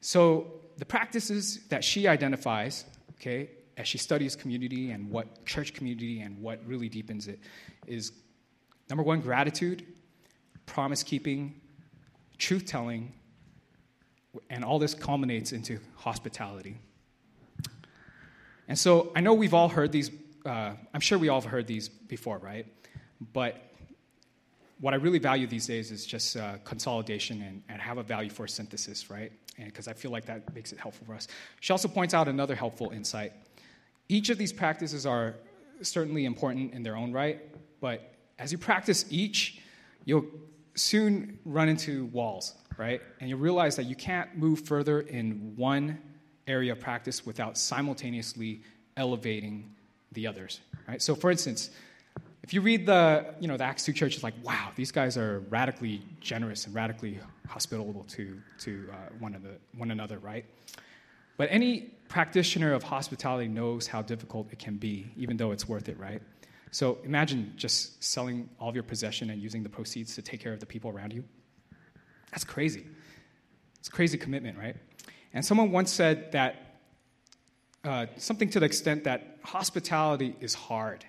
So, 0.00 0.52
the 0.78 0.84
practices 0.84 1.60
that 1.68 1.82
she 1.82 2.06
identifies, 2.06 2.84
okay, 3.14 3.48
as 3.76 3.86
she 3.86 3.98
studies 3.98 4.34
community 4.34 4.90
and 4.90 5.10
what 5.10 5.44
church 5.44 5.74
community 5.74 6.20
and 6.20 6.40
what 6.40 6.60
really 6.66 6.88
deepens 6.88 7.28
it 7.28 7.38
is 7.86 8.12
number 8.88 9.02
one, 9.02 9.20
gratitude, 9.20 9.84
promise 10.64 11.02
keeping, 11.02 11.60
truth 12.38 12.64
telling, 12.66 13.12
and 14.50 14.64
all 14.64 14.78
this 14.78 14.94
culminates 14.94 15.52
into 15.52 15.78
hospitality. 15.96 16.78
And 18.68 18.78
so 18.78 19.12
I 19.14 19.20
know 19.20 19.34
we've 19.34 19.54
all 19.54 19.68
heard 19.68 19.92
these, 19.92 20.10
uh, 20.44 20.72
I'm 20.92 21.00
sure 21.00 21.18
we 21.18 21.28
all 21.28 21.40
have 21.40 21.50
heard 21.50 21.66
these 21.66 21.88
before, 21.88 22.38
right? 22.38 22.66
But 23.32 23.62
what 24.80 24.92
I 24.92 24.96
really 24.96 25.18
value 25.18 25.46
these 25.46 25.66
days 25.66 25.90
is 25.90 26.04
just 26.04 26.36
uh, 26.36 26.56
consolidation 26.64 27.42
and, 27.42 27.62
and 27.68 27.80
have 27.80 27.98
a 27.98 28.02
value 28.02 28.30
for 28.30 28.46
synthesis, 28.46 29.08
right? 29.10 29.32
Because 29.58 29.88
I 29.88 29.94
feel 29.94 30.10
like 30.10 30.26
that 30.26 30.54
makes 30.54 30.72
it 30.72 30.78
helpful 30.78 31.06
for 31.06 31.14
us. 31.14 31.28
She 31.60 31.72
also 31.72 31.88
points 31.88 32.12
out 32.12 32.28
another 32.28 32.54
helpful 32.54 32.90
insight. 32.90 33.32
Each 34.08 34.30
of 34.30 34.38
these 34.38 34.52
practices 34.52 35.06
are 35.06 35.34
certainly 35.82 36.24
important 36.24 36.72
in 36.72 36.82
their 36.82 36.96
own 36.96 37.12
right, 37.12 37.40
but 37.80 38.14
as 38.38 38.52
you 38.52 38.58
practice 38.58 39.04
each, 39.10 39.60
you'll 40.04 40.26
soon 40.74 41.38
run 41.44 41.68
into 41.68 42.06
walls, 42.06 42.54
right? 42.76 43.00
And 43.20 43.28
you'll 43.28 43.38
realize 43.38 43.76
that 43.76 43.84
you 43.84 43.96
can't 43.96 44.36
move 44.36 44.60
further 44.60 45.00
in 45.00 45.54
one 45.56 45.98
area 46.46 46.72
of 46.72 46.80
practice 46.80 47.26
without 47.26 47.58
simultaneously 47.58 48.62
elevating 48.96 49.74
the 50.12 50.26
others, 50.26 50.60
right? 50.86 51.02
So, 51.02 51.14
for 51.14 51.30
instance, 51.30 51.70
if 52.42 52.54
you 52.54 52.60
read 52.60 52.86
the, 52.86 53.34
you 53.40 53.48
know, 53.48 53.56
the 53.56 53.64
Acts 53.64 53.84
2 53.84 53.92
church, 53.92 54.14
it's 54.14 54.22
like, 54.22 54.34
wow, 54.44 54.70
these 54.76 54.92
guys 54.92 55.16
are 55.16 55.40
radically 55.50 56.02
generous 56.20 56.66
and 56.66 56.74
radically 56.74 57.18
hospitable 57.48 58.04
to, 58.10 58.40
to 58.60 58.88
uh, 58.92 58.94
one, 59.18 59.34
of 59.34 59.42
the, 59.42 59.56
one 59.76 59.90
another, 59.90 60.18
right? 60.20 60.44
But 61.36 61.48
any 61.50 61.92
practitioner 62.08 62.72
of 62.72 62.82
hospitality 62.82 63.48
knows 63.48 63.86
how 63.86 64.02
difficult 64.02 64.52
it 64.52 64.58
can 64.58 64.76
be, 64.76 65.10
even 65.16 65.36
though 65.36 65.52
it's 65.52 65.68
worth 65.68 65.88
it, 65.88 65.98
right? 65.98 66.22
So 66.70 66.98
imagine 67.04 67.52
just 67.56 68.02
selling 68.02 68.48
all 68.58 68.68
of 68.68 68.74
your 68.74 68.84
possession 68.84 69.30
and 69.30 69.40
using 69.40 69.62
the 69.62 69.68
proceeds 69.68 70.14
to 70.14 70.22
take 70.22 70.40
care 70.40 70.52
of 70.52 70.60
the 70.60 70.66
people 70.66 70.90
around 70.90 71.12
you. 71.12 71.24
That's 72.30 72.44
crazy. 72.44 72.86
It's 73.78 73.88
crazy 73.88 74.18
commitment, 74.18 74.58
right? 74.58 74.76
And 75.32 75.44
someone 75.44 75.70
once 75.70 75.92
said 75.92 76.32
that 76.32 76.78
uh, 77.84 78.06
something 78.16 78.50
to 78.50 78.60
the 78.60 78.66
extent 78.66 79.04
that 79.04 79.38
hospitality 79.42 80.36
is 80.40 80.54
hard 80.54 81.04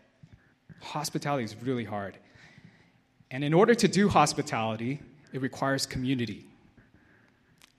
hospitality 0.82 1.44
is 1.44 1.56
really 1.62 1.84
hard. 1.84 2.18
And 3.32 3.44
in 3.44 3.54
order 3.54 3.76
to 3.76 3.88
do 3.88 4.10
hospitality, 4.10 5.02
it 5.34 5.42
requires 5.42 5.86
community. 5.86 6.46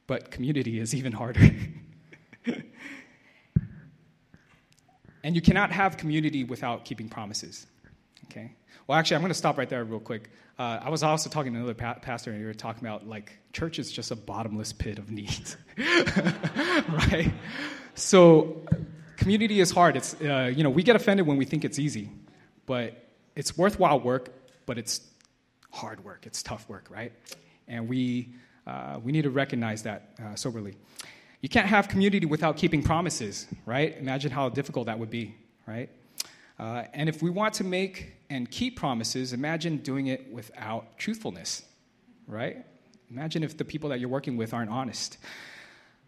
But 0.07 0.31
community 0.31 0.79
is 0.79 0.95
even 0.95 1.13
harder. 1.13 1.41
and 5.29 5.37
you 5.37 5.43
cannot 5.43 5.71
have 5.71 5.99
community 5.99 6.43
without 6.43 6.87
keeping 6.87 7.11
promises. 7.11 7.67
Okay? 8.25 8.51
Well, 8.87 8.99
actually, 8.99 9.17
I'm 9.17 9.21
going 9.21 9.29
to 9.29 9.35
stop 9.35 9.59
right 9.59 9.69
there 9.69 9.85
real 9.85 10.01
quick. 10.01 10.31
Uh, 10.59 10.81
I 10.81 10.89
was 10.89 11.03
also 11.03 11.29
talking 11.29 11.53
to 11.53 11.59
another 11.59 11.75
pa- 11.75 11.99
pastor, 12.01 12.31
and 12.31 12.41
we 12.41 12.47
were 12.47 12.55
talking 12.55 12.83
about 12.83 13.07
like 13.07 13.37
church 13.53 13.79
is 13.79 13.93
just 13.93 14.11
a 14.11 14.17
bottomless 14.17 14.73
pit 14.73 14.99
of 14.99 15.11
needs, 15.11 15.59
right? 15.77 17.31
So, 17.95 18.67
community 19.19 19.61
is 19.61 19.71
hard. 19.71 19.99
It's 19.99 20.15
uh, 20.23 20.51
you 20.57 20.65
know 20.65 20.71
we 20.71 20.83
get 20.83 20.97
offended 20.97 21.27
when 21.27 21.37
we 21.37 21.45
think 21.45 21.63
it's 21.63 21.79
easy, 21.79 22.09
but 22.65 23.07
it's 23.37 23.55
worthwhile 23.59 24.01
work, 24.01 24.33
but 24.65 24.79
it's 24.79 25.03
hard 25.71 26.03
work. 26.07 26.25
It's 26.25 26.43
tough 26.43 26.67
work, 26.71 26.87
right? 26.89 27.13
And 27.69 27.87
we, 27.87 28.33
uh, 28.67 28.99
we 29.05 29.13
need 29.13 29.25
to 29.25 29.31
recognize 29.31 29.83
that 29.83 30.15
uh, 30.19 30.37
soberly. 30.37 30.73
You 31.41 31.49
can't 31.49 31.69
have 31.69 31.89
community 31.89 32.27
without 32.27 32.57
keeping 32.57 32.83
promises, 32.83 33.47
right? 33.65 33.97
Imagine 33.99 34.31
how 34.33 34.49
difficult 34.49 34.87
that 34.87 34.99
would 34.99 35.11
be, 35.11 35.35
right? 35.67 35.89
Uh, 36.59 36.85
and 36.93 37.09
if 37.09 37.23
we 37.23 37.31
want 37.31 37.55
to 37.55 37.65
make 37.65 38.13
and 38.29 38.51
keep 38.51 38.77
promises, 38.77 39.33
imagine 39.33 39.77
doing 39.79 40.09
it 40.09 40.33
without 40.33 40.99
truthfulness, 40.99 41.63
right? 42.27 42.65
Imagine 43.11 43.45
if 43.45 43.57
the 43.57 43.65
people 43.65 43.91
that 43.91 44.01
you're 44.01 44.09
working 44.09 44.37
with 44.37 44.53
aren't 44.53 44.71
honest, 44.71 45.19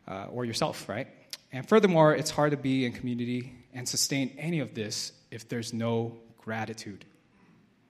uh, 0.08 0.26
or 0.32 0.44
yourself, 0.44 0.88
right? 0.88 1.06
And 1.52 1.68
furthermore, 1.68 2.14
it's 2.14 2.30
hard 2.30 2.50
to 2.50 2.56
be 2.56 2.84
in 2.84 2.92
community 2.92 3.52
and 3.72 3.88
sustain 3.88 4.34
any 4.36 4.58
of 4.58 4.74
this 4.74 5.12
if 5.30 5.48
there's 5.48 5.72
no 5.72 6.16
gratitude. 6.38 7.04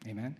Amen. 0.06 0.36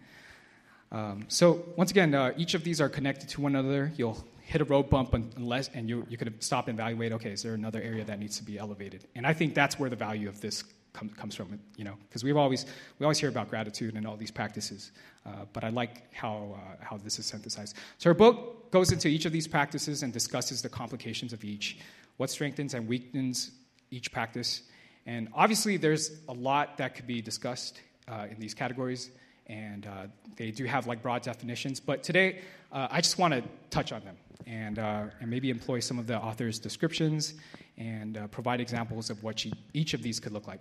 Um, 0.92 1.24
so 1.28 1.64
once 1.76 1.90
again, 1.90 2.14
uh, 2.14 2.32
each 2.36 2.54
of 2.54 2.64
these 2.64 2.80
are 2.80 2.88
connected 2.88 3.28
to 3.30 3.40
one 3.40 3.56
another. 3.56 3.92
You'll 3.96 4.22
hit 4.50 4.60
a 4.60 4.64
road 4.64 4.90
bump 4.90 5.14
unless, 5.14 5.68
and 5.74 5.88
you, 5.88 6.04
you 6.08 6.16
could 6.16 6.42
stop 6.42 6.66
and 6.66 6.76
evaluate. 6.76 7.12
Okay, 7.12 7.30
is 7.30 7.42
there 7.44 7.54
another 7.54 7.80
area 7.80 8.02
that 8.04 8.18
needs 8.18 8.36
to 8.38 8.44
be 8.44 8.58
elevated? 8.58 9.06
And 9.14 9.24
I 9.24 9.32
think 9.32 9.54
that's 9.54 9.78
where 9.78 9.88
the 9.88 9.96
value 9.96 10.28
of 10.28 10.40
this 10.40 10.64
com- 10.92 11.10
comes 11.10 11.36
from. 11.36 11.60
You 11.76 11.84
know, 11.84 11.94
because 12.08 12.24
we've 12.24 12.36
always 12.36 12.66
we 12.98 13.04
always 13.04 13.20
hear 13.20 13.28
about 13.28 13.48
gratitude 13.48 13.94
and 13.94 14.04
all 14.08 14.16
these 14.16 14.32
practices, 14.32 14.90
uh, 15.24 15.44
but 15.52 15.62
I 15.62 15.68
like 15.68 16.12
how 16.12 16.56
uh, 16.56 16.84
how 16.84 16.96
this 16.96 17.20
is 17.20 17.26
synthesized. 17.26 17.76
So 17.98 18.10
her 18.10 18.14
book 18.14 18.72
goes 18.72 18.90
into 18.90 19.06
each 19.06 19.24
of 19.24 19.30
these 19.30 19.46
practices 19.46 20.02
and 20.02 20.12
discusses 20.12 20.62
the 20.62 20.68
complications 20.68 21.32
of 21.32 21.44
each, 21.44 21.78
what 22.16 22.28
strengthens 22.28 22.74
and 22.74 22.88
weakens 22.88 23.52
each 23.92 24.10
practice, 24.10 24.62
and 25.06 25.28
obviously 25.32 25.76
there's 25.76 26.10
a 26.28 26.32
lot 26.32 26.78
that 26.78 26.96
could 26.96 27.06
be 27.06 27.22
discussed 27.22 27.80
uh, 28.08 28.26
in 28.28 28.40
these 28.40 28.54
categories, 28.54 29.10
and 29.50 29.86
uh, 29.86 30.06
they 30.36 30.52
do 30.52 30.64
have 30.64 30.86
like 30.86 31.02
broad 31.02 31.22
definitions. 31.22 31.80
But 31.80 32.02
today, 32.04 32.38
uh, 32.72 32.86
I 32.90 33.00
just 33.00 33.18
want 33.18 33.34
to 33.34 33.42
touch 33.68 33.92
on 33.92 34.02
them 34.04 34.16
and, 34.46 34.78
uh, 34.78 35.04
and 35.20 35.28
maybe 35.28 35.50
employ 35.50 35.80
some 35.80 35.98
of 35.98 36.06
the 36.06 36.16
author's 36.16 36.58
descriptions 36.58 37.34
and 37.76 38.16
uh, 38.16 38.28
provide 38.28 38.60
examples 38.60 39.10
of 39.10 39.22
what 39.24 39.40
she, 39.40 39.52
each 39.74 39.92
of 39.92 40.02
these 40.02 40.20
could 40.20 40.32
look 40.32 40.46
like. 40.46 40.60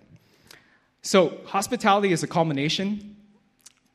So, 1.02 1.38
hospitality 1.46 2.12
is 2.12 2.24
a 2.24 2.28
culmination, 2.28 3.16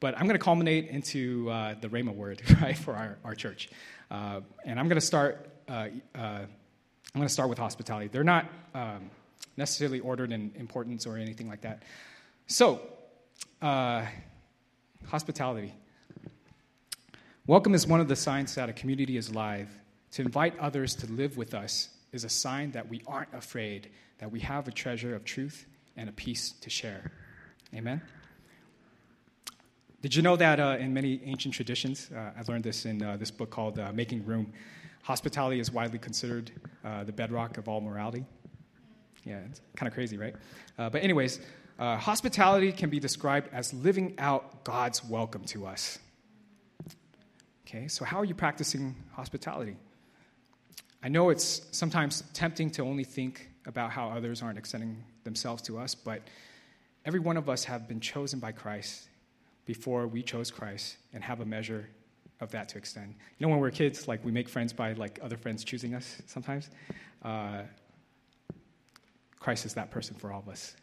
but 0.00 0.14
I'm 0.14 0.26
going 0.26 0.38
to 0.38 0.44
culminate 0.44 0.88
into 0.88 1.50
uh, 1.50 1.74
the 1.80 1.88
Rhema 1.88 2.14
word, 2.14 2.40
right, 2.62 2.78
for 2.78 2.94
our, 2.94 3.18
our 3.24 3.34
church. 3.34 3.68
and 4.10 4.80
I'm 4.80 4.88
going 4.88 5.00
to 5.00 5.00
start. 5.00 5.50
I'm 5.68 6.00
going 7.20 7.28
to 7.28 7.32
start 7.32 7.48
with 7.48 7.58
hospitality. 7.58 8.08
They're 8.08 8.24
not 8.24 8.46
um, 8.74 9.10
necessarily 9.56 10.00
ordered 10.00 10.32
in 10.32 10.52
importance 10.56 11.06
or 11.06 11.16
anything 11.16 11.48
like 11.48 11.60
that. 11.62 11.82
So, 12.46 12.80
uh, 13.60 14.06
hospitality. 15.06 15.74
Welcome 17.46 17.74
is 17.74 17.86
one 17.86 18.00
of 18.00 18.08
the 18.08 18.16
signs 18.16 18.54
that 18.54 18.68
a 18.68 18.72
community 18.72 19.16
is 19.16 19.28
alive. 19.28 19.68
To 20.12 20.22
invite 20.22 20.58
others 20.58 20.94
to 20.96 21.06
live 21.12 21.36
with 21.36 21.54
us 21.54 21.90
is 22.12 22.24
a 22.24 22.28
sign 22.28 22.70
that 22.72 22.88
we 22.88 23.02
aren't 23.06 23.32
afraid, 23.34 23.90
that 24.18 24.30
we 24.30 24.40
have 24.40 24.68
a 24.68 24.70
treasure 24.70 25.14
of 25.14 25.24
truth 25.24 25.66
and 25.96 26.08
a 26.08 26.12
peace 26.12 26.52
to 26.60 26.70
share. 26.70 27.12
Amen? 27.74 28.00
Did 30.00 30.14
you 30.14 30.22
know 30.22 30.36
that 30.36 30.60
uh, 30.60 30.76
in 30.78 30.92
many 30.92 31.20
ancient 31.24 31.54
traditions, 31.54 32.10
uh, 32.14 32.30
I 32.38 32.42
learned 32.46 32.64
this 32.64 32.84
in 32.84 33.02
uh, 33.02 33.16
this 33.16 33.30
book 33.30 33.50
called 33.50 33.78
uh, 33.78 33.92
Making 33.92 34.24
Room, 34.24 34.52
hospitality 35.02 35.60
is 35.60 35.70
widely 35.70 35.98
considered 35.98 36.50
uh, 36.84 37.04
the 37.04 37.12
bedrock 37.12 37.58
of 37.58 37.68
all 37.68 37.80
morality? 37.80 38.24
Yeah, 39.24 39.40
it's 39.50 39.60
kind 39.76 39.88
of 39.88 39.94
crazy, 39.94 40.18
right? 40.18 40.34
Uh, 40.78 40.90
but, 40.90 41.02
anyways, 41.02 41.40
uh, 41.78 41.96
hospitality 41.96 42.70
can 42.70 42.88
be 42.88 43.00
described 43.00 43.48
as 43.52 43.74
living 43.74 44.14
out 44.18 44.64
God's 44.64 45.04
welcome 45.04 45.44
to 45.46 45.66
us. 45.66 45.98
Okay, 47.66 47.88
so 47.88 48.04
how 48.04 48.18
are 48.18 48.24
you 48.24 48.34
practicing 48.34 48.94
hospitality? 49.12 49.76
I 51.02 51.08
know 51.08 51.30
it's 51.30 51.62
sometimes 51.72 52.22
tempting 52.32 52.70
to 52.72 52.82
only 52.82 53.02
think 53.04 53.48
about 53.66 53.90
how 53.90 54.10
others 54.10 54.40
aren't 54.40 54.58
extending 54.58 55.02
themselves 55.24 55.62
to 55.62 55.78
us, 55.78 55.94
but 55.94 56.22
every 57.04 57.20
one 57.20 57.36
of 57.36 57.48
us 57.48 57.64
have 57.64 57.88
been 57.88 58.00
chosen 58.00 58.38
by 58.38 58.52
Christ 58.52 59.08
before 59.66 60.06
we 60.06 60.22
chose 60.22 60.50
Christ 60.50 60.96
and 61.12 61.24
have 61.24 61.40
a 61.40 61.44
measure 61.44 61.88
of 62.40 62.52
that 62.52 62.68
to 62.70 62.78
extend. 62.78 63.14
You 63.38 63.46
know, 63.46 63.50
when 63.50 63.60
we're 63.60 63.70
kids, 63.70 64.06
like 64.06 64.24
we 64.24 64.30
make 64.30 64.48
friends 64.48 64.72
by 64.72 64.92
like 64.92 65.18
other 65.22 65.36
friends 65.36 65.64
choosing 65.64 65.94
us 65.94 66.22
sometimes. 66.26 66.70
Uh, 67.22 67.62
Christ 69.40 69.66
is 69.66 69.74
that 69.74 69.90
person 69.90 70.14
for 70.14 70.32
all 70.32 70.40
of 70.40 70.48
us 70.48 70.76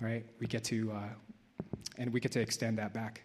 right? 0.00 0.24
We 0.38 0.46
get 0.46 0.64
to, 0.64 0.92
uh, 0.92 1.08
and 1.98 2.12
we 2.12 2.20
get 2.20 2.32
to 2.32 2.40
extend 2.40 2.78
that 2.78 2.92
back. 2.92 3.22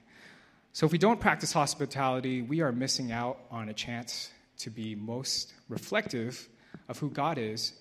So 0.73 0.85
if 0.85 0.91
we 0.91 0.97
don't 0.97 1.19
practice 1.19 1.51
hospitality, 1.51 2.41
we 2.41 2.61
are 2.61 2.71
missing 2.71 3.11
out 3.11 3.39
on 3.51 3.69
a 3.69 3.73
chance 3.73 4.31
to 4.59 4.69
be 4.69 4.95
most 4.95 5.53
reflective 5.67 6.47
of 6.87 6.97
who 6.97 7.09
God 7.09 7.37
is 7.37 7.73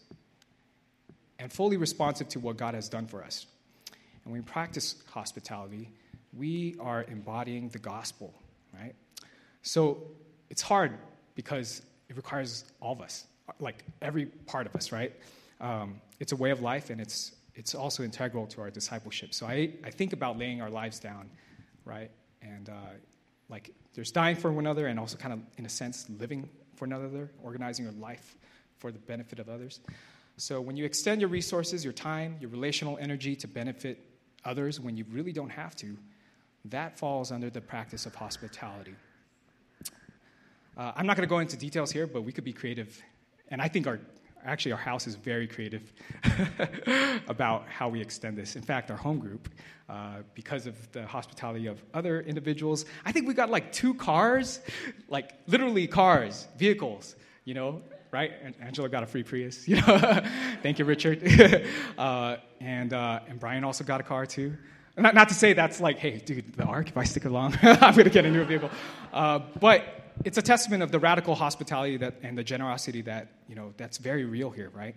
and 1.39 1.53
fully 1.53 1.77
responsive 1.77 2.29
to 2.31 2.41
what 2.41 2.57
God 2.57 2.75
has 2.75 2.89
done 2.89 3.07
for 3.07 3.23
us. 3.23 3.47
And 4.25 4.33
when 4.33 4.43
we 4.43 4.45
practice 4.45 4.97
hospitality, 5.11 5.91
we 6.37 6.77
are 6.81 7.05
embodying 7.05 7.69
the 7.69 7.79
gospel, 7.79 8.35
right? 8.75 8.95
So 9.63 10.03
it's 10.49 10.63
hard 10.63 10.93
because 11.35 11.83
it 12.09 12.17
requires 12.17 12.65
all 12.81 12.93
of 12.93 13.01
us, 13.01 13.25
like 13.59 13.85
every 14.03 14.27
part 14.27 14.67
of 14.67 14.75
us, 14.75 14.93
right? 14.93 15.13
Um, 15.61 16.01
it's 16.19 16.33
a 16.33 16.37
way 16.37 16.51
of 16.51 16.61
life 16.61 16.91
and 16.91 17.01
it's, 17.01 17.33
it's 17.61 17.75
also 17.75 18.03
integral 18.03 18.47
to 18.47 18.63
our 18.63 18.71
discipleship. 18.71 19.35
So 19.35 19.45
I, 19.47 19.75
I 19.85 19.91
think 19.91 20.15
about 20.15 20.39
laying 20.39 20.63
our 20.63 20.71
lives 20.71 20.99
down, 20.99 21.29
right? 21.85 22.11
And 22.41 22.71
uh, 22.71 22.95
like 23.51 23.71
there's 23.93 24.11
dying 24.11 24.35
for 24.35 24.51
one 24.51 24.65
another 24.65 24.87
and 24.87 24.99
also 24.99 25.19
kind 25.19 25.35
of, 25.35 25.41
in 25.59 25.67
a 25.67 25.69
sense, 25.69 26.09
living 26.19 26.49
for 26.77 26.87
another, 26.87 27.31
organizing 27.43 27.85
your 27.85 27.93
life 27.93 28.35
for 28.79 28.91
the 28.91 28.99
benefit 28.99 29.39
of 29.41 29.51
others. 29.51 29.81
So 30.39 30.59
when 30.63 30.79
you 30.79 30.87
extend 30.87 31.21
your 31.21 31.29
resources, 31.29 31.85
your 31.85 31.93
time, 31.93 32.39
your 32.41 32.49
relational 32.49 32.97
energy 32.99 33.37
to 33.37 33.47
benefit 33.47 33.99
others 34.43 34.81
when 34.81 34.97
you 34.97 35.05
really 35.11 35.33
don't 35.33 35.51
have 35.51 35.77
to, 35.77 35.99
that 36.65 36.99
falls 36.99 37.31
under 37.31 37.51
the 37.51 37.61
practice 37.61 38.07
of 38.07 38.15
hospitality. 38.15 38.95
Uh, 40.79 40.93
I'm 40.97 41.07
not 41.07 41.19
going 41.19 41.29
to 41.29 41.35
go 41.35 41.41
into 41.41 41.59
details 41.59 41.93
here, 41.93 42.07
but 42.07 42.23
we 42.23 42.33
could 42.33 42.45
be 42.45 42.55
creative. 42.55 42.99
And 43.49 43.61
I 43.61 43.69
think 43.69 43.87
our, 43.87 44.01
actually, 44.45 44.73
our 44.73 44.79
house 44.79 45.07
is 45.07 45.15
very 45.15 45.47
creative 45.47 45.93
about 47.29 47.67
how 47.69 47.89
we 47.89 48.01
extend 48.01 48.37
this. 48.37 48.57
In 48.57 48.63
fact, 48.63 48.91
our 48.91 48.97
home 48.97 49.19
group, 49.19 49.49
uh, 49.89 50.19
because 50.35 50.67
of 50.67 50.91
the 50.93 51.07
hospitality 51.07 51.67
of 51.67 51.83
other 51.95 52.21
individuals, 52.21 52.85
I 53.05 53.13
think 53.13 53.27
we 53.27 53.35
got 53.35 53.51
like 53.51 53.73
two 53.73 53.95
cars, 53.95 54.61
like 55.09 55.35
literally 55.47 55.87
cars, 55.87 56.47
vehicles, 56.57 57.17
you 57.45 57.55
know, 57.55 57.83
right? 58.11 58.33
And 58.43 58.55
Angela 58.61 58.89
got 58.89 59.03
a 59.03 59.07
free 59.07 59.23
Prius, 59.23 59.67
you 59.69 59.77
know. 59.77 60.23
Thank 60.63 60.79
you, 60.79 60.85
Richard. 60.85 61.23
uh, 61.99 62.37
and, 62.61 62.93
uh, 62.93 63.21
and 63.29 63.39
Brian 63.41 63.65
also 63.65 63.85
got 63.85 64.01
a 64.01 64.05
car 64.05 64.27
too. 64.27 64.57
Not, 64.97 65.15
not 65.15 65.29
to 65.29 65.35
say 65.35 65.53
that's 65.53 65.81
like, 65.81 65.99
hey, 65.99 66.19
dude, 66.19 66.53
the 66.55 66.65
Ark, 66.65 66.89
if 66.89 66.97
I 66.97 67.05
stick 67.05 67.25
along, 67.25 67.57
I'm 67.63 67.95
going 67.95 68.05
to 68.05 68.11
get 68.11 68.27
a 68.27 68.31
new 68.31 68.45
vehicle. 68.45 68.71
Uh, 69.13 69.39
but 69.61 70.00
it's 70.25 70.39
a 70.39 70.43
testament 70.43 70.83
of 70.83 70.91
the 70.91 70.99
radical 70.99 71.35
hospitality 71.35 71.97
that, 71.99 72.17
and 72.23 72.37
the 72.37 72.45
generosity 72.45 73.03
that, 73.03 73.29
you 73.49 73.55
know, 73.55 73.73
that's 73.77 73.99
very 73.99 74.25
real 74.25 74.51
here, 74.51 74.71
right? 74.75 74.95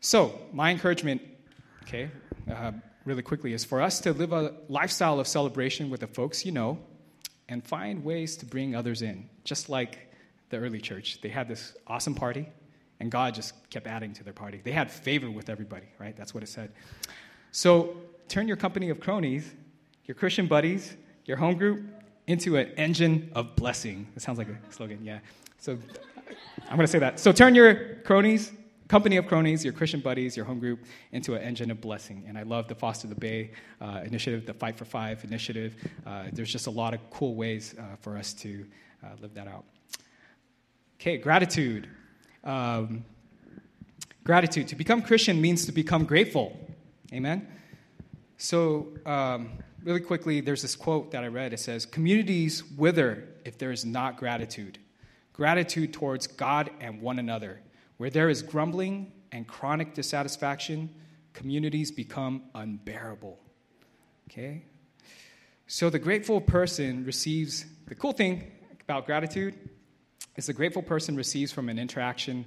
So, 0.00 0.38
my 0.52 0.70
encouragement, 0.70 1.22
okay, 1.82 2.10
uh, 2.50 2.72
really 3.04 3.22
quickly, 3.22 3.52
is 3.52 3.64
for 3.64 3.82
us 3.82 4.00
to 4.00 4.12
live 4.12 4.32
a 4.32 4.54
lifestyle 4.68 5.18
of 5.18 5.26
celebration 5.26 5.90
with 5.90 6.00
the 6.00 6.06
folks 6.06 6.46
you 6.46 6.52
know 6.52 6.78
and 7.48 7.64
find 7.64 8.04
ways 8.04 8.36
to 8.36 8.46
bring 8.46 8.74
others 8.74 9.02
in, 9.02 9.28
just 9.44 9.68
like 9.68 10.10
the 10.50 10.58
early 10.58 10.80
church. 10.80 11.20
They 11.20 11.28
had 11.28 11.48
this 11.48 11.76
awesome 11.86 12.14
party, 12.14 12.48
and 13.00 13.10
God 13.10 13.34
just 13.34 13.54
kept 13.70 13.86
adding 13.86 14.12
to 14.14 14.24
their 14.24 14.32
party. 14.32 14.60
They 14.62 14.72
had 14.72 14.90
favor 14.90 15.30
with 15.30 15.48
everybody, 15.48 15.86
right? 15.98 16.16
That's 16.16 16.34
what 16.34 16.42
it 16.42 16.48
said. 16.48 16.72
So 17.52 17.96
turn 18.28 18.48
your 18.48 18.56
company 18.56 18.90
of 18.90 19.00
cronies, 19.00 19.52
your 20.04 20.14
Christian 20.14 20.46
buddies, 20.46 20.96
your 21.24 21.36
home 21.36 21.56
group 21.56 21.84
into 22.26 22.56
an 22.56 22.70
engine 22.76 23.30
of 23.34 23.54
blessing. 23.56 24.06
It 24.16 24.22
sounds 24.22 24.38
like 24.38 24.48
a 24.48 24.58
slogan, 24.72 25.04
yeah. 25.04 25.20
So 25.58 25.78
I'm 26.68 26.76
going 26.76 26.80
to 26.80 26.86
say 26.86 26.98
that. 26.98 27.20
So 27.20 27.32
turn 27.32 27.54
your 27.54 27.96
cronies, 28.04 28.52
company 28.88 29.16
of 29.16 29.26
cronies, 29.26 29.64
your 29.64 29.72
Christian 29.72 30.00
buddies, 30.00 30.36
your 30.36 30.44
home 30.44 30.58
group, 30.58 30.84
into 31.12 31.34
an 31.34 31.42
engine 31.42 31.70
of 31.70 31.80
blessing. 31.80 32.24
And 32.26 32.36
I 32.36 32.42
love 32.42 32.68
the 32.68 32.74
Foster 32.74 33.06
the 33.06 33.14
Bay 33.14 33.52
uh, 33.80 34.02
initiative, 34.04 34.46
the 34.46 34.54
Fight 34.54 34.76
for 34.76 34.84
Five 34.84 35.24
initiative. 35.24 35.76
Uh, 36.06 36.24
there's 36.32 36.50
just 36.50 36.66
a 36.66 36.70
lot 36.70 36.94
of 36.94 37.00
cool 37.10 37.34
ways 37.34 37.74
uh, 37.78 37.96
for 38.00 38.16
us 38.16 38.32
to 38.34 38.66
uh, 39.04 39.08
live 39.20 39.34
that 39.34 39.46
out. 39.46 39.64
Okay, 41.00 41.18
gratitude. 41.18 41.88
Um, 42.42 43.04
gratitude. 44.24 44.68
To 44.68 44.76
become 44.76 45.02
Christian 45.02 45.40
means 45.40 45.66
to 45.66 45.72
become 45.72 46.04
grateful. 46.04 46.58
Amen? 47.12 47.46
So, 48.38 48.88
um, 49.06 49.50
really 49.86 50.00
quickly, 50.00 50.40
there's 50.40 50.62
this 50.62 50.74
quote 50.74 51.12
that 51.12 51.22
I 51.22 51.28
read. 51.28 51.52
It 51.52 51.60
says, 51.60 51.86
Communities 51.86 52.64
wither 52.76 53.28
if 53.44 53.56
there 53.56 53.70
is 53.70 53.84
not 53.84 54.18
gratitude. 54.18 54.78
Gratitude 55.32 55.92
towards 55.92 56.26
God 56.26 56.70
and 56.80 57.00
one 57.00 57.20
another. 57.20 57.60
Where 57.96 58.10
there 58.10 58.28
is 58.28 58.42
grumbling 58.42 59.12
and 59.30 59.46
chronic 59.46 59.94
dissatisfaction, 59.94 60.90
communities 61.32 61.92
become 61.92 62.42
unbearable. 62.54 63.38
Okay? 64.28 64.64
So, 65.68 65.88
the 65.88 65.98
grateful 65.98 66.40
person 66.40 67.04
receives 67.04 67.64
the 67.86 67.94
cool 67.94 68.12
thing 68.12 68.50
about 68.82 69.06
gratitude 69.06 69.54
is 70.34 70.46
the 70.46 70.52
grateful 70.52 70.82
person 70.82 71.16
receives 71.16 71.52
from 71.52 71.68
an 71.68 71.78
interaction, 71.78 72.44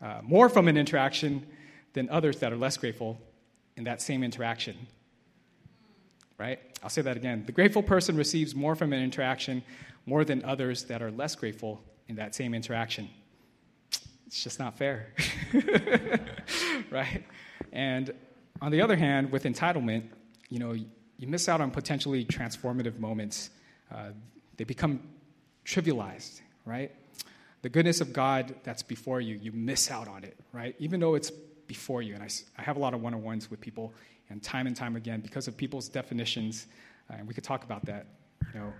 uh, 0.00 0.20
more 0.22 0.48
from 0.48 0.66
an 0.66 0.76
interaction 0.76 1.46
than 1.92 2.08
others 2.08 2.38
that 2.38 2.52
are 2.52 2.56
less 2.56 2.76
grateful 2.76 3.20
in 3.76 3.84
that 3.84 4.00
same 4.00 4.22
interaction. 4.22 4.86
Right? 6.40 6.58
I'll 6.82 6.88
say 6.88 7.02
that 7.02 7.18
again. 7.18 7.44
The 7.44 7.52
grateful 7.52 7.82
person 7.82 8.16
receives 8.16 8.54
more 8.54 8.74
from 8.74 8.94
an 8.94 9.02
interaction 9.02 9.62
more 10.06 10.24
than 10.24 10.42
others 10.42 10.84
that 10.84 11.02
are 11.02 11.10
less 11.10 11.34
grateful 11.34 11.82
in 12.08 12.16
that 12.16 12.34
same 12.34 12.54
interaction. 12.54 13.10
It's 14.26 14.42
just 14.42 14.58
not 14.58 14.78
fair. 14.78 15.12
right? 16.90 17.24
And 17.72 18.14
on 18.62 18.72
the 18.72 18.80
other 18.80 18.96
hand, 18.96 19.30
with 19.30 19.44
entitlement, 19.44 20.04
you 20.48 20.58
know, 20.58 20.72
you 20.72 21.26
miss 21.26 21.46
out 21.46 21.60
on 21.60 21.70
potentially 21.70 22.24
transformative 22.24 22.98
moments. 22.98 23.50
Uh, 23.92 24.12
they 24.56 24.64
become 24.64 25.00
trivialized, 25.66 26.40
right? 26.64 26.90
the 27.62 27.68
goodness 27.68 28.00
of 28.00 28.12
God 28.12 28.54
that's 28.64 28.82
before 28.82 29.20
you, 29.20 29.36
you 29.36 29.52
miss 29.52 29.90
out 29.90 30.08
on 30.08 30.24
it, 30.24 30.36
right? 30.52 30.74
Even 30.78 31.00
though 31.00 31.14
it's 31.14 31.30
before 31.30 32.02
you. 32.02 32.14
And 32.14 32.22
I, 32.22 32.28
I 32.58 32.62
have 32.62 32.76
a 32.76 32.80
lot 32.80 32.94
of 32.94 33.02
one 33.02 33.14
on 33.14 33.22
ones 33.22 33.50
with 33.50 33.60
people, 33.60 33.92
and 34.30 34.42
time 34.42 34.66
and 34.66 34.76
time 34.76 34.96
again, 34.96 35.20
because 35.20 35.48
of 35.48 35.56
people's 35.56 35.88
definitions, 35.88 36.66
uh, 37.10 37.14
and 37.18 37.28
we 37.28 37.34
could 37.34 37.44
talk 37.44 37.64
about 37.64 37.84
that, 37.86 38.06
you 38.54 38.60
know, 38.60 38.72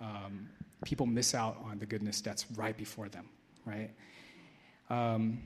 um, 0.00 0.48
people 0.84 1.06
miss 1.06 1.34
out 1.34 1.58
on 1.64 1.78
the 1.78 1.86
goodness 1.86 2.20
that's 2.20 2.50
right 2.52 2.76
before 2.76 3.08
them, 3.08 3.28
right? 3.64 3.90
Um, 4.90 5.42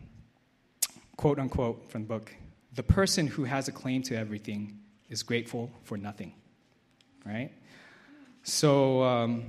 quote 1.16 1.38
unquote 1.38 1.88
from 1.90 2.02
the 2.02 2.08
book 2.08 2.34
the 2.74 2.82
person 2.82 3.26
who 3.26 3.44
has 3.44 3.68
a 3.68 3.72
claim 3.72 4.02
to 4.02 4.16
everything 4.16 4.78
is 5.10 5.22
grateful 5.22 5.70
for 5.84 5.98
nothing, 5.98 6.32
right? 7.26 7.50
So, 8.44 9.02
um, 9.02 9.44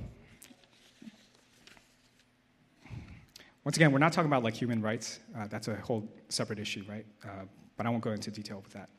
Once 3.64 3.78
again, 3.78 3.92
we're 3.92 3.98
not 3.98 4.12
talking 4.12 4.28
about 4.30 4.44
like 4.44 4.52
human 4.52 4.82
rights. 4.82 5.20
Uh, 5.34 5.46
that's 5.48 5.68
a 5.68 5.76
whole 5.76 6.06
separate 6.28 6.58
issue, 6.58 6.84
right? 6.86 7.06
Uh, 7.24 7.44
but 7.78 7.86
I 7.86 7.88
won't 7.88 8.02
go 8.02 8.10
into 8.10 8.30
detail 8.30 8.60
with 8.62 8.74
that. 8.74 8.90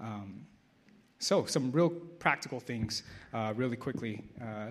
Um, 0.00 0.46
so, 1.18 1.44
some 1.46 1.72
real 1.72 1.90
practical 1.90 2.60
things, 2.60 3.02
uh, 3.34 3.52
really 3.56 3.76
quickly. 3.76 4.22
Uh, 4.40 4.70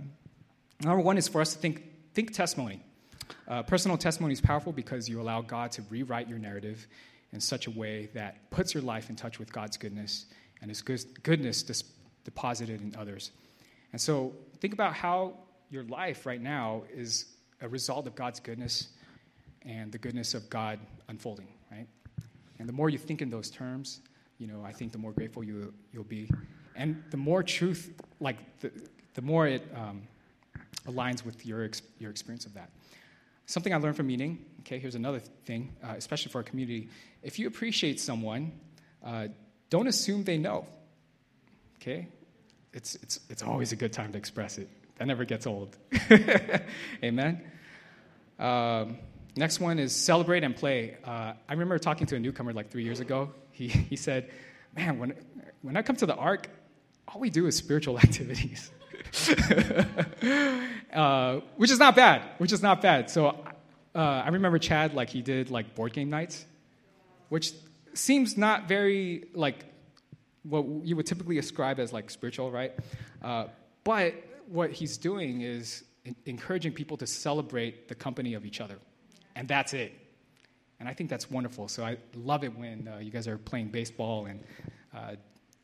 number 0.82 1.02
one 1.02 1.18
is 1.18 1.28
for 1.28 1.42
us 1.42 1.54
to 1.54 1.60
think, 1.60 1.84
think 2.14 2.34
testimony. 2.34 2.82
Uh, 3.48 3.64
personal 3.64 3.98
testimony 3.98 4.34
is 4.34 4.40
powerful 4.40 4.72
because 4.72 5.10
you 5.10 5.20
allow 5.20 5.42
God 5.42 5.72
to 5.74 5.82
rewrite 5.90 6.30
your 6.30 6.40
narrative 6.40 6.88
in 7.34 7.42
such 7.42 7.68
a 7.68 7.72
way 7.72 8.08
that 8.14 8.50
puts 8.50 8.74
your 8.74 8.84
life 8.84 9.10
in 9.10 9.16
touch 9.16 9.40
with 9.40 9.52
God's 9.52 9.76
goodness 9.76 10.26
and 10.62 10.72
His 10.72 10.82
goodness 10.82 11.64
dis- 11.64 11.84
deposited 12.24 12.82
in 12.82 12.96
others. 12.98 13.32
And 13.92 14.00
so, 14.00 14.34
think 14.62 14.74
about 14.74 14.94
how 14.94 15.34
your 15.70 15.84
life 15.84 16.26
right 16.26 16.42
now 16.42 16.84
is 16.94 17.26
a 17.62 17.68
result 17.68 18.08
of 18.08 18.16
God's 18.16 18.40
goodness 18.40 18.90
and 19.64 19.92
the 19.92 19.98
goodness 19.98 20.34
of 20.34 20.50
God 20.50 20.80
unfolding, 21.10 21.48
right? 21.72 21.88
And 22.60 22.70
the 22.70 22.74
more 22.74 22.90
you 22.90 22.98
think 22.98 23.22
in 23.22 23.30
those 23.30 23.50
terms, 23.50 24.00
you 24.38 24.48
know, 24.48 24.64
I 24.64 24.72
think 24.72 24.92
the 24.92 24.98
more 24.98 25.12
grateful 25.12 25.44
you, 25.44 25.74
you'll 25.92 26.04
be. 26.04 26.30
And 26.76 27.04
the 27.10 27.18
more 27.18 27.44
truth, 27.44 27.94
like, 28.20 28.38
the, 28.60 28.72
the 29.16 29.22
more 29.22 29.48
it 29.48 29.68
um, 29.76 30.04
aligns 30.86 31.26
with 31.26 31.46
your, 31.46 31.64
ex- 31.64 31.82
your 32.00 32.12
experience 32.12 32.46
of 32.46 32.54
that. 32.54 32.70
Something 33.46 33.74
I 33.74 33.78
learned 33.78 33.96
from 33.96 34.08
meeting, 34.08 34.46
okay, 34.62 34.78
here's 34.78 34.96
another 34.96 35.20
thing, 35.20 35.76
uh, 35.84 35.94
especially 35.98 36.32
for 36.32 36.40
our 36.40 36.44
community. 36.44 36.90
If 37.24 37.40
you 37.40 37.48
appreciate 37.48 38.00
someone, 38.00 38.52
uh, 39.04 39.28
don't 39.70 39.88
assume 39.88 40.24
they 40.24 40.38
know, 40.38 40.68
okay? 41.82 42.08
It's, 42.74 42.96
it's, 42.96 43.20
it's 43.30 43.42
always 43.42 43.72
a 43.72 43.76
good 43.76 43.94
time 43.94 44.12
to 44.12 44.18
express 44.18 44.58
it. 44.58 44.70
That 44.98 45.06
never 45.06 45.26
gets 45.26 45.48
old. 45.48 45.78
Amen? 47.04 47.42
Um, 48.38 48.98
Next 49.38 49.60
one 49.60 49.78
is 49.78 49.96
celebrate 49.96 50.44
and 50.44 50.56
play. 50.56 50.98
Uh, 51.06 51.34
I 51.48 51.54
remember 51.54 51.78
talking 51.78 52.08
to 52.08 52.16
a 52.16 52.20
newcomer 52.20 52.54
like 52.54 52.72
three 52.72 52.84
years 52.84 53.00
ago. 53.00 53.32
He, 53.58 53.68
he 53.68 53.96
said, 53.96 54.30
Man, 54.76 55.00
when, 55.00 55.14
when 55.64 55.76
I 55.76 55.82
come 55.82 55.96
to 55.96 56.06
the 56.06 56.16
Ark, 56.16 56.50
all 57.08 57.20
we 57.20 57.32
do 57.32 57.48
is 57.48 57.56
spiritual 57.56 57.98
activities. 58.08 58.72
uh, 60.94 61.40
which 61.56 61.72
is 61.72 61.80
not 61.80 61.96
bad, 61.96 62.22
which 62.38 62.52
is 62.52 62.62
not 62.62 62.82
bad. 62.82 63.10
So 63.10 63.30
uh, 63.96 64.00
I 64.00 64.30
remember 64.30 64.60
Chad, 64.60 64.94
like, 64.94 65.10
he 65.10 65.22
did 65.22 65.50
like 65.50 65.74
board 65.74 65.94
game 65.94 66.10
nights, 66.10 66.46
which 67.30 67.54
seems 67.94 68.38
not 68.38 68.68
very 68.68 69.26
like 69.34 69.66
what 70.44 70.66
you 70.84 70.96
would 70.96 71.08
typically 71.08 71.40
ascribe 71.40 71.80
as 71.80 71.92
like 71.92 72.10
spiritual, 72.10 72.52
right? 72.52 72.74
Uh, 73.24 73.48
but 73.84 74.14
what 74.48 74.72
he's 74.72 74.98
doing 74.98 75.42
is 75.42 75.84
encouraging 76.26 76.74
people 76.74 76.98
to 76.98 77.08
celebrate 77.08 77.88
the 77.88 77.96
company 77.96 78.36
of 78.36 78.46
each 78.46 78.62
other 78.62 78.78
and 79.38 79.48
that's 79.48 79.74
it. 79.74 79.94
And 80.80 80.88
I 80.88 80.94
think 80.94 81.10
that's 81.10 81.30
wonderful. 81.30 81.68
So 81.68 81.84
I 81.84 81.98
love 82.16 82.44
it 82.44 82.56
when 82.56 82.88
uh, 82.88 83.00
you 83.00 83.12
guys 83.12 83.28
are 83.28 83.38
playing 83.38 83.70
baseball 83.70 84.26
and 84.26 84.44
uh, 84.96 85.16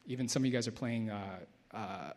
even 0.07 0.27
some 0.27 0.41
of 0.41 0.45
you 0.45 0.51
guys 0.51 0.67
are 0.67 0.71
playing 0.71 1.09
uh, 1.09 1.39
uh, 1.73 2.11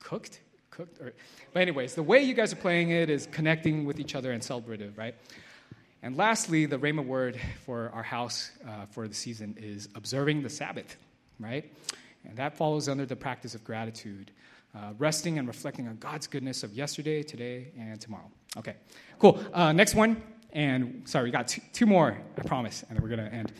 cooked, 0.00 0.40
cooked. 0.70 1.00
Or, 1.00 1.12
but 1.52 1.62
anyways, 1.62 1.94
the 1.94 2.02
way 2.02 2.22
you 2.22 2.34
guys 2.34 2.52
are 2.52 2.56
playing 2.56 2.90
it 2.90 3.08
is 3.08 3.28
connecting 3.30 3.84
with 3.84 4.00
each 4.00 4.14
other 4.14 4.32
and 4.32 4.42
celebrative, 4.42 4.96
right? 4.98 5.14
And 6.02 6.16
lastly, 6.16 6.66
the 6.66 6.78
Rhema 6.78 7.04
word 7.04 7.40
for 7.64 7.90
our 7.92 8.02
house 8.02 8.52
uh, 8.66 8.86
for 8.90 9.08
the 9.08 9.14
season 9.14 9.56
is 9.58 9.88
observing 9.94 10.42
the 10.42 10.50
Sabbath, 10.50 10.96
right? 11.40 11.72
And 12.24 12.36
that 12.36 12.56
follows 12.56 12.88
under 12.88 13.06
the 13.06 13.16
practice 13.16 13.54
of 13.54 13.64
gratitude, 13.64 14.30
uh, 14.74 14.92
resting 14.98 15.38
and 15.38 15.48
reflecting 15.48 15.88
on 15.88 15.96
God's 15.96 16.26
goodness 16.26 16.62
of 16.62 16.72
yesterday, 16.72 17.22
today, 17.22 17.68
and 17.78 18.00
tomorrow. 18.00 18.30
Okay, 18.56 18.74
cool. 19.18 19.42
Uh, 19.52 19.72
next 19.72 19.94
one, 19.94 20.22
and 20.52 21.02
sorry, 21.06 21.24
we 21.24 21.30
got 21.30 21.48
two, 21.48 21.60
two, 21.72 21.86
more, 21.86 22.18
I 22.36 22.42
promise, 22.42 22.84
and 22.88 22.96
then 22.96 23.02
we're 23.02 23.14
going 23.14 23.30
to 23.30 23.34
end. 23.34 23.52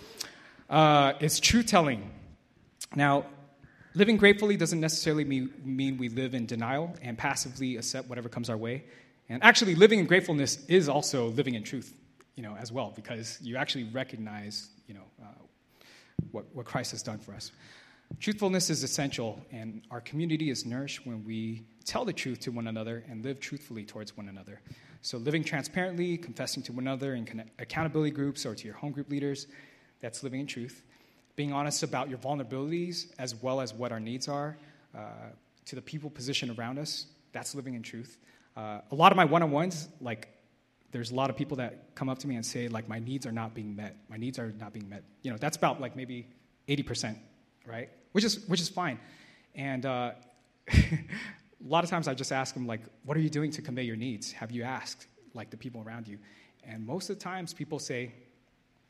Uh, 0.69 1.13
it's 1.21 1.41
truth 1.41 1.67
telling. 1.67 2.11
Now, 2.95 3.27
living 3.95 4.17
gratefully 4.17 4.57
doesn't 4.57 4.81
necessarily 4.81 5.25
mean, 5.25 5.53
mean 5.65 5.99
we 5.99 6.09
live 6.09 6.35
in 6.35 6.47
denial 6.47 6.95
and 7.03 7.17
passively 7.17 7.77
accept 7.77 8.09
whatever 8.09 8.29
comes 8.29 8.49
our 8.51 8.57
way. 8.57 8.85
And 9.29 9.43
actually, 9.43 9.75
living 9.75 9.99
in 9.99 10.07
gratefulness 10.07 10.65
is 10.67 10.89
also 10.89 11.29
living 11.29 11.55
in 11.55 11.63
truth 11.63 11.95
you 12.39 12.45
know, 12.45 12.55
as 12.55 12.71
well, 12.71 12.93
because 12.95 13.37
you 13.43 13.57
actually 13.57 13.83
recognize, 13.83 14.69
you 14.87 14.95
know, 14.95 15.03
uh, 15.21 15.27
what, 16.31 16.45
what 16.55 16.67
Christ 16.67 16.93
has 16.93 17.03
done 17.03 17.19
for 17.19 17.35
us. 17.35 17.51
Truthfulness 18.21 18.71
is 18.71 18.85
essential, 18.85 19.45
and 19.51 19.83
our 19.91 20.01
community 20.01 20.49
is 20.49 20.65
nourished 20.65 21.05
when 21.05 21.25
we 21.25 21.65
tell 21.85 22.05
the 22.05 22.13
truth 22.13 22.39
to 22.43 22.53
one 22.53 22.69
another 22.69 23.03
and 23.11 23.25
live 23.25 23.41
truthfully 23.41 23.85
towards 23.85 24.17
one 24.17 24.29
another. 24.29 24.61
So, 25.01 25.19
living 25.19 25.45
transparently, 25.45 26.19
confessing 26.19 26.63
to 26.65 26.73
one 26.73 26.85
another 26.85 27.15
in 27.15 27.45
accountability 27.59 28.11
groups 28.11 28.45
or 28.45 28.55
to 28.55 28.65
your 28.65 28.75
home 28.75 28.93
group 28.93 29.11
leaders, 29.11 29.47
that's 30.01 30.23
living 30.23 30.41
in 30.41 30.47
truth. 30.47 30.83
Being 31.37 31.53
honest 31.53 31.83
about 31.83 32.09
your 32.09 32.19
vulnerabilities 32.19 33.13
as 33.19 33.35
well 33.35 33.61
as 33.61 33.73
what 33.73 33.93
our 33.93 34.01
needs 34.01 34.29
are 34.29 34.57
uh, 34.97 35.01
to 35.67 35.77
the 35.77 35.83
people 35.83 36.11
positioned 36.11 36.59
around 36.59 36.79
us, 36.79 37.07
that's 37.33 37.55
living 37.55 37.75
in 37.75 37.83
truth. 37.83 38.19
Uh, 38.57 38.81
a 38.91 38.95
lot 38.95 39.13
of 39.13 39.17
my 39.17 39.25
one 39.25 39.43
on 39.43 39.51
ones, 39.53 39.89
like 40.01 40.29
there's 40.91 41.11
a 41.11 41.15
lot 41.15 41.31
of 41.31 41.37
people 41.37 41.59
that 41.59 41.95
come 41.95 42.09
up 42.09 42.19
to 42.19 42.29
me 42.29 42.37
and 42.37 42.45
say 42.45 42.69
like 42.69 42.89
my 42.89 42.99
needs 42.99 43.27
are 43.27 43.33
not 43.33 43.55
being 43.55 43.77
met 43.77 43.97
my 44.09 44.17
needs 44.17 44.39
are 44.39 44.53
not 44.59 44.73
being 44.73 44.89
met 44.89 45.05
you 45.23 45.31
know 45.31 45.37
that's 45.37 45.57
about 45.57 45.81
like 45.81 45.97
maybe 45.97 46.27
80% 46.69 47.17
right 47.67 47.91
which 48.13 48.25
is 48.25 48.47
which 48.49 48.61
is 48.61 48.69
fine 48.69 48.99
and 49.55 49.85
uh, 49.85 50.13
a 51.65 51.69
lot 51.69 51.83
of 51.85 51.91
times 51.91 52.07
i 52.09 52.15
just 52.15 52.33
ask 52.33 52.55
them 52.55 52.67
like 52.67 52.81
what 53.05 53.17
are 53.17 53.21
you 53.21 53.31
doing 53.31 53.51
to 53.53 53.63
convey 53.63 53.83
your 53.83 53.97
needs? 53.97 54.33
Have 54.33 54.51
you 54.51 54.63
asked 54.63 55.07
like 55.35 55.51
the 55.51 55.57
people 55.57 55.83
around 55.87 56.09
you? 56.09 56.19
And 56.65 56.87
most 56.87 57.11
of 57.11 57.19
the 57.19 57.25
times 57.25 57.55
people 57.55 57.79
say 57.79 58.13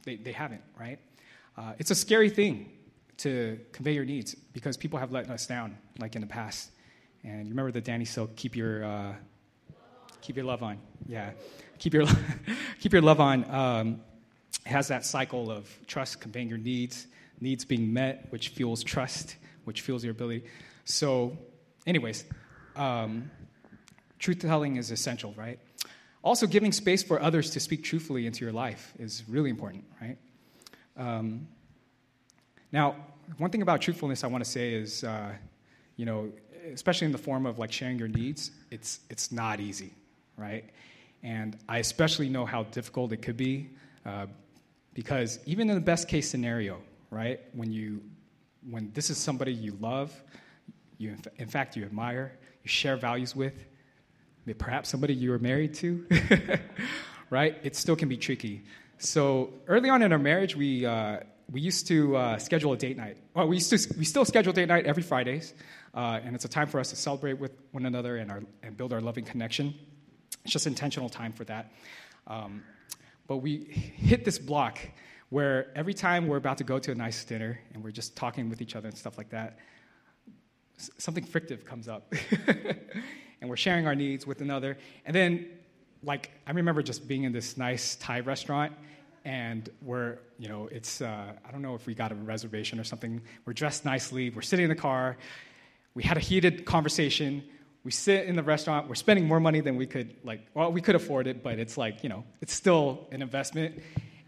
they, 0.05 0.16
they 0.16 0.33
haven't 0.33 0.62
right? 0.79 0.99
Uh, 1.57 1.73
it's 1.79 1.91
a 1.91 1.95
scary 1.95 2.31
thing 2.31 2.73
to 3.19 3.59
convey 3.73 3.93
your 3.93 4.05
needs 4.05 4.35
because 4.53 4.77
people 4.77 4.99
have 4.99 5.12
let 5.12 5.29
us 5.29 5.47
down 5.47 5.77
like 5.99 6.14
in 6.14 6.21
the 6.21 6.27
past. 6.27 6.71
And 7.25 7.47
you 7.47 7.51
remember 7.51 7.73
the 7.73 7.81
Danny 7.81 8.05
Silk 8.05 8.37
keep 8.37 8.55
your 8.55 8.85
uh, 8.85 9.14
keep 10.21 10.37
your 10.37 10.45
love 10.45 10.62
on. 10.62 10.79
Yeah. 11.07 11.31
Keep 11.79 11.95
your, 11.95 12.05
keep 12.81 12.93
your 12.93 13.03
love 13.03 13.21
on 13.21 13.49
um, 13.51 14.01
has 14.66 14.89
that 14.89 15.05
cycle 15.05 15.51
of 15.51 15.69
trust 15.87 16.21
conveying 16.21 16.49
your 16.49 16.59
needs, 16.59 17.07
needs 17.41 17.64
being 17.64 17.93
met, 17.93 18.27
which 18.31 18.51
fuels 18.51 18.83
trust, 18.83 19.37
which 19.64 19.83
fuels 19.83 20.05
your 20.05 20.11
ability. 20.11 20.45
So, 20.85 21.39
anyways, 21.87 22.25
um, 22.79 23.31
truth 24.18 24.41
telling 24.41 24.76
is 24.76 24.91
essential, 24.91 25.35
right? 25.37 25.59
Also, 26.22 26.47
giving 26.47 26.72
space 26.72 27.03
for 27.03 27.20
others 27.20 27.51
to 27.51 27.61
speak 27.61 27.85
truthfully 27.85 28.26
into 28.26 28.45
your 28.45 28.53
life 28.53 28.93
is 28.99 29.24
really 29.29 29.51
important, 29.51 29.85
right? 30.01 30.16
Um, 30.97 31.47
now, 32.72 32.97
one 33.39 33.51
thing 33.51 33.62
about 33.62 33.81
truthfulness 33.81 34.24
I 34.24 34.26
want 34.26 34.45
to 34.45 34.51
say 34.51 34.72
is, 34.72 35.05
uh, 35.05 35.33
you 35.97 36.07
know, 36.07 36.33
especially 36.72 37.07
in 37.07 37.12
the 37.12 37.18
form 37.18 37.47
of 37.47 37.59
like 37.59 37.72
sharing 37.72 37.99
your 37.99 38.09
needs, 38.09 38.51
it's 38.70 39.01
it's 39.11 39.31
not 39.31 39.61
easy, 39.61 39.93
right? 40.37 40.64
And 41.22 41.57
I 41.68 41.79
especially 41.79 42.29
know 42.29 42.47
how 42.47 42.64
difficult 42.64 43.12
it 43.12 43.22
could 43.22 43.37
be 43.37 43.70
uh, 44.07 44.26
because 44.95 45.39
even 45.47 45.68
in 45.68 45.74
the 45.74 45.81
best 45.81 46.09
case 46.09 46.29
scenario, 46.29 46.79
right, 47.11 47.41
when, 47.53 47.72
you, 47.72 48.03
when 48.68 48.91
this 48.95 49.11
is 49.11 49.18
somebody 49.18 49.53
you 49.53 49.76
love, 49.81 50.12
you, 50.99 51.16
in 51.37 51.49
fact, 51.49 51.76
you 51.76 51.85
admire, 51.85 52.33
you 52.62 52.68
share 52.68 52.96
values 52.96 53.34
with, 53.34 53.54
perhaps 54.59 54.88
somebody 54.88 55.14
you 55.14 55.30
were 55.30 55.38
married 55.38 55.74
to, 55.74 56.06
right, 57.30 57.56
it 57.62 57.76
still 57.76 57.96
can 57.96 58.09
be 58.09 58.16
tricky. 58.16 58.64
So 58.98 59.50
early 59.66 59.90
on 59.90 60.02
in 60.02 60.12
our 60.12 60.18
marriage, 60.18 60.56
we, 60.56 60.86
uh, 60.86 61.20
we 61.50 61.61
used 61.61 61.86
to 61.88 62.16
uh, 62.16 62.38
schedule 62.38 62.72
a 62.72 62.76
date 62.76 62.96
night. 62.96 63.16
Well, 63.34 63.48
we, 63.48 63.56
used 63.56 63.70
to, 63.70 63.94
we 63.98 64.04
still 64.04 64.24
schedule 64.24 64.52
date 64.52 64.68
night 64.68 64.86
every 64.86 65.02
Fridays, 65.02 65.54
uh, 65.94 66.20
and 66.22 66.34
it's 66.34 66.44
a 66.44 66.48
time 66.48 66.66
for 66.66 66.80
us 66.80 66.90
to 66.90 66.96
celebrate 66.96 67.34
with 67.34 67.52
one 67.72 67.86
another 67.86 68.16
and, 68.16 68.30
our, 68.30 68.42
and 68.62 68.76
build 68.76 68.92
our 68.92 69.00
loving 69.00 69.24
connection. 69.24 69.74
It's 70.44 70.52
just 70.52 70.66
intentional 70.66 71.09
time 71.09 71.32
for 71.32 71.44
that. 71.44 71.72
Um, 72.26 72.62
but 73.26 73.38
we 73.38 73.59
hit 73.59 74.24
this 74.24 74.38
block 74.38 74.78
where 75.30 75.70
every 75.76 75.94
time 75.94 76.26
we're 76.26 76.38
about 76.38 76.59
to 76.59 76.64
go 76.64 76.78
to 76.78 76.90
a 76.90 76.94
nice 76.94 77.24
dinner 77.24 77.61
and 77.74 77.84
we're 77.84 77.90
just 77.90 78.16
talking 78.16 78.48
with 78.48 78.62
each 78.62 78.74
other 78.74 78.88
and 78.88 78.96
stuff 78.96 79.18
like 79.18 79.28
that, 79.30 79.59
something 80.99 81.24
frictive 81.24 81.64
comes 81.64 81.89
up. 81.89 82.12
and 83.41 83.49
we're 83.49 83.57
sharing 83.57 83.87
our 83.87 83.95
needs 83.95 84.26
with 84.26 84.41
another. 84.41 84.79
And 85.05 85.14
then, 85.14 85.47
like, 86.03 86.31
I 86.47 86.53
remember 86.53 86.83
just 86.83 87.07
being 87.07 87.24
in 87.24 87.33
this 87.33 87.57
nice 87.57 87.97
Thai 87.97 88.20
restaurant 88.20 88.72
and 89.24 89.68
we're, 89.83 90.18
you 90.39 90.49
know, 90.49 90.68
it's, 90.72 91.01
uh, 91.01 91.33
I 91.47 91.51
don't 91.51 91.61
know 91.62 91.74
if 91.74 91.87
we 91.87 91.95
got 91.95 92.12
a 92.12 92.14
reservation 92.14 92.81
or 92.81 92.85
something. 92.85 93.20
We're 93.45 93.53
dressed 93.53 93.85
nicely, 93.85 94.31
we're 94.31 94.43
sitting 94.43 94.64
in 94.64 94.70
the 94.70 94.76
car, 94.76 95.16
we 95.95 96.03
had 96.03 96.16
a 96.16 96.20
heated 96.20 96.64
conversation 96.64 97.43
we 97.85 97.93
sit 97.93 98.26
in 98.26 98.37
the 98.37 98.43
restaurant 98.43 98.89
we're 98.89 98.95
spending 98.95 99.26
more 99.26 99.41
money 99.41 99.61
than 99.61 99.76
we 99.76 99.87
could 99.87 100.14
like 100.24 100.47
well 100.55 100.70
we 100.70 100.81
could 100.81 100.95
afford 100.95 101.26
it 101.26 101.43
but 101.43 101.59
it's 101.59 101.79
like 101.79 102.03
you 102.03 102.09
know 102.09 102.24
it's 102.41 102.53
still 102.53 103.07
an 103.12 103.22
investment 103.22 103.81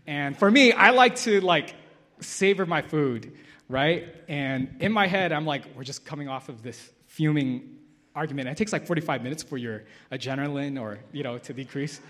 and 0.07 0.39
for 0.39 0.51
me 0.51 0.73
i 0.73 0.91
like 0.91 1.15
to 1.15 1.41
like 1.41 1.75
savor 2.21 2.65
my 2.65 2.83
food 2.83 3.33
right? 3.71 4.15
And 4.29 4.77
in 4.81 4.93
my 4.93 5.07
head 5.07 5.33
i'm 5.33 5.47
like 5.47 5.63
we're 5.77 5.85
just 5.85 6.05
coming 6.05 6.29
off 6.29 6.49
of 6.49 6.63
this 6.63 6.91
fuming 7.07 7.79
argument. 8.15 8.49
It 8.49 8.57
takes 8.57 8.73
like 8.73 8.87
45 8.87 9.23
minutes 9.23 9.43
for 9.43 9.57
your 9.57 9.85
adrenaline 10.11 10.81
or 10.81 10.99
you 11.13 11.23
know 11.23 11.39
to 11.39 11.53
decrease. 11.53 12.01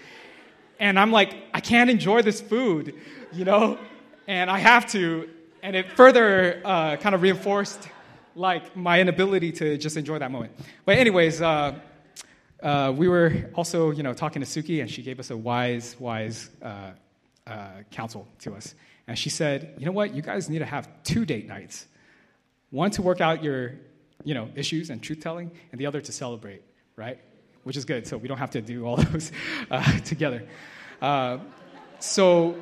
And 0.80 0.98
i'm 0.98 1.12
like 1.12 1.34
i 1.54 1.60
can't 1.60 1.90
enjoy 1.90 2.22
this 2.22 2.40
food 2.40 2.94
you 3.32 3.44
know? 3.44 3.78
And 4.26 4.50
i 4.50 4.58
have 4.58 4.90
to. 4.92 5.28
And 5.62 5.76
it 5.76 5.92
further 5.92 6.62
uh, 6.64 6.96
kind 6.96 7.14
of 7.14 7.20
reinforced 7.20 7.88
like 8.34 8.74
my 8.74 8.98
inability 8.98 9.52
to 9.52 9.76
just 9.76 9.96
enjoy 9.98 10.18
that 10.18 10.30
moment. 10.30 10.52
But 10.86 10.96
anyways, 10.96 11.42
uh, 11.42 11.78
uh, 12.62 12.94
we 12.96 13.08
were 13.08 13.50
also, 13.54 13.90
you 13.90 14.02
know, 14.02 14.14
talking 14.14 14.40
to 14.42 14.48
Suki, 14.48 14.80
and 14.80 14.90
she 14.90 15.02
gave 15.02 15.20
us 15.20 15.30
a 15.30 15.36
wise, 15.36 15.96
wise 15.98 16.48
uh, 16.62 16.92
uh, 17.46 17.68
counsel 17.90 18.26
to 18.40 18.54
us. 18.54 18.74
And 19.10 19.18
she 19.18 19.28
said, 19.28 19.74
you 19.76 19.86
know 19.86 19.90
what, 19.90 20.14
you 20.14 20.22
guys 20.22 20.48
need 20.48 20.60
to 20.60 20.64
have 20.64 20.88
two 21.02 21.24
date 21.24 21.48
nights. 21.48 21.84
One 22.70 22.92
to 22.92 23.02
work 23.02 23.20
out 23.20 23.42
your, 23.42 23.72
you 24.22 24.34
know, 24.34 24.48
issues 24.54 24.88
and 24.88 25.02
truth 25.02 25.18
telling, 25.18 25.50
and 25.72 25.80
the 25.80 25.86
other 25.86 26.00
to 26.00 26.12
celebrate, 26.12 26.62
right? 26.94 27.18
Which 27.64 27.76
is 27.76 27.84
good, 27.84 28.06
so 28.06 28.16
we 28.16 28.28
don't 28.28 28.38
have 28.38 28.52
to 28.52 28.60
do 28.60 28.86
all 28.86 28.96
those 29.02 29.32
uh, 29.68 29.98
together. 30.02 30.46
Uh, 31.02 31.38
so, 31.98 32.54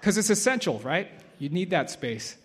because 0.00 0.16
it's 0.16 0.30
essential, 0.30 0.78
right? 0.78 1.10
You 1.38 1.50
need 1.50 1.68
that 1.68 1.90
space. 1.90 2.38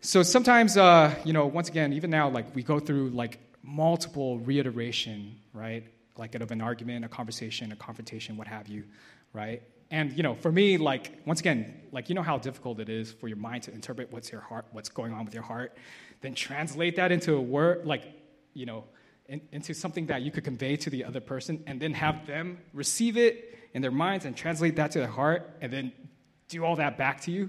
So 0.00 0.22
sometimes, 0.22 0.78
uh, 0.78 1.14
you 1.22 1.34
know, 1.34 1.44
once 1.44 1.68
again, 1.68 1.92
even 1.92 2.08
now, 2.08 2.30
like 2.30 2.54
we 2.54 2.62
go 2.62 2.80
through 2.80 3.10
like 3.10 3.40
multiple 3.62 4.38
reiteration, 4.38 5.36
right? 5.52 5.84
Like 6.16 6.34
of 6.34 6.50
an 6.50 6.62
argument, 6.62 7.04
a 7.04 7.08
conversation, 7.08 7.72
a 7.72 7.76
confrontation, 7.76 8.38
what 8.38 8.46
have 8.46 8.68
you, 8.68 8.84
right? 9.34 9.62
And 9.90 10.12
you 10.12 10.22
know, 10.22 10.34
for 10.34 10.52
me, 10.52 10.78
like 10.78 11.20
once 11.26 11.40
again, 11.40 11.74
like 11.92 12.08
you 12.08 12.14
know 12.14 12.22
how 12.22 12.38
difficult 12.38 12.80
it 12.80 12.88
is 12.88 13.12
for 13.12 13.28
your 13.28 13.36
mind 13.36 13.64
to 13.64 13.72
interpret 13.72 14.12
what's 14.12 14.30
your 14.30 14.40
heart, 14.40 14.66
what's 14.72 14.88
going 14.88 15.12
on 15.12 15.24
with 15.24 15.34
your 15.34 15.42
heart, 15.42 15.76
then 16.20 16.34
translate 16.34 16.96
that 16.96 17.10
into 17.10 17.34
a 17.34 17.40
word, 17.40 17.86
like 17.86 18.04
you 18.54 18.66
know, 18.66 18.84
in, 19.28 19.40
into 19.52 19.74
something 19.74 20.06
that 20.06 20.22
you 20.22 20.30
could 20.30 20.44
convey 20.44 20.76
to 20.76 20.90
the 20.90 21.04
other 21.04 21.20
person, 21.20 21.62
and 21.66 21.80
then 21.80 21.92
have 21.94 22.26
them 22.26 22.58
receive 22.72 23.16
it 23.16 23.58
in 23.74 23.82
their 23.82 23.90
minds 23.90 24.24
and 24.24 24.36
translate 24.36 24.76
that 24.76 24.90
to 24.92 24.98
their 24.98 25.08
heart, 25.08 25.50
and 25.60 25.72
then 25.72 25.92
do 26.48 26.64
all 26.64 26.76
that 26.76 26.98
back 26.98 27.20
to 27.22 27.30
you. 27.30 27.48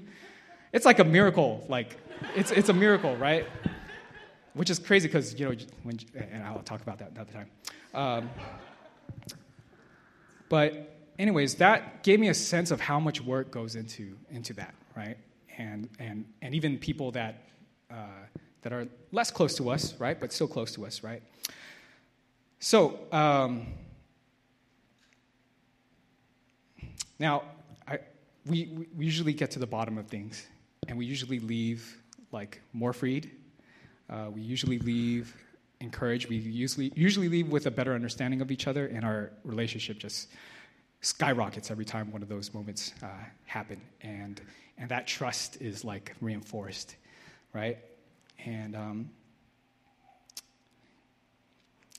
It's 0.74 0.86
like 0.86 1.00
a 1.00 1.04
miracle, 1.04 1.66
like 1.68 1.98
it's, 2.36 2.52
it's 2.52 2.70
a 2.70 2.74
miracle, 2.74 3.16
right? 3.18 3.46
Which 4.54 4.70
is 4.70 4.80
crazy 4.80 5.08
because, 5.08 5.38
you 5.40 5.50
know, 5.50 5.56
when, 5.84 6.00
and 6.16 6.44
I'll 6.44 6.60
talk 6.60 6.82
about 6.82 7.00
that 7.00 7.12
another 7.12 7.32
time. 7.32 7.50
Um, 7.94 8.30
but, 10.50 11.01
anyways, 11.22 11.56
that 11.56 12.04
gave 12.04 12.20
me 12.20 12.30
a 12.30 12.34
sense 12.34 12.72
of 12.72 12.82
how 12.82 13.00
much 13.00 13.22
work 13.22 13.52
goes 13.52 13.76
into, 13.76 14.18
into 14.32 14.54
that, 14.54 14.74
right? 14.98 15.18
And, 15.58 15.88
and, 16.00 16.26
and 16.42 16.56
even 16.56 16.78
people 16.78 17.12
that, 17.12 17.44
uh, 17.92 18.26
that 18.64 18.74
are 18.74 18.88
less 19.12 19.30
close 19.32 19.56
to 19.56 19.70
us, 19.70 19.94
right? 20.00 20.20
But 20.20 20.34
still 20.34 20.48
close 20.48 20.72
to 20.74 20.86
us, 20.86 21.04
right? 21.04 21.22
So, 22.60 23.00
um, 23.12 23.68
now, 27.20 27.44
I, 27.88 28.00
we, 28.46 28.88
we 28.98 29.06
usually 29.06 29.34
get 29.34 29.52
to 29.52 29.60
the 29.60 29.68
bottom 29.68 29.98
of 29.98 30.08
things, 30.08 30.46
and 30.88 30.98
we 30.98 31.06
usually 31.06 31.40
leave 31.40 31.98
like 32.32 32.62
more 32.74 32.94
freed, 32.94 33.30
Uh, 34.12 34.30
we 34.34 34.42
usually 34.42 34.80
leave 34.80 35.34
encouraged. 35.80 36.30
We 36.30 36.36
usually, 36.36 36.92
usually 36.96 37.30
leave 37.30 37.48
with 37.50 37.66
a 37.66 37.72
better 37.72 37.94
understanding 37.94 38.42
of 38.42 38.52
each 38.52 38.68
other, 38.68 38.88
and 38.88 39.06
our 39.06 39.32
relationship 39.44 40.00
just 40.00 40.28
skyrockets 41.02 41.72
every 41.72 41.86
time 41.86 42.12
one 42.12 42.22
of 42.22 42.30
those 42.30 42.54
moments 42.54 42.94
uh, 43.04 43.08
happen. 43.46 43.82
And, 44.02 44.40
and 44.78 44.90
that 44.90 45.08
trust 45.08 45.62
is 45.62 45.84
like 45.84 46.16
reinforced, 46.22 46.96
right? 47.54 47.78
And, 48.46 48.76
um, 48.76 49.10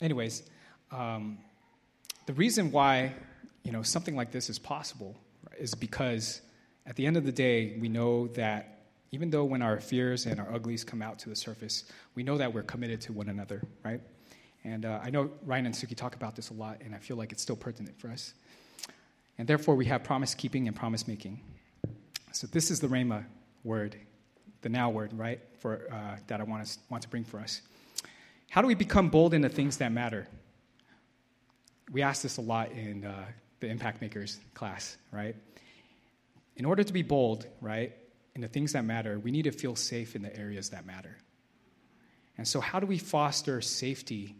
anyways, 0.01 0.43
um, 0.91 1.39
the 2.27 2.33
reason 2.35 2.71
why 2.71 3.13
you 3.65 3.73
know 3.73 3.83
something 3.83 4.17
like 4.17 4.31
this 4.31 4.51
is 4.51 4.59
possible 4.59 5.17
is 5.59 5.75
because 5.75 6.41
at 6.87 6.97
the 6.97 7.07
end 7.07 7.17
of 7.17 7.25
the 7.25 7.33
day, 7.33 7.77
we 7.81 7.89
know 7.89 8.27
that 8.29 8.87
even 9.13 9.31
though 9.31 9.45
when 9.45 9.63
our 9.63 9.79
fears 9.79 10.27
and 10.27 10.41
our 10.41 10.53
uglies 10.53 10.85
come 10.85 11.03
out 11.03 11.19
to 11.21 11.29
the 11.29 11.37
surface, 11.37 11.85
we 12.15 12.23
know 12.23 12.39
that 12.39 12.53
we're 12.53 12.63
committed 12.63 13.01
to 13.03 13.13
one 13.13 13.29
another, 13.29 13.63
right? 13.85 14.01
And 14.65 14.85
uh, 14.85 15.01
I 15.03 15.11
know 15.11 15.31
Ryan 15.45 15.67
and 15.67 15.75
Suki 15.75 15.97
talk 15.97 16.15
about 16.15 16.35
this 16.35 16.51
a 16.51 16.55
lot, 16.55 16.81
and 16.85 16.95
I 16.95 16.99
feel 16.99 17.17
like 17.17 17.31
it's 17.31 17.43
still 17.43 17.57
pertinent 17.57 17.99
for 17.99 18.09
us. 18.09 18.35
And 19.43 19.49
therefore, 19.49 19.75
we 19.75 19.87
have 19.87 20.05
promise 20.05 20.37
keeping 20.37 20.69
and 20.69 20.77
promise 20.77 21.09
making. 21.09 21.41
So 22.31 22.47
this 22.47 22.71
is 22.71 22.79
the 22.79 22.87
Rhema 22.87 23.25
word, 23.65 23.97
the 24.61 24.69
now 24.69 24.89
word, 24.89 25.13
right? 25.19 25.41
For 25.59 25.89
uh, 25.93 26.19
that 26.29 26.41
I 26.41 26.45
want 26.45 26.65
to 26.65 26.79
want 26.91 27.03
to 27.03 27.09
bring 27.09 27.25
for 27.25 27.41
us. 27.41 27.61
How 28.51 28.61
do 28.61 28.69
we 28.69 28.77
become 28.77 29.09
bold 29.09 29.35
in 29.35 29.43
the 29.43 29.49
things 29.49 29.79
that 29.79 29.91
matter? 29.91 30.29
We 31.91 32.03
ask 32.03 32.23
this 32.23 32.37
a 32.37 32.41
lot 32.41 32.71
in 32.71 33.05
uh, 33.05 33.25
the 33.59 33.67
Impact 33.67 34.01
Makers 34.01 34.39
class, 34.55 34.97
right? 35.11 35.35
In 36.55 36.65
order 36.65 36.85
to 36.85 36.93
be 36.93 37.03
bold, 37.03 37.45
right, 37.61 37.97
in 38.37 38.43
the 38.43 38.49
things 38.49 38.75
that 38.75 38.85
matter, 38.85 39.19
we 39.19 39.33
need 39.33 39.43
to 39.43 39.51
feel 39.51 39.75
safe 39.75 40.15
in 40.15 40.23
the 40.23 40.37
areas 40.37 40.71
that 40.71 40.87
matter. 40.87 41.19
And 42.39 42.47
so, 42.47 42.61
how 42.61 42.79
do 42.79 42.87
we 42.87 42.97
foster 42.97 43.61
safety 43.61 44.37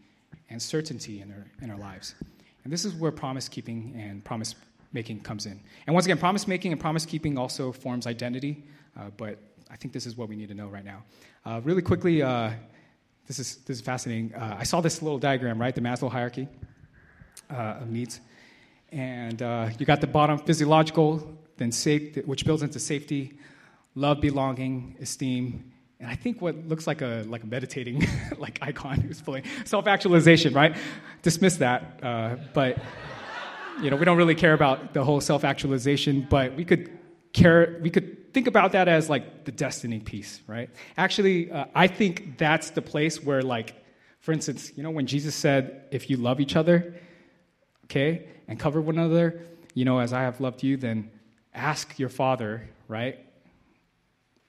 and 0.49 0.61
certainty 0.61 1.19
in 1.19 1.29
our, 1.29 1.45
in 1.61 1.71
our 1.71 1.77
lives? 1.77 2.15
And 2.63 2.71
this 2.71 2.85
is 2.85 2.93
where 2.93 3.11
promise 3.11 3.49
keeping 3.49 3.95
and 3.97 4.23
promise 4.23 4.55
making 4.93 5.19
comes 5.21 5.45
in. 5.45 5.59
And 5.87 5.93
once 5.93 6.05
again, 6.05 6.17
promise 6.17 6.47
making 6.47 6.71
and 6.71 6.79
promise 6.79 7.05
keeping 7.05 7.37
also 7.37 7.71
forms 7.71 8.07
identity, 8.07 8.63
uh, 8.97 9.09
but 9.17 9.39
I 9.69 9.75
think 9.75 9.93
this 9.93 10.05
is 10.05 10.15
what 10.15 10.29
we 10.29 10.35
need 10.35 10.49
to 10.49 10.53
know 10.53 10.67
right 10.67 10.85
now. 10.85 11.03
Uh, 11.45 11.61
really 11.63 11.81
quickly, 11.81 12.21
uh, 12.21 12.51
this, 13.27 13.39
is, 13.39 13.57
this 13.65 13.77
is 13.77 13.81
fascinating. 13.81 14.33
Uh, 14.35 14.55
I 14.59 14.63
saw 14.63 14.81
this 14.81 15.01
little 15.01 15.19
diagram, 15.19 15.59
right? 15.59 15.73
The 15.73 15.81
Maslow 15.81 16.11
hierarchy 16.11 16.47
uh, 17.49 17.81
of 17.81 17.89
needs. 17.89 18.21
And 18.91 19.41
uh, 19.41 19.69
you 19.79 19.85
got 19.85 20.01
the 20.01 20.07
bottom 20.07 20.37
physiological, 20.37 21.37
then 21.57 21.71
safe, 21.71 22.15
which 22.25 22.45
builds 22.45 22.61
into 22.61 22.79
safety, 22.79 23.39
love, 23.95 24.21
belonging, 24.21 24.95
esteem, 25.01 25.73
and 26.03 26.11
I 26.11 26.15
think 26.15 26.41
what 26.41 26.67
looks 26.67 26.85
like 26.85 27.01
a 27.01 27.23
like 27.27 27.43
a 27.43 27.47
meditating 27.47 28.05
like 28.37 28.59
icon 28.61 28.99
who's 28.99 29.21
pulling 29.21 29.45
self 29.63 29.87
actualization, 29.87 30.53
right? 30.53 30.75
Dismiss 31.21 31.57
that, 31.57 31.99
uh, 32.03 32.35
but 32.53 32.77
you 33.81 33.89
know 33.89 33.95
we 33.95 34.05
don't 34.05 34.17
really 34.17 34.35
care 34.35 34.53
about 34.53 34.93
the 34.93 35.03
whole 35.03 35.21
self 35.21 35.43
actualization, 35.43 36.27
but 36.29 36.55
we 36.55 36.65
could 36.65 36.89
care 37.33 37.79
we 37.81 37.89
could 37.89 38.33
think 38.33 38.47
about 38.47 38.71
that 38.71 38.87
as 38.87 39.09
like 39.09 39.45
the 39.45 39.51
destiny 39.51 39.99
piece, 39.99 40.41
right? 40.47 40.69
Actually, 40.97 41.51
uh, 41.51 41.65
I 41.75 41.87
think 41.87 42.37
that's 42.37 42.71
the 42.71 42.81
place 42.81 43.23
where 43.23 43.41
like, 43.41 43.75
for 44.19 44.31
instance, 44.31 44.71
you 44.75 44.83
know 44.83 44.91
when 44.91 45.07
Jesus 45.07 45.35
said, 45.35 45.83
"If 45.91 46.09
you 46.09 46.17
love 46.17 46.39
each 46.39 46.55
other, 46.55 46.95
okay, 47.85 48.27
and 48.47 48.59
cover 48.59 48.81
one 48.81 48.97
another, 48.97 49.41
you 49.73 49.85
know, 49.85 49.99
as 49.99 50.13
I 50.13 50.21
have 50.21 50.39
loved 50.39 50.63
you, 50.63 50.77
then 50.77 51.11
ask 51.53 51.99
your 51.99 52.09
Father, 52.09 52.69
right? 52.87 53.19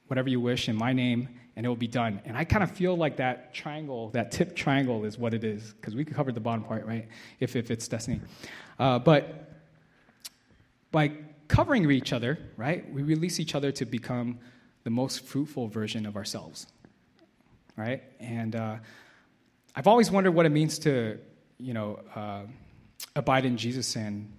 whatever 0.07 0.29
you 0.29 0.41
wish 0.41 0.69
in 0.69 0.77
my 0.77 0.93
name, 0.93 1.29
and 1.57 1.65
it 1.65 1.69
will 1.69 1.77
be 1.77 1.87
done. 1.87 2.21
And 2.25 2.37
I 2.37 2.45
kind 2.45 2.63
of 2.63 2.71
feel 2.71 2.97
like 2.97 3.17
that 3.19 3.55
triangle, 3.55 4.11
that 4.11 4.31
tip 4.33 4.57
triangle, 4.57 5.05
is 5.05 5.17
what 5.19 5.35
it 5.35 5.45
is, 5.45 5.73
because 5.75 5.95
we 5.95 6.05
could 6.05 6.17
cover 6.17 6.33
the 6.33 6.41
bottom 6.41 6.65
part, 6.65 6.85
right? 6.87 7.09
If, 7.41 7.55
if 7.57 7.71
it's 7.71 7.87
destiny. 7.87 8.21
Uh, 8.79 8.99
but 8.99 9.53
by 10.91 11.13
covering 11.49 11.89
each 11.91 12.13
other, 12.13 12.39
right, 12.57 12.91
we 12.93 13.03
release 13.03 13.39
each 13.39 13.55
other 13.55 13.71
to 13.73 13.85
become 13.85 14.39
the 14.83 14.91
most 14.91 15.25
fruitful 15.25 15.69
version 15.69 16.07
of 16.07 16.17
ourselves, 16.17 16.67
right? 17.77 18.03
And 18.21 18.57
uh, 18.57 18.77
I've 19.77 19.87
always 19.87 20.11
wondered 20.11 20.33
what 20.33 20.47
it 20.47 20.51
means 20.51 20.79
to, 20.81 21.19
you 21.59 21.75
know, 21.75 22.01
uh, 22.15 22.43
abide 23.17 23.45
in 23.45 23.57
Jesus 23.57 23.97
and, 23.97 24.31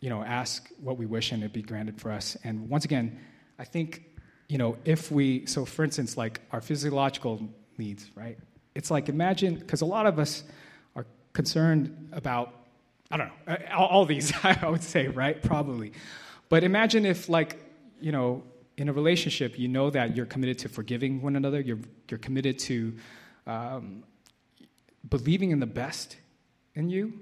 you 0.00 0.10
know, 0.10 0.22
ask 0.22 0.68
what 0.80 0.98
we 0.98 1.06
wish 1.06 1.32
and 1.32 1.42
it 1.44 1.52
be 1.52 1.62
granted 1.62 2.00
for 2.00 2.10
us. 2.10 2.36
And 2.42 2.68
once 2.68 2.84
again, 2.84 3.18
I 3.58 3.64
think 3.64 4.11
you 4.48 4.58
know, 4.58 4.76
if 4.84 5.10
we, 5.10 5.46
so 5.46 5.64
for 5.64 5.84
instance, 5.84 6.16
like 6.16 6.40
our 6.50 6.60
physiological 6.60 7.40
needs, 7.78 8.10
right? 8.14 8.38
It's 8.74 8.90
like 8.90 9.08
imagine, 9.08 9.56
because 9.56 9.80
a 9.80 9.86
lot 9.86 10.06
of 10.06 10.18
us 10.18 10.44
are 10.94 11.06
concerned 11.32 12.10
about, 12.12 12.54
I 13.10 13.16
don't 13.16 13.28
know, 13.28 13.56
all, 13.74 13.88
all 13.88 14.04
these, 14.04 14.32
I 14.42 14.68
would 14.68 14.82
say, 14.82 15.08
right? 15.08 15.42
Probably. 15.42 15.92
But 16.48 16.64
imagine 16.64 17.06
if, 17.06 17.28
like, 17.28 17.58
you 18.00 18.12
know, 18.12 18.42
in 18.76 18.88
a 18.88 18.92
relationship, 18.92 19.58
you 19.58 19.68
know 19.68 19.90
that 19.90 20.16
you're 20.16 20.26
committed 20.26 20.58
to 20.60 20.68
forgiving 20.68 21.22
one 21.22 21.36
another, 21.36 21.60
you're, 21.60 21.78
you're 22.10 22.18
committed 22.18 22.58
to 22.58 22.94
um, 23.46 24.02
believing 25.08 25.50
in 25.50 25.60
the 25.60 25.66
best 25.66 26.16
in 26.74 26.88
you. 26.88 27.20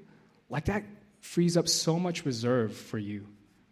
Like, 0.48 0.66
that 0.66 0.84
frees 1.20 1.56
up 1.56 1.68
so 1.68 1.98
much 1.98 2.24
reserve 2.24 2.74
for 2.74 2.98
you, 2.98 3.26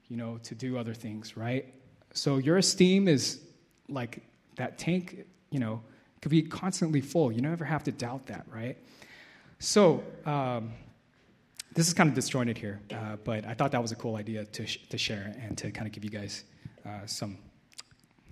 you 0.08 0.16
know, 0.16 0.38
to 0.44 0.54
do 0.54 0.76
other 0.76 0.94
things, 0.94 1.36
right? 1.36 1.72
So 2.18 2.38
your 2.38 2.56
esteem 2.56 3.06
is 3.06 3.40
like 3.88 4.22
that 4.56 4.76
tank, 4.76 5.24
you 5.50 5.60
know, 5.60 5.82
could 6.20 6.30
be 6.30 6.42
constantly 6.42 7.00
full. 7.00 7.30
You 7.30 7.40
never 7.40 7.64
have 7.64 7.84
to 7.84 7.92
doubt 7.92 8.26
that, 8.26 8.44
right? 8.52 8.76
So, 9.60 10.02
um, 10.26 10.72
this 11.74 11.86
is 11.86 11.94
kind 11.94 12.08
of 12.08 12.16
disjointed 12.16 12.58
here, 12.58 12.80
uh, 12.92 13.16
but 13.22 13.44
I 13.44 13.54
thought 13.54 13.70
that 13.70 13.80
was 13.80 13.92
a 13.92 13.94
cool 13.94 14.16
idea 14.16 14.44
to, 14.46 14.66
sh- 14.66 14.80
to 14.88 14.98
share 14.98 15.32
and 15.40 15.56
to 15.58 15.70
kind 15.70 15.86
of 15.86 15.92
give 15.92 16.02
you 16.02 16.10
guys 16.10 16.42
uh, 16.84 17.06
some, 17.06 17.38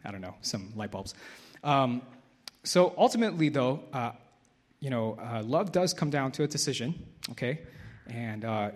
I 0.05 0.11
don't 0.11 0.21
know, 0.21 0.35
some 0.41 0.73
light 0.75 0.91
bulbs. 0.91 1.15
Um, 1.63 2.03
so 2.65 2.93
ultimately, 2.99 3.51
though, 3.51 3.85
uh, 3.93 4.13
you 4.81 4.91
know, 4.91 5.17
uh, 5.23 5.45
love 5.45 5.71
does 5.71 5.95
come 5.95 6.11
down 6.11 6.33
to 6.33 6.43
a 6.43 6.49
decision, 6.49 7.07
okay? 7.31 7.61
And 8.09 8.45
uh, 8.45 8.71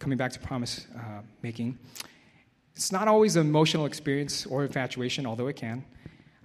coming 0.00 0.18
back 0.18 0.32
to 0.32 0.40
promise 0.40 0.88
uh, 0.96 1.20
making, 1.42 1.78
it's 2.78 2.92
not 2.92 3.08
always 3.08 3.34
an 3.34 3.44
emotional 3.44 3.86
experience 3.86 4.46
or 4.46 4.64
infatuation, 4.64 5.26
although 5.26 5.48
it 5.48 5.56
can. 5.56 5.84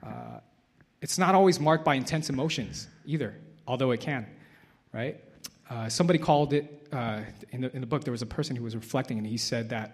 Uh, 0.02 0.40
it's 1.00 1.20
not 1.20 1.36
always 1.36 1.60
marked 1.60 1.86
by 1.86 1.94
intense 1.94 2.28
emotions 2.28 2.88
either, 3.06 3.36
although 3.68 3.92
it 3.92 4.00
can, 4.00 4.26
right? 4.94 5.24
Uh, 5.70 5.88
somebody 5.90 6.18
called 6.18 6.54
it, 6.54 6.88
uh, 6.92 7.20
in, 7.52 7.62
the, 7.62 7.76
in 7.76 7.82
the 7.82 7.86
book, 7.86 8.04
there 8.04 8.12
was 8.12 8.24
a 8.24 8.26
person 8.26 8.56
who 8.56 8.64
was 8.64 8.76
reflecting, 8.76 9.20
and 9.20 9.28
he 9.28 9.38
said 9.38 9.70
that, 9.70 9.94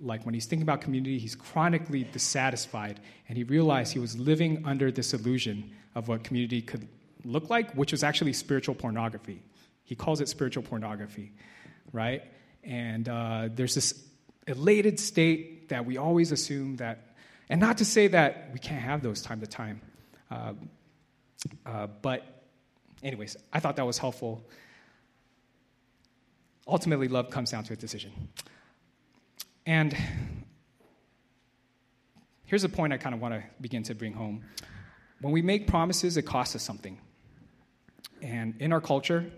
like, 0.00 0.24
when 0.24 0.32
he's 0.32 0.46
thinking 0.46 0.62
about 0.62 0.80
community, 0.80 1.18
he's 1.18 1.34
chronically 1.34 2.04
dissatisfied, 2.12 3.00
and 3.28 3.36
he 3.36 3.42
realized 3.42 3.92
he 3.92 3.98
was 3.98 4.16
living 4.16 4.62
under 4.64 4.92
this 4.92 5.12
illusion 5.12 5.72
of 5.96 6.06
what 6.06 6.22
community 6.22 6.62
could 6.62 6.86
look 7.24 7.50
like, 7.50 7.72
which 7.72 7.90
was 7.90 8.04
actually 8.04 8.32
spiritual 8.32 8.76
pornography. 8.76 9.42
He 9.82 9.96
calls 9.96 10.20
it 10.20 10.28
spiritual 10.28 10.62
pornography, 10.62 11.32
right? 11.92 12.22
And 12.62 13.08
uh, 13.08 13.48
there's 13.52 13.74
this 13.74 14.04
elated 14.46 15.00
state 15.00 15.59
that 15.70 15.86
we 15.86 15.96
always 15.96 16.30
assume 16.30 16.76
that 16.76 17.10
and 17.50 17.60
not 17.60 17.78
to 17.78 17.84
say 17.84 18.06
that 18.06 18.50
we 18.52 18.60
can't 18.60 18.80
have 18.80 19.02
those 19.02 19.20
time 19.20 19.40
to 19.40 19.46
time. 19.46 19.80
Uh, 20.30 20.52
uh, 21.66 21.88
but, 22.00 22.44
anyways, 23.02 23.36
I 23.52 23.58
thought 23.58 23.74
that 23.76 23.86
was 23.86 23.98
helpful. 23.98 24.44
Ultimately, 26.68 27.08
love 27.08 27.30
comes 27.30 27.50
down 27.50 27.64
to 27.64 27.72
a 27.72 27.76
decision. 27.76 28.12
And 29.66 29.96
here's 32.44 32.62
a 32.62 32.68
point 32.68 32.92
I 32.92 32.98
kind 32.98 33.16
of 33.16 33.20
want 33.20 33.34
to 33.34 33.42
begin 33.60 33.82
to 33.84 33.96
bring 33.96 34.12
home. 34.12 34.44
When 35.20 35.32
we 35.32 35.42
make 35.42 35.66
promises, 35.66 36.16
it 36.16 36.22
costs 36.22 36.54
us 36.54 36.62
something. 36.62 36.98
And 38.22 38.54
in 38.60 38.72
our 38.72 38.80
culture, 38.80 39.28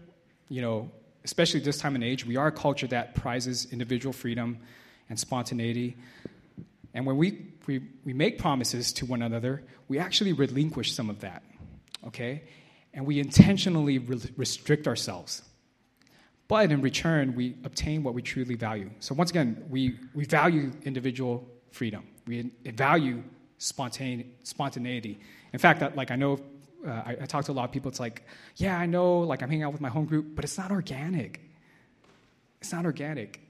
you 0.50 0.60
know, 0.60 0.90
especially 1.24 1.60
this 1.60 1.78
time 1.78 1.94
and 1.94 2.04
age, 2.04 2.26
we 2.26 2.36
are 2.36 2.48
a 2.48 2.52
culture 2.52 2.88
that 2.88 3.14
prizes 3.14 3.72
individual 3.72 4.12
freedom 4.12 4.58
and 5.12 5.20
spontaneity. 5.20 5.94
And 6.94 7.04
when 7.04 7.18
we, 7.18 7.44
we, 7.66 7.82
we 8.02 8.14
make 8.14 8.38
promises 8.38 8.94
to 8.94 9.04
one 9.04 9.20
another, 9.20 9.62
we 9.86 9.98
actually 9.98 10.32
relinquish 10.32 10.94
some 10.94 11.10
of 11.10 11.20
that, 11.20 11.42
okay? 12.06 12.44
And 12.94 13.04
we 13.04 13.20
intentionally 13.20 13.98
re- 13.98 14.32
restrict 14.38 14.88
ourselves. 14.88 15.42
But 16.48 16.72
in 16.72 16.80
return, 16.80 17.34
we 17.34 17.56
obtain 17.62 18.02
what 18.02 18.14
we 18.14 18.22
truly 18.22 18.54
value. 18.54 18.88
So 19.00 19.14
once 19.14 19.28
again, 19.28 19.62
we, 19.68 19.98
we 20.14 20.24
value 20.24 20.72
individual 20.82 21.46
freedom. 21.72 22.04
We 22.26 22.50
value 22.64 23.22
spontane, 23.58 24.24
spontaneity. 24.44 25.20
In 25.52 25.58
fact, 25.58 25.94
like 25.94 26.10
I 26.10 26.16
know, 26.16 26.40
uh, 26.86 26.90
I, 26.90 27.16
I 27.20 27.26
talk 27.26 27.44
to 27.44 27.52
a 27.52 27.58
lot 27.60 27.64
of 27.66 27.72
people. 27.72 27.90
It's 27.90 28.00
like, 28.00 28.24
yeah, 28.56 28.78
I 28.78 28.86
know, 28.86 29.18
like 29.18 29.42
I'm 29.42 29.50
hanging 29.50 29.64
out 29.64 29.72
with 29.72 29.82
my 29.82 29.90
home 29.90 30.06
group, 30.06 30.34
but 30.34 30.42
it's 30.42 30.56
not 30.56 30.70
organic. 30.70 31.42
It's 32.62 32.72
not 32.72 32.86
organic. 32.86 33.40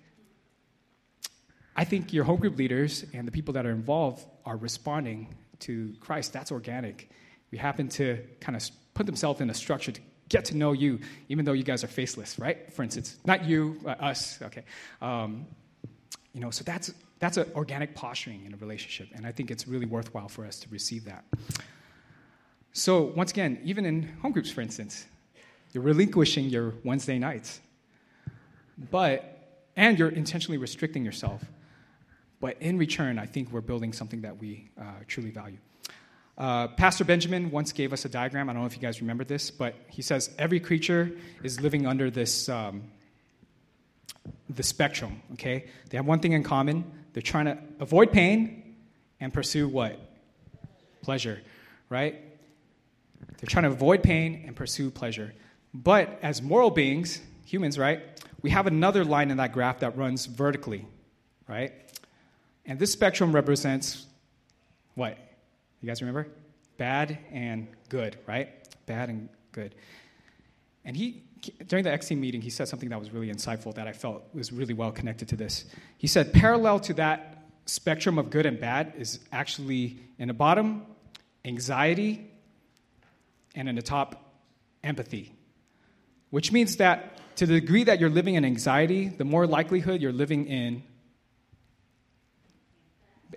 I 1.77 1.85
think 1.85 2.13
your 2.13 2.25
home 2.25 2.39
group 2.39 2.59
leaders 2.59 3.05
and 3.15 3.27
the 3.27 3.33
people 3.33 3.55
that 3.55 3.65
are 3.65 3.71
involved 3.71 4.25
are 4.45 4.57
responding 4.57 5.35
to 5.61 5.95
Christ. 6.01 6.33
That's 6.33 6.53
organic. 6.53 7.11
We 7.51 7.59
happen 7.59 7.89
to 7.91 8.19
kind 8.41 8.57
of 8.57 8.69
put 8.95 9.07
themselves 9.07 9.41
in 9.41 9.49
a 9.51 9.55
structure 9.55 9.93
to 9.93 10.01
get 10.29 10.45
to 10.47 10.57
know 10.57 10.73
you, 10.73 10.99
even 11.29 11.45
though 11.45 11.53
you 11.53 11.63
guys 11.63 11.85
are 11.85 11.89
faceless, 11.89 12.39
right? 12.39 12.73
For 12.73 12.83
instance, 12.83 13.17
not 13.25 13.45
you, 13.45 13.79
uh, 13.87 13.91
us, 13.91 14.41
okay. 14.43 14.65
Um, 15.01 15.47
you 16.35 16.41
know, 16.41 16.51
so 16.51 16.65
that's 16.65 16.93
that's 17.19 17.37
an 17.37 17.47
organic 17.55 17.95
posturing 17.95 18.45
in 18.45 18.53
a 18.53 18.57
relationship, 18.57 19.09
and 19.15 19.25
I 19.25 19.31
think 19.31 19.51
it's 19.51 19.69
really 19.69 19.87
worthwhile 19.87 20.29
for 20.29 20.45
us 20.45 20.59
to 20.61 20.69
receive 20.71 21.05
that. 21.05 21.25
So 22.73 23.13
once 23.15 23.31
again, 23.31 23.61
even 23.63 23.85
in 23.87 24.09
home 24.23 24.33
groups, 24.33 24.51
for 24.51 24.61
instance, 24.61 25.07
you're 25.73 25.85
relinquishing 25.85 26.47
your 26.47 26.75
Wednesday 26.83 27.19
nights, 27.19 27.61
but 28.91 29.29
and 29.77 29.99
you're 29.99 30.09
intentionally 30.09 30.59
restricting 30.59 31.05
yourself. 31.05 31.45
But 32.43 32.57
in 32.61 32.77
return, 32.77 33.21
I 33.21 33.27
think 33.27 33.53
we're 33.53 33.61
building 33.61 33.93
something 33.93 34.23
that 34.23 34.37
we 34.37 34.69
uh, 34.77 34.83
truly 35.07 35.31
value. 35.31 35.59
Uh, 36.37 36.67
Pastor 36.67 37.05
Benjamin 37.05 37.53
once 37.53 37.71
gave 37.71 37.93
us 37.93 38.05
a 38.05 38.09
diagram. 38.09 38.51
I 38.51 38.53
don't 38.53 38.63
know 38.63 38.67
if 38.67 38.75
you 38.75 38.83
guys 38.83 39.01
remember 39.01 39.23
this, 39.23 39.53
but 39.53 39.77
he 39.87 40.03
says 40.03 40.29
every 40.41 40.59
creature 40.59 41.13
is 41.45 41.61
living 41.61 41.87
under 41.87 42.11
this 42.11 42.49
um, 42.49 42.83
the 44.51 44.65
spectrum. 44.65 45.23
Okay, 45.35 45.67
they 45.89 45.97
have 45.97 46.05
one 46.05 46.19
thing 46.19 46.33
in 46.33 46.43
common: 46.43 46.85
they're 47.13 47.23
trying 47.23 47.45
to 47.45 47.59
avoid 47.79 48.11
pain 48.11 48.75
and 49.21 49.33
pursue 49.33 49.69
what 49.69 50.01
pleasure, 51.01 51.41
right? 51.91 52.17
They're 53.39 53.47
trying 53.47 53.65
to 53.65 53.71
avoid 53.71 54.03
pain 54.03 54.43
and 54.49 54.57
pursue 54.57 54.91
pleasure. 54.91 55.33
But 55.73 56.19
as 56.23 56.43
moral 56.43 56.71
beings, 56.71 57.21
humans, 57.47 57.79
right, 57.79 58.03
we 58.43 58.51
have 58.51 58.67
another 58.67 59.05
line 59.05 59.31
in 59.31 59.37
that 59.37 59.53
graph 59.53 59.79
that 59.79 59.97
runs 59.97 60.27
vertically, 60.27 60.85
right? 61.47 61.73
And 62.67 62.79
this 62.79 62.93
spectrum 62.93 63.35
represents 63.35 64.07
what? 64.95 65.19
You 65.81 65.87
guys 65.87 66.01
remember? 66.01 66.29
Bad 66.77 67.19
and 67.33 67.69
good, 67.89 68.19
right? 68.27 68.49
Bad 68.87 69.09
and 69.09 69.29
good. 69.53 69.75
And 70.85 70.97
he, 70.97 71.23
during 71.67 71.85
the 71.85 71.91
XT 71.91 72.17
meeting, 72.19 72.41
he 72.41 72.51
said 72.51 72.69
something 72.69 72.89
that 72.89 72.99
was 72.99 73.11
really 73.13 73.33
insightful 73.33 73.75
that 73.75 73.87
I 73.87 73.93
felt 73.93 74.23
was 74.35 74.53
really 74.53 74.75
well 74.75 74.93
connected 74.93 75.29
to 75.29 75.37
this. 75.37 75.65
He 75.99 76.07
said, 76.07 76.33
parallel 76.33 76.81
to 76.81 76.95
that 76.95 77.45
spectrum 77.67 78.19
of 78.19 78.31
good 78.31 78.47
and 78.47 78.59
bad 78.59 78.95
is 78.97 79.21
actually 79.33 79.99
in 80.19 80.29
the 80.29 80.35
bottom, 80.35 80.87
anxiety, 81.45 82.31
and 83.55 83.69
in 83.69 83.75
the 83.75 83.83
top, 83.83 84.35
empathy. 84.83 85.33
Which 86.31 86.53
means 86.53 86.77
that 86.77 87.37
to 87.37 87.47
the 87.47 87.61
degree 87.61 87.85
that 87.85 88.01
you're 88.01 88.11
living 88.11 88.35
in 88.35 88.45
anxiety, 88.45 89.09
the 89.09 89.25
more 89.25 89.47
likelihood 89.47 90.01
you're 90.01 90.13
living 90.13 90.47
in 90.47 90.83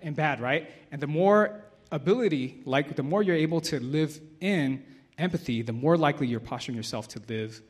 in 0.02 0.14
bad, 0.14 0.40
right? 0.40 0.70
And 0.92 1.02
the 1.02 1.08
more 1.08 1.64
ability, 1.92 2.62
like 2.66 2.96
the 2.96 3.04
more 3.04 3.24
you're 3.24 3.36
able 3.36 3.62
to 3.62 3.80
live 3.80 4.20
in 4.40 4.84
empathy, 5.18 5.62
the 5.62 5.74
more 5.74 5.98
likely 5.98 6.28
you're 6.28 6.40
posturing 6.40 6.76
yourself 6.76 7.08
to 7.10 7.22
live 7.28 7.62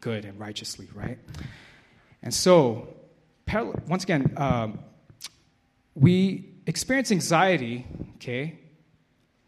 good 0.00 0.24
and 0.24 0.38
righteously, 0.38 0.88
right? 0.94 1.18
And 2.22 2.32
so, 2.32 2.88
once 3.86 4.04
again, 4.04 4.32
um, 4.36 4.78
we 5.94 6.54
experience 6.66 7.10
anxiety, 7.12 7.86
okay? 8.16 8.58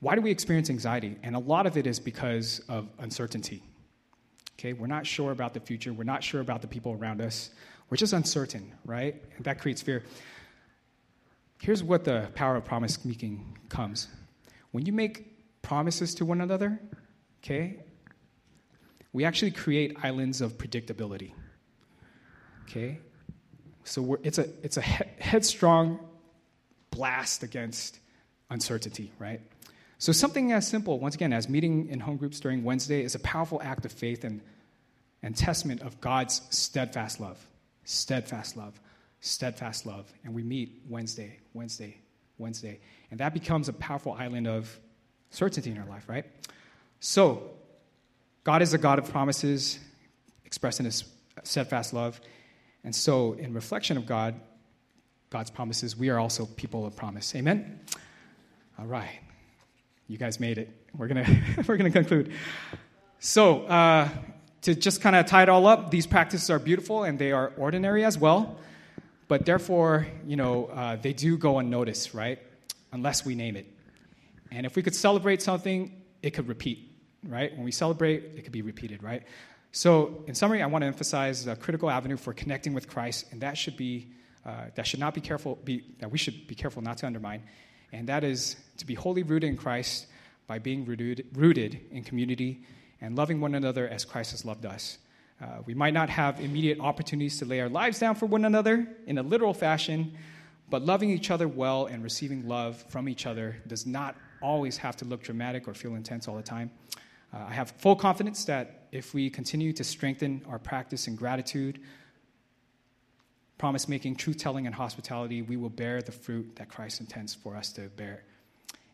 Why 0.00 0.14
do 0.14 0.20
we 0.20 0.30
experience 0.30 0.70
anxiety? 0.70 1.16
And 1.22 1.34
a 1.34 1.40
lot 1.40 1.66
of 1.66 1.76
it 1.76 1.86
is 1.86 1.98
because 1.98 2.60
of 2.68 2.88
uncertainty. 2.98 3.62
Okay, 4.58 4.72
we're 4.72 4.86
not 4.86 5.06
sure 5.06 5.30
about 5.30 5.54
the 5.54 5.60
future. 5.60 5.92
We're 5.92 6.04
not 6.04 6.22
sure 6.22 6.40
about 6.40 6.62
the 6.62 6.68
people 6.68 6.92
around 6.92 7.20
us. 7.20 7.50
We're 7.90 7.96
just 7.96 8.12
uncertain, 8.12 8.74
right? 8.84 9.14
And 9.36 9.44
that 9.44 9.60
creates 9.60 9.82
fear. 9.82 10.04
Here's 11.60 11.82
what 11.82 12.04
the 12.04 12.28
power 12.34 12.56
of 12.56 12.64
promise 12.64 13.04
making 13.04 13.58
comes. 13.68 14.08
When 14.70 14.86
you 14.86 14.92
make 14.92 15.60
promises 15.62 16.14
to 16.16 16.24
one 16.24 16.40
another, 16.40 16.80
okay, 17.42 17.80
we 19.12 19.24
actually 19.24 19.50
create 19.50 19.96
islands 20.02 20.40
of 20.40 20.56
predictability. 20.56 21.32
Okay? 22.64 23.00
So 23.84 24.18
it's 24.22 24.38
a, 24.38 24.48
it's 24.62 24.76
a 24.76 24.82
he- 24.82 25.04
headstrong 25.18 25.98
blast 26.90 27.42
against 27.42 27.98
uncertainty, 28.50 29.10
right? 29.18 29.40
So 29.98 30.12
something 30.12 30.52
as 30.52 30.68
simple, 30.68 31.00
once 31.00 31.14
again, 31.14 31.32
as 31.32 31.48
meeting 31.48 31.88
in 31.88 31.98
home 31.98 32.16
groups 32.16 32.38
during 32.38 32.62
Wednesday 32.62 33.02
is 33.02 33.14
a 33.14 33.20
powerful 33.20 33.60
act 33.62 33.84
of 33.84 33.92
faith 33.92 34.22
and, 34.22 34.40
and 35.22 35.36
testament 35.36 35.82
of 35.82 36.00
God's 36.00 36.42
steadfast 36.50 37.18
love. 37.18 37.44
Steadfast 37.84 38.56
love 38.56 38.78
steadfast 39.20 39.86
love. 39.86 40.12
And 40.24 40.34
we 40.34 40.42
meet 40.42 40.82
Wednesday, 40.88 41.38
Wednesday, 41.54 41.96
Wednesday. 42.38 42.80
And 43.10 43.20
that 43.20 43.34
becomes 43.34 43.68
a 43.68 43.72
powerful 43.72 44.12
island 44.12 44.46
of 44.46 44.78
certainty 45.30 45.70
in 45.70 45.78
our 45.78 45.86
life, 45.86 46.08
right? 46.08 46.24
So, 47.00 47.50
God 48.44 48.62
is 48.62 48.72
a 48.72 48.78
God 48.78 48.98
of 48.98 49.10
promises, 49.10 49.78
expressed 50.44 50.80
in 50.80 50.86
his 50.86 51.04
steadfast 51.42 51.92
love. 51.92 52.20
And 52.84 52.94
so, 52.94 53.34
in 53.34 53.52
reflection 53.52 53.96
of 53.96 54.06
God, 54.06 54.34
God's 55.30 55.50
promises, 55.50 55.96
we 55.96 56.08
are 56.08 56.18
also 56.18 56.46
people 56.46 56.86
of 56.86 56.96
promise. 56.96 57.34
Amen? 57.34 57.80
All 58.78 58.86
right. 58.86 59.20
You 60.06 60.16
guys 60.16 60.40
made 60.40 60.56
it. 60.56 60.70
We're 60.96 61.08
going 61.08 61.24
to 61.24 61.64
we're 61.66 61.76
to 61.76 61.90
conclude. 61.90 62.32
So, 63.18 63.64
uh, 63.64 64.08
to 64.62 64.74
just 64.74 65.00
kind 65.00 65.14
of 65.14 65.26
tie 65.26 65.42
it 65.42 65.48
all 65.48 65.66
up, 65.66 65.90
these 65.90 66.06
practices 66.06 66.50
are 66.50 66.58
beautiful 66.58 67.04
and 67.04 67.18
they 67.18 67.32
are 67.32 67.52
ordinary 67.56 68.04
as 68.04 68.18
well 68.18 68.58
but 69.28 69.44
therefore, 69.44 70.06
you 70.26 70.36
know, 70.36 70.66
uh, 70.66 70.96
they 70.96 71.12
do 71.12 71.36
go 71.36 71.58
unnoticed, 71.58 72.14
right? 72.14 72.38
Unless 72.92 73.24
we 73.24 73.34
name 73.34 73.56
it. 73.56 73.66
And 74.50 74.64
if 74.64 74.74
we 74.74 74.82
could 74.82 74.94
celebrate 74.94 75.42
something, 75.42 75.92
it 76.22 76.30
could 76.30 76.48
repeat, 76.48 76.90
right? 77.22 77.54
When 77.54 77.64
we 77.64 77.72
celebrate, 77.72 78.24
it 78.36 78.42
could 78.42 78.52
be 78.52 78.62
repeated, 78.62 79.02
right? 79.02 79.22
So, 79.72 80.24
in 80.26 80.34
summary, 80.34 80.62
I 80.62 80.66
want 80.66 80.82
to 80.82 80.86
emphasize 80.86 81.46
a 81.46 81.54
critical 81.54 81.90
avenue 81.90 82.16
for 82.16 82.32
connecting 82.32 82.72
with 82.72 82.88
Christ, 82.88 83.26
and 83.30 83.40
that 83.42 83.58
should 83.58 83.76
be 83.76 84.08
uh, 84.46 84.66
that 84.76 84.86
should 84.86 85.00
not 85.00 85.12
be 85.12 85.20
careful 85.20 85.58
be, 85.62 85.84
that 85.98 86.10
we 86.10 86.16
should 86.16 86.46
be 86.46 86.54
careful 86.54 86.80
not 86.80 86.96
to 86.98 87.06
undermine, 87.06 87.42
and 87.92 88.08
that 88.08 88.24
is 88.24 88.56
to 88.78 88.86
be 88.86 88.94
wholly 88.94 89.22
rooted 89.22 89.50
in 89.50 89.58
Christ 89.58 90.06
by 90.46 90.58
being 90.58 90.86
rooted, 90.86 91.26
rooted 91.34 91.80
in 91.90 92.02
community 92.02 92.64
and 93.00 93.14
loving 93.14 93.40
one 93.40 93.54
another 93.54 93.86
as 93.86 94.06
Christ 94.06 94.30
has 94.30 94.44
loved 94.46 94.64
us. 94.64 94.98
Uh, 95.40 95.46
we 95.66 95.74
might 95.74 95.94
not 95.94 96.10
have 96.10 96.40
immediate 96.40 96.80
opportunities 96.80 97.38
to 97.38 97.44
lay 97.44 97.60
our 97.60 97.68
lives 97.68 97.98
down 97.98 98.14
for 98.14 98.26
one 98.26 98.44
another 98.44 98.88
in 99.06 99.18
a 99.18 99.22
literal 99.22 99.54
fashion, 99.54 100.12
but 100.68 100.82
loving 100.82 101.10
each 101.10 101.30
other 101.30 101.46
well 101.46 101.86
and 101.86 102.02
receiving 102.02 102.46
love 102.48 102.82
from 102.88 103.08
each 103.08 103.24
other 103.24 103.56
does 103.66 103.86
not 103.86 104.16
always 104.42 104.76
have 104.76 104.96
to 104.96 105.04
look 105.04 105.22
dramatic 105.22 105.68
or 105.68 105.74
feel 105.74 105.94
intense 105.94 106.26
all 106.26 106.36
the 106.36 106.42
time. 106.42 106.70
Uh, 107.32 107.44
I 107.48 107.52
have 107.52 107.70
full 107.72 107.94
confidence 107.94 108.44
that 108.46 108.88
if 108.90 109.14
we 109.14 109.30
continue 109.30 109.72
to 109.74 109.84
strengthen 109.84 110.42
our 110.48 110.58
practice 110.58 111.06
in 111.06 111.14
gratitude, 111.14 111.80
promise 113.58 113.88
making, 113.88 114.16
truth 114.16 114.38
telling, 114.38 114.66
and 114.66 114.74
hospitality, 114.74 115.42
we 115.42 115.56
will 115.56 115.68
bear 115.68 116.00
the 116.00 116.12
fruit 116.12 116.56
that 116.56 116.68
Christ 116.68 117.00
intends 117.00 117.34
for 117.34 117.56
us 117.56 117.72
to 117.72 117.82
bear. 117.82 118.24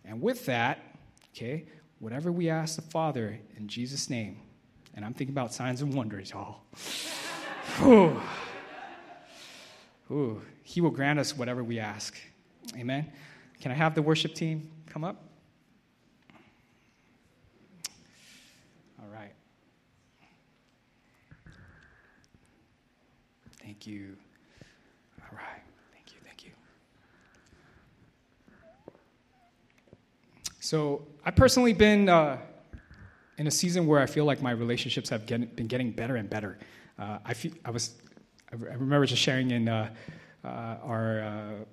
And 0.05 0.21
with 0.21 0.47
that, 0.47 0.81
okay, 1.33 1.67
whatever 2.01 2.33
we 2.33 2.51
ask 2.51 2.77
the 2.77 2.83
Father 2.83 3.39
in 3.57 3.69
Jesus' 3.69 4.11
name, 4.11 4.41
and 4.97 5.05
I'm 5.05 5.13
thinking 5.15 5.35
about 5.35 5.53
signs 5.53 5.83
and 5.83 5.93
wonders, 5.93 6.31
y'all. 6.31 6.61
Ooh. 7.83 8.21
Ooh. 10.11 10.41
He 10.63 10.81
will 10.81 10.91
grant 10.91 11.19
us 11.19 11.37
whatever 11.37 11.65
we 11.65 11.79
ask. 11.79 12.17
Amen. 12.77 13.11
Can 13.61 13.73
I 13.73 13.75
have 13.75 13.95
the 13.95 14.03
worship 14.03 14.35
team 14.35 14.71
come 14.87 15.05
up? 15.05 15.17
All 19.01 19.09
right. 19.13 19.33
Thank 23.63 23.87
you. 23.87 24.17
All 25.21 25.37
right. 25.37 25.63
Thank 25.93 26.13
you. 26.13 26.19
Thank 26.25 26.45
you. 26.45 26.51
So, 30.61 31.07
I've 31.25 31.37
personally 31.37 31.73
been. 31.73 32.09
Uh, 32.09 32.39
in 33.39 33.47
a 33.47 33.51
season 33.51 33.87
where 33.87 34.01
I 34.01 34.07
feel 34.07 34.25
like 34.25 34.43
my 34.43 34.53
relationships 34.53 35.09
have 35.09 35.27
get, 35.27 35.57
been 35.57 35.67
getting 35.67 35.91
better 35.91 36.17
and 36.17 36.29
better. 36.29 36.59
Uh, 36.99 37.19
I, 37.25 37.35
feel, 37.35 37.53
I 37.65 37.71
was, 37.71 37.95
I 38.53 38.57
remember 38.57 39.07
just 39.07 39.23
sharing 39.23 39.51
in 39.51 39.69
uh, 39.69 39.93
uh, 40.45 40.49
our 40.83 41.23
uh, 41.23 41.65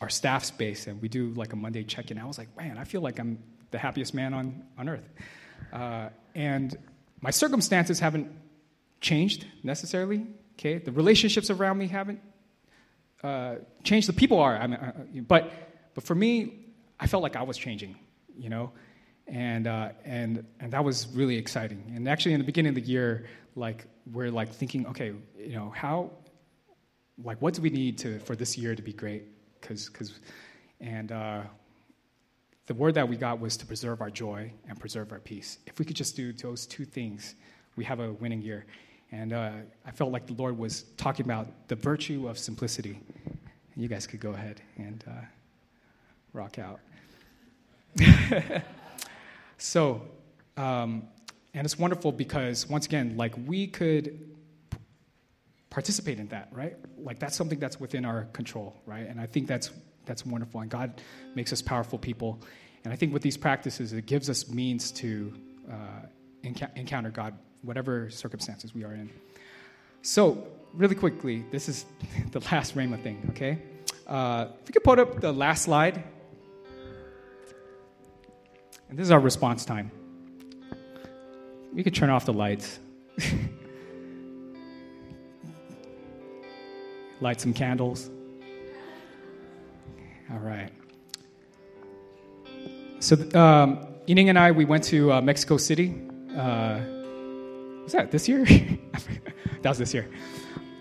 our 0.00 0.08
staff 0.08 0.44
space, 0.44 0.86
and 0.86 1.00
we 1.00 1.08
do 1.08 1.28
like 1.30 1.52
a 1.52 1.56
Monday 1.56 1.84
check-in. 1.84 2.18
I 2.18 2.24
was 2.24 2.36
like, 2.36 2.54
man, 2.56 2.76
I 2.78 2.84
feel 2.84 3.00
like 3.00 3.18
I'm 3.18 3.38
the 3.70 3.78
happiest 3.78 4.12
man 4.12 4.34
on 4.34 4.64
on 4.76 4.88
earth, 4.88 5.08
uh, 5.72 6.08
and 6.34 6.76
my 7.20 7.30
circumstances 7.30 8.00
haven't 8.00 8.30
changed 9.00 9.46
necessarily. 9.62 10.26
Okay, 10.58 10.78
the 10.78 10.92
relationships 10.92 11.48
around 11.50 11.78
me 11.78 11.86
haven't 11.86 12.20
uh, 13.22 13.56
changed. 13.84 14.08
The 14.08 14.12
people 14.12 14.40
are, 14.40 14.56
I 14.56 14.66
mean, 14.66 15.24
but 15.26 15.52
but 15.94 16.04
for 16.04 16.14
me, 16.14 16.66
I 16.98 17.06
felt 17.06 17.22
like 17.22 17.36
I 17.36 17.42
was 17.42 17.56
changing. 17.56 17.96
You 18.36 18.50
know 18.50 18.72
and 19.26 19.66
uh, 19.66 19.90
and 20.04 20.44
and 20.60 20.72
that 20.72 20.84
was 20.84 21.08
really 21.14 21.36
exciting. 21.36 21.92
And 21.94 22.08
actually, 22.08 22.34
in 22.34 22.40
the 22.40 22.46
beginning 22.46 22.70
of 22.70 22.74
the 22.74 22.88
year, 22.88 23.26
like 23.56 23.86
we're 24.12 24.30
like 24.30 24.52
thinking, 24.52 24.86
okay, 24.88 25.12
you 25.38 25.54
know, 25.54 25.72
how, 25.74 26.10
like, 27.22 27.40
what 27.40 27.54
do 27.54 27.62
we 27.62 27.70
need 27.70 27.98
to 27.98 28.18
for 28.20 28.36
this 28.36 28.58
year 28.58 28.74
to 28.74 28.82
be 28.82 28.92
great? 28.92 29.24
Because 29.60 29.88
because, 29.88 30.20
and 30.80 31.10
uh, 31.12 31.42
the 32.66 32.74
word 32.74 32.94
that 32.94 33.08
we 33.08 33.16
got 33.16 33.40
was 33.40 33.56
to 33.58 33.66
preserve 33.66 34.00
our 34.00 34.10
joy 34.10 34.52
and 34.68 34.78
preserve 34.78 35.12
our 35.12 35.20
peace. 35.20 35.58
If 35.66 35.78
we 35.78 35.84
could 35.84 35.96
just 35.96 36.16
do 36.16 36.32
those 36.32 36.66
two 36.66 36.84
things, 36.84 37.34
we 37.76 37.84
have 37.84 38.00
a 38.00 38.12
winning 38.12 38.42
year. 38.42 38.66
And 39.12 39.32
uh, 39.32 39.52
I 39.86 39.90
felt 39.90 40.12
like 40.12 40.26
the 40.26 40.32
Lord 40.34 40.58
was 40.58 40.84
talking 40.96 41.24
about 41.24 41.68
the 41.68 41.76
virtue 41.76 42.26
of 42.26 42.38
simplicity. 42.38 43.00
You 43.76 43.86
guys 43.88 44.06
could 44.06 44.20
go 44.20 44.30
ahead 44.30 44.60
and 44.76 45.04
uh, 45.06 45.12
rock 46.32 46.58
out. 46.58 46.80
so, 49.58 50.02
um, 50.56 51.08
and 51.52 51.64
it's 51.64 51.78
wonderful 51.78 52.12
because, 52.12 52.68
once 52.68 52.86
again, 52.86 53.16
like 53.16 53.34
we 53.46 53.66
could 53.66 54.34
participate 55.70 56.20
in 56.20 56.28
that, 56.28 56.48
right? 56.52 56.76
Like 56.98 57.18
that's 57.18 57.36
something 57.36 57.58
that's 57.58 57.80
within 57.80 58.04
our 58.04 58.24
control, 58.26 58.76
right? 58.86 59.08
And 59.08 59.20
I 59.20 59.26
think 59.26 59.46
that's 59.46 59.70
that's 60.06 60.24
wonderful. 60.26 60.60
And 60.60 60.70
God 60.70 61.00
makes 61.34 61.52
us 61.52 61.62
powerful 61.62 61.98
people. 61.98 62.40
And 62.84 62.92
I 62.92 62.96
think 62.96 63.12
with 63.12 63.22
these 63.22 63.36
practices, 63.36 63.92
it 63.92 64.06
gives 64.06 64.28
us 64.28 64.48
means 64.48 64.92
to 64.92 65.32
uh, 65.70 65.74
enc- 66.44 66.76
encounter 66.76 67.10
God, 67.10 67.34
whatever 67.62 68.10
circumstances 68.10 68.74
we 68.74 68.84
are 68.84 68.92
in. 68.92 69.10
So, 70.02 70.46
really 70.74 70.94
quickly, 70.94 71.44
this 71.50 71.68
is 71.68 71.86
the 72.32 72.40
last 72.40 72.76
Rhema 72.76 73.02
thing, 73.02 73.26
okay? 73.30 73.58
Uh, 74.06 74.48
if 74.60 74.68
you 74.68 74.72
could 74.74 74.84
put 74.84 74.98
up 74.98 75.20
the 75.20 75.32
last 75.32 75.62
slide. 75.62 76.04
And 78.88 78.98
this 78.98 79.04
is 79.04 79.10
our 79.10 79.20
response 79.20 79.64
time. 79.64 79.90
We 81.72 81.82
could 81.82 81.94
turn 81.94 82.10
off 82.10 82.24
the 82.24 82.32
lights. 82.32 82.78
Light 87.20 87.40
some 87.40 87.52
candles. 87.52 88.10
All 90.32 90.38
right. 90.38 90.70
So, 93.00 93.16
um, 93.38 93.86
Yining 94.06 94.28
and 94.28 94.38
I, 94.38 94.50
we 94.52 94.64
went 94.64 94.84
to 94.84 95.12
uh, 95.12 95.20
Mexico 95.20 95.56
City. 95.56 95.94
Uh, 96.36 96.80
was 97.82 97.92
that 97.92 98.10
this 98.10 98.28
year? 98.28 98.44
that 99.62 99.68
was 99.68 99.78
this 99.78 99.92
year. 99.94 100.08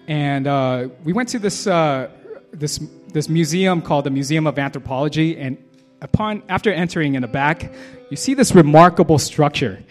And 0.07 0.47
uh, 0.47 0.89
we 1.03 1.13
went 1.13 1.29
to 1.29 1.39
this, 1.39 1.67
uh, 1.67 2.09
this, 2.51 2.79
this 3.13 3.29
museum 3.29 3.81
called 3.81 4.05
the 4.05 4.09
Museum 4.09 4.47
of 4.47 4.59
Anthropology. 4.59 5.37
And 5.37 5.57
upon, 6.03 6.43
after 6.49 6.71
entering 6.71 7.15
in 7.15 7.21
the 7.21 7.27
back, 7.27 7.73
you 8.11 8.17
see 8.17 8.35
this 8.35 8.53
remarkable 8.53 9.17
structure, 9.17 9.81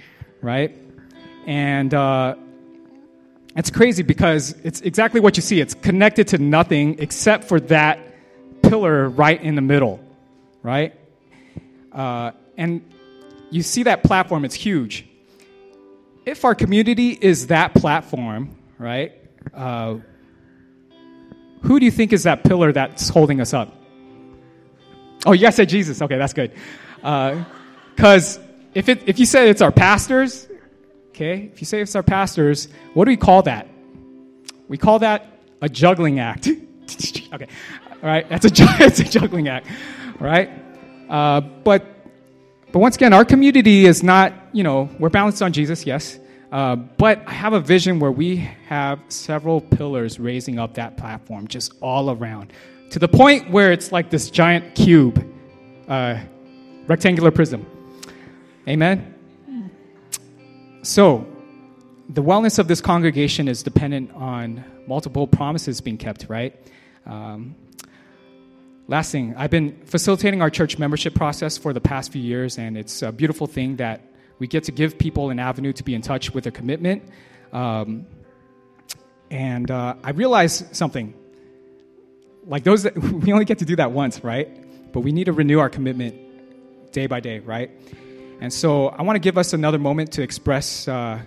right? 0.40 0.76
And 1.46 1.92
uh, 1.92 2.36
it's 3.56 3.70
crazy 3.70 4.02
because 4.02 4.54
it's 4.62 4.82
exactly 4.82 5.20
what 5.20 5.36
you 5.36 5.42
see. 5.42 5.60
It's 5.60 5.74
connected 5.74 6.28
to 6.28 6.38
nothing 6.38 7.00
except 7.00 7.44
for 7.44 7.58
that 7.60 7.98
pillar 8.62 9.08
right 9.08 9.42
in 9.42 9.56
the 9.56 9.62
middle, 9.62 9.98
right? 10.62 10.94
Uh, 11.90 12.32
and 12.56 12.82
you 13.50 13.62
see 13.62 13.82
that 13.84 14.04
platform, 14.04 14.44
it's 14.44 14.54
huge. 14.54 15.06
If 16.24 16.44
our 16.44 16.54
community 16.54 17.10
is 17.10 17.48
that 17.48 17.74
platform, 17.74 18.56
right, 18.78 19.12
uh, 19.52 19.96
who 21.62 21.80
do 21.80 21.84
you 21.84 21.90
think 21.90 22.12
is 22.12 22.24
that 22.24 22.44
pillar 22.44 22.72
that's 22.72 23.08
holding 23.08 23.40
us 23.40 23.52
up? 23.52 23.81
Oh, 25.24 25.32
you 25.32 25.40
guys 25.40 25.56
said 25.56 25.68
Jesus. 25.68 26.02
Okay, 26.02 26.18
that's 26.18 26.32
good. 26.32 26.52
Because 26.96 28.38
uh, 28.38 28.42
if, 28.74 28.88
it, 28.88 29.02
if 29.06 29.18
you 29.18 29.26
say 29.26 29.50
it's 29.50 29.62
our 29.62 29.72
pastors, 29.72 30.48
okay, 31.10 31.50
if 31.52 31.60
you 31.60 31.66
say 31.66 31.80
it's 31.80 31.94
our 31.94 32.02
pastors, 32.02 32.68
what 32.94 33.04
do 33.04 33.10
we 33.10 33.16
call 33.16 33.42
that? 33.42 33.68
We 34.68 34.78
call 34.78 34.98
that 35.00 35.26
a 35.60 35.68
juggling 35.68 36.18
act. 36.18 36.48
okay, 37.32 37.46
all 38.02 38.08
right, 38.08 38.28
that's 38.28 38.46
a, 38.46 38.50
it's 38.84 39.00
a 39.00 39.04
juggling 39.04 39.48
act, 39.48 39.66
right? 40.18 40.50
Uh, 41.08 41.40
but, 41.40 41.86
but 42.72 42.80
once 42.80 42.96
again, 42.96 43.12
our 43.12 43.24
community 43.24 43.86
is 43.86 44.02
not, 44.02 44.32
you 44.52 44.64
know, 44.64 44.88
we're 44.98 45.10
balanced 45.10 45.42
on 45.42 45.52
Jesus, 45.52 45.86
yes. 45.86 46.18
Uh, 46.50 46.76
but 46.76 47.22
I 47.26 47.32
have 47.32 47.52
a 47.52 47.60
vision 47.60 47.98
where 47.98 48.12
we 48.12 48.36
have 48.66 48.98
several 49.08 49.60
pillars 49.60 50.18
raising 50.18 50.58
up 50.58 50.74
that 50.74 50.96
platform 50.96 51.48
just 51.48 51.72
all 51.80 52.10
around 52.10 52.52
to 52.92 52.98
the 52.98 53.08
point 53.08 53.50
where 53.50 53.72
it's 53.72 53.90
like 53.90 54.10
this 54.10 54.28
giant 54.28 54.74
cube, 54.74 55.26
uh, 55.88 56.18
rectangular 56.86 57.30
prism. 57.30 57.64
Amen? 58.68 59.14
So, 60.82 61.26
the 62.10 62.22
wellness 62.22 62.58
of 62.58 62.68
this 62.68 62.82
congregation 62.82 63.48
is 63.48 63.62
dependent 63.62 64.12
on 64.12 64.62
multiple 64.86 65.26
promises 65.26 65.80
being 65.80 65.96
kept, 65.96 66.26
right? 66.28 66.54
Um, 67.06 67.54
last 68.88 69.10
thing, 69.10 69.34
I've 69.38 69.50
been 69.50 69.80
facilitating 69.86 70.42
our 70.42 70.50
church 70.50 70.76
membership 70.76 71.14
process 71.14 71.56
for 71.56 71.72
the 71.72 71.80
past 71.80 72.12
few 72.12 72.20
years, 72.20 72.58
and 72.58 72.76
it's 72.76 73.00
a 73.00 73.10
beautiful 73.10 73.46
thing 73.46 73.76
that 73.76 74.02
we 74.38 74.46
get 74.46 74.64
to 74.64 74.72
give 74.72 74.98
people 74.98 75.30
an 75.30 75.38
avenue 75.38 75.72
to 75.72 75.82
be 75.82 75.94
in 75.94 76.02
touch 76.02 76.34
with 76.34 76.44
their 76.44 76.52
commitment. 76.52 77.04
Um, 77.54 78.06
and 79.30 79.70
uh, 79.70 79.94
I 80.04 80.10
realized 80.10 80.76
something. 80.76 81.14
Like 82.46 82.64
those, 82.64 82.82
that, 82.82 82.96
we 83.22 83.32
only 83.32 83.44
get 83.44 83.58
to 83.58 83.64
do 83.64 83.76
that 83.76 83.92
once, 83.92 84.22
right? 84.24 84.48
But 84.92 85.00
we 85.00 85.12
need 85.12 85.24
to 85.24 85.32
renew 85.32 85.58
our 85.58 85.70
commitment 85.70 86.92
day 86.92 87.06
by 87.06 87.20
day, 87.20 87.38
right? 87.40 87.70
And 88.40 88.52
so 88.52 88.88
I 88.88 89.02
want 89.02 89.16
to 89.16 89.20
give 89.20 89.38
us 89.38 89.52
another 89.52 89.78
moment 89.78 90.12
to 90.12 90.22
express 90.22 90.88
uh, 90.88 91.20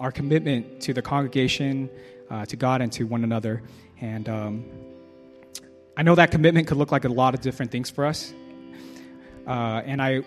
our 0.00 0.10
commitment 0.10 0.80
to 0.82 0.94
the 0.94 1.02
congregation, 1.02 1.90
uh, 2.30 2.46
to 2.46 2.56
God, 2.56 2.80
and 2.80 2.90
to 2.92 3.04
one 3.04 3.24
another. 3.24 3.62
And 4.00 4.28
um, 4.28 4.64
I 5.96 6.02
know 6.02 6.14
that 6.14 6.30
commitment 6.30 6.66
could 6.66 6.78
look 6.78 6.90
like 6.90 7.04
a 7.04 7.08
lot 7.08 7.34
of 7.34 7.40
different 7.40 7.70
things 7.70 7.90
for 7.90 8.06
us. 8.06 8.32
Uh, 9.46 9.82
and 9.84 10.00
I, 10.00 10.22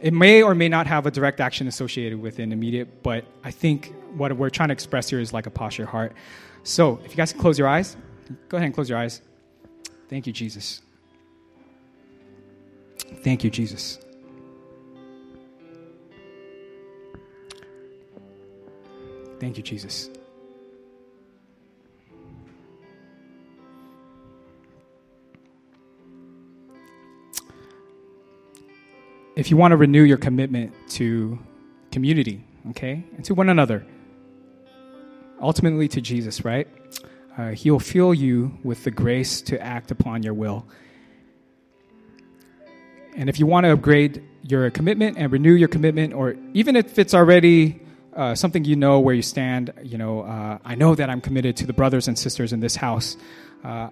it 0.00 0.12
may 0.12 0.42
or 0.42 0.54
may 0.54 0.68
not 0.68 0.86
have 0.86 1.06
a 1.06 1.10
direct 1.10 1.40
action 1.40 1.66
associated 1.66 2.20
with 2.20 2.38
an 2.38 2.52
immediate, 2.52 3.02
but 3.02 3.24
I 3.42 3.50
think 3.50 3.92
what 4.14 4.34
we're 4.36 4.50
trying 4.50 4.68
to 4.68 4.72
express 4.72 5.10
here 5.10 5.20
is 5.20 5.32
like 5.32 5.46
a 5.46 5.50
posture 5.50 5.86
heart. 5.86 6.14
So 6.66 7.00
if 7.04 7.12
you 7.12 7.16
guys 7.16 7.30
can 7.32 7.40
close 7.40 7.60
your 7.60 7.68
eyes, 7.68 7.96
go 8.48 8.56
ahead 8.56 8.66
and 8.66 8.74
close 8.74 8.90
your 8.90 8.98
eyes. 8.98 9.22
Thank 10.08 10.26
you, 10.26 10.32
Jesus. 10.32 10.82
Thank 13.22 13.44
you, 13.44 13.50
Jesus. 13.50 14.00
Thank 19.38 19.56
you, 19.56 19.62
Jesus. 19.62 20.10
If 29.36 29.52
you 29.52 29.56
want 29.56 29.70
to 29.70 29.76
renew 29.76 30.02
your 30.02 30.16
commitment 30.16 30.72
to 30.90 31.38
community, 31.92 32.42
okay, 32.70 33.04
and 33.14 33.24
to 33.24 33.34
one 33.34 33.50
another, 33.50 33.86
ultimately 35.40 35.88
to 35.88 36.00
Jesus, 36.00 36.44
right? 36.44 36.68
Uh, 37.36 37.50
he 37.50 37.70
will 37.70 37.80
fill 37.80 38.14
you 38.14 38.56
with 38.62 38.84
the 38.84 38.90
grace 38.90 39.42
to 39.42 39.60
act 39.60 39.90
upon 39.90 40.22
your 40.22 40.34
will. 40.34 40.66
And 43.14 43.28
if 43.28 43.38
you 43.38 43.46
want 43.46 43.64
to 43.64 43.72
upgrade 43.72 44.22
your 44.42 44.70
commitment 44.70 45.16
and 45.18 45.32
renew 45.32 45.52
your 45.52 45.68
commitment, 45.68 46.14
or 46.14 46.36
even 46.54 46.76
if 46.76 46.98
it's 46.98 47.14
already 47.14 47.80
uh, 48.14 48.34
something 48.34 48.64
you 48.64 48.76
know 48.76 49.00
where 49.00 49.14
you 49.14 49.22
stand, 49.22 49.72
you 49.82 49.98
know, 49.98 50.22
uh, 50.22 50.58
I 50.64 50.74
know 50.74 50.94
that 50.94 51.10
I'm 51.10 51.20
committed 51.20 51.56
to 51.58 51.66
the 51.66 51.72
brothers 51.72 52.08
and 52.08 52.18
sisters 52.18 52.52
in 52.52 52.60
this 52.60 52.76
house. 52.76 53.16
Uh, 53.64 53.88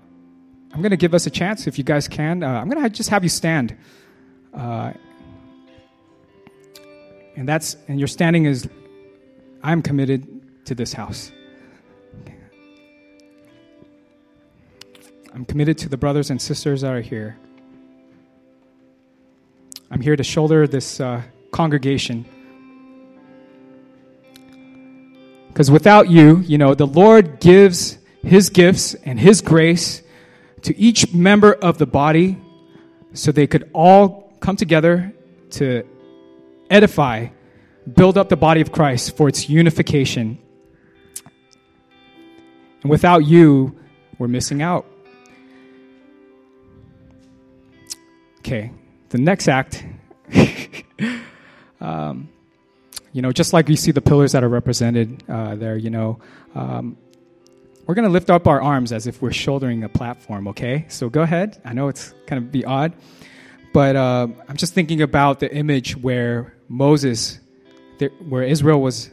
I'm 0.73 0.81
going 0.81 0.91
to 0.91 0.97
give 0.97 1.15
us 1.15 1.27
a 1.27 1.31
chance 1.31 1.67
if 1.67 1.79
you 1.79 1.85
guys 1.85 2.09
can. 2.09 2.43
Uh, 2.43 2.49
I'm 2.49 2.69
going 2.69 2.83
to 2.83 2.89
just 2.89 3.11
have 3.11 3.23
you 3.23 3.29
stand. 3.29 3.77
Uh, 4.53 4.93
and 7.37 7.49
that's, 7.49 7.77
and 7.89 7.99
your 7.99 8.09
standing 8.09 8.47
is, 8.47 8.69
I'm 9.63 9.83
committed 9.83 10.34
to 10.67 10.75
this 10.75 10.93
house. 10.93 11.33
I'm 15.35 15.45
committed 15.45 15.79
to 15.79 15.89
the 15.89 15.97
brothers 15.97 16.31
and 16.31 16.41
sisters 16.41 16.83
that 16.83 16.93
are 16.93 17.01
here. 17.01 17.37
I'm 19.91 20.01
here 20.01 20.15
to 20.15 20.23
shoulder 20.23 20.67
this 20.67 21.01
uh, 21.01 21.23
congregation. 21.51 22.25
Because 25.49 25.71
without 25.71 26.09
you, 26.09 26.39
you 26.39 26.59
know, 26.59 26.75
the 26.75 26.87
Lord 26.87 27.41
gives 27.41 27.99
His 28.23 28.49
gifts 28.51 28.95
and 28.95 29.19
His 29.19 29.41
grace 29.41 30.03
to 30.63 30.77
each 30.77 31.13
member 31.13 31.53
of 31.53 31.79
the 31.79 31.87
body 31.87 32.37
so 33.13 33.31
they 33.31 33.47
could 33.47 33.71
all 33.73 34.33
come 34.41 34.57
together 34.57 35.13
to 35.51 35.85
edify, 36.71 37.29
build 37.93 38.19
up 38.19 38.29
the 38.29 38.37
body 38.37 38.61
of 38.61 38.73
Christ 38.73 39.17
for 39.17 39.29
its 39.29 39.49
unification. 39.49 40.39
And 42.85 42.91
without 42.91 43.25
you, 43.25 43.75
we're 44.19 44.29
missing 44.29 44.61
out. 44.61 44.85
Okay, 48.41 48.71
the 49.09 49.17
next 49.17 49.49
act, 49.49 49.83
um, 51.81 52.29
you 53.15 53.23
know, 53.23 53.33
just 53.33 53.55
like 53.55 53.71
you 53.71 53.77
see 53.77 53.91
the 53.91 54.03
pillars 54.03 54.33
that 54.33 54.45
are 54.45 54.51
represented 54.51 55.25
uh, 55.31 55.55
there, 55.55 55.79
you 55.79 55.89
know, 55.89 56.21
um, 56.55 56.99
we're 57.87 57.95
going 57.95 58.05
to 58.05 58.11
lift 58.11 58.29
up 58.29 58.47
our 58.47 58.61
arms 58.61 58.93
as 58.93 59.07
if 59.07 59.23
we're 59.23 59.33
shouldering 59.33 59.83
a 59.83 59.89
platform, 59.89 60.47
okay? 60.49 60.85
So 60.89 61.09
go 61.09 61.23
ahead. 61.23 61.59
I 61.65 61.73
know 61.73 61.89
it's 61.89 62.13
kind 62.27 62.45
of 62.45 62.53
be 62.53 62.67
odd, 62.67 62.93
but 63.73 63.97
uh, 63.97 64.29
I'm 64.47 64.57
just 64.59 64.75
thinking 64.75 65.01
about 65.01 65.41
the 65.41 65.51
image 65.55 65.97
where 65.97 66.55
Moses, 66.69 67.41
where 68.29 68.43
Israel 68.43 68.83
was, 68.83 69.11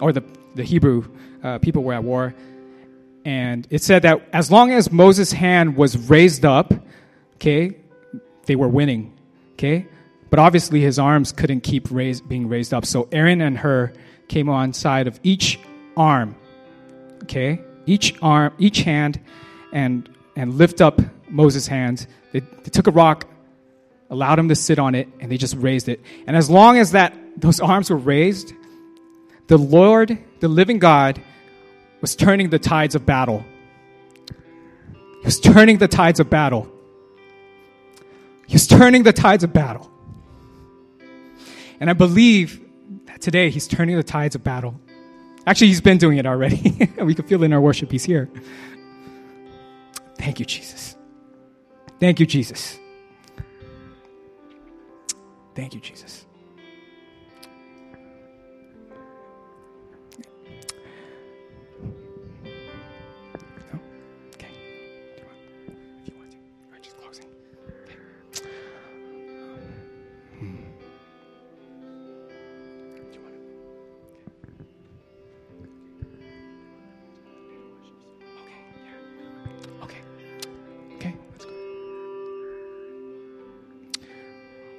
or 0.00 0.12
the, 0.12 0.22
the 0.54 0.62
Hebrew 0.62 1.08
uh, 1.42 1.58
people 1.58 1.82
were 1.82 1.94
at 1.94 2.04
war. 2.04 2.32
And 3.24 3.66
it 3.70 3.82
said 3.82 4.02
that 4.02 4.28
as 4.32 4.50
long 4.50 4.72
as 4.72 4.90
Moses' 4.90 5.32
hand 5.32 5.76
was 5.76 5.96
raised 5.96 6.44
up, 6.44 6.72
okay, 7.36 7.76
they 8.46 8.56
were 8.56 8.68
winning, 8.68 9.16
okay? 9.52 9.86
But 10.30 10.38
obviously 10.38 10.80
his 10.80 10.98
arms 10.98 11.32
couldn't 11.32 11.60
keep 11.60 11.90
raised, 11.90 12.28
being 12.28 12.48
raised 12.48 12.74
up. 12.74 12.84
So 12.84 13.08
Aaron 13.12 13.40
and 13.40 13.56
Hur 13.58 13.92
came 14.28 14.48
on 14.48 14.72
side 14.72 15.06
of 15.06 15.20
each 15.22 15.60
arm, 15.96 16.34
okay? 17.24 17.60
each 17.86 18.14
arm, 18.22 18.52
each 18.58 18.82
hand, 18.82 19.20
and, 19.72 20.08
and 20.36 20.54
lift 20.54 20.80
up 20.80 21.00
Moses' 21.28 21.66
hands. 21.66 22.06
They, 22.32 22.40
they 22.40 22.70
took 22.70 22.86
a 22.86 22.90
rock, 22.90 23.28
allowed 24.10 24.38
him 24.38 24.48
to 24.48 24.54
sit 24.54 24.78
on 24.78 24.94
it, 24.94 25.08
and 25.20 25.30
they 25.30 25.36
just 25.36 25.56
raised 25.56 25.88
it. 25.88 26.00
And 26.26 26.36
as 26.36 26.50
long 26.50 26.78
as 26.78 26.92
that 26.92 27.14
those 27.36 27.60
arms 27.60 27.90
were 27.90 27.96
raised, 27.96 28.52
the 29.48 29.58
Lord, 29.58 30.18
the 30.40 30.48
living 30.48 30.78
God, 30.78 31.20
was 32.02 32.14
turning 32.14 32.50
the 32.50 32.58
tides 32.58 32.94
of 32.94 33.06
battle. 33.06 33.42
He 34.26 35.24
was 35.24 35.40
turning 35.40 35.78
the 35.78 35.88
tides 35.88 36.20
of 36.20 36.28
battle. 36.28 36.70
He 38.46 38.54
was 38.54 38.66
turning 38.66 39.04
the 39.04 39.14
tides 39.14 39.42
of 39.42 39.54
battle. 39.54 39.90
And 41.80 41.88
I 41.88 41.94
believe 41.94 42.60
that 43.06 43.22
today 43.22 43.48
he's 43.48 43.66
turning 43.66 43.96
the 43.96 44.02
tides 44.02 44.34
of 44.34 44.44
battle 44.44 44.78
Actually, 45.46 45.68
he's 45.68 45.80
been 45.80 45.98
doing 45.98 46.18
it 46.18 46.26
already. 46.26 46.90
we 47.02 47.14
can 47.14 47.26
feel 47.26 47.42
it 47.42 47.46
in 47.46 47.52
our 47.52 47.60
worship. 47.60 47.90
He's 47.90 48.04
here. 48.04 48.30
Thank 50.16 50.38
you, 50.38 50.46
Jesus. 50.46 50.96
Thank 51.98 52.20
you, 52.20 52.26
Jesus. 52.26 52.78
Thank 55.54 55.74
you, 55.74 55.80
Jesus. 55.80 56.26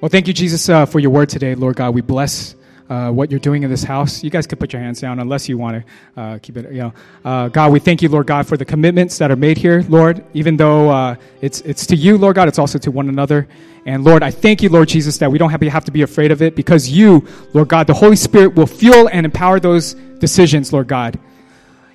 Well, 0.03 0.09
thank 0.09 0.27
you, 0.27 0.33
Jesus, 0.33 0.67
uh, 0.67 0.85
for 0.85 0.99
your 0.99 1.11
word 1.11 1.29
today, 1.29 1.55
Lord 1.55 1.77
God. 1.77 1.95
We 1.95 2.01
bless 2.01 2.55
uh, 2.89 3.09
what 3.11 3.31
you're 3.31 3.39
doing 3.39 3.63
in 3.63 3.69
this 3.69 3.83
house. 3.83 4.21
You 4.21 4.29
guys 4.29 4.45
can 4.45 4.57
put 4.57 4.73
your 4.73 4.81
hands 4.81 4.99
down 4.99 5.17
unless 5.21 5.47
you 5.47 5.57
want 5.57 5.81
to 5.81 6.21
uh, 6.21 6.39
keep 6.39 6.57
it. 6.57 6.69
You 6.73 6.79
know, 6.81 6.93
uh, 7.23 7.47
God, 7.47 7.71
we 7.71 7.79
thank 7.79 8.01
you, 8.01 8.09
Lord 8.09 8.27
God, 8.27 8.45
for 8.45 8.57
the 8.57 8.65
commitments 8.65 9.17
that 9.19 9.31
are 9.31 9.37
made 9.37 9.57
here, 9.57 9.85
Lord. 9.87 10.25
Even 10.33 10.57
though 10.57 10.89
uh, 10.89 11.15
it's 11.39 11.61
it's 11.61 11.85
to 11.85 11.95
you, 11.95 12.17
Lord 12.17 12.35
God, 12.35 12.49
it's 12.49 12.59
also 12.59 12.77
to 12.79 12.91
one 12.91 13.07
another. 13.07 13.47
And 13.85 14.03
Lord, 14.03 14.23
I 14.23 14.31
thank 14.31 14.61
you, 14.61 14.67
Lord 14.67 14.89
Jesus, 14.89 15.17
that 15.19 15.31
we 15.31 15.37
don't 15.37 15.51
have 15.51 15.61
to, 15.61 15.69
have 15.69 15.85
to 15.85 15.91
be 15.91 16.01
afraid 16.01 16.33
of 16.33 16.41
it 16.41 16.53
because 16.53 16.89
you, 16.89 17.25
Lord 17.53 17.69
God, 17.69 17.87
the 17.87 17.93
Holy 17.93 18.17
Spirit 18.17 18.55
will 18.55 18.67
fuel 18.67 19.07
and 19.07 19.25
empower 19.25 19.61
those 19.61 19.93
decisions, 20.19 20.73
Lord 20.73 20.89
God. 20.89 21.17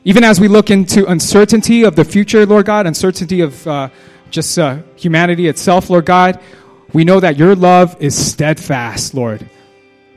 Even 0.05 0.25
as 0.25 0.41
we 0.41 0.49
look 0.49 0.71
into 0.71 1.05
uncertainty 1.05 1.83
of 1.83 1.95
the 1.95 2.07
future, 2.07 2.47
Lord 2.47 2.65
God, 2.65 2.87
uncertainty 2.87 3.43
of 3.43 3.67
uh, 3.67 3.91
just 4.31 4.59
humanity 4.97 5.47
itself, 5.47 5.91
Lord 5.91 6.07
God. 6.07 6.41
We 6.93 7.05
know 7.05 7.21
that 7.21 7.37
your 7.37 7.55
love 7.55 7.97
is 8.01 8.17
steadfast, 8.17 9.15
Lord. 9.15 9.49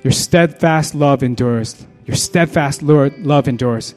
Your 0.03 0.11
steadfast 0.11 0.95
love 0.95 1.21
endures. 1.21 1.85
Your 2.05 2.15
steadfast 2.15 2.81
Lord 2.81 3.17
love 3.19 3.47
endures. 3.47 3.93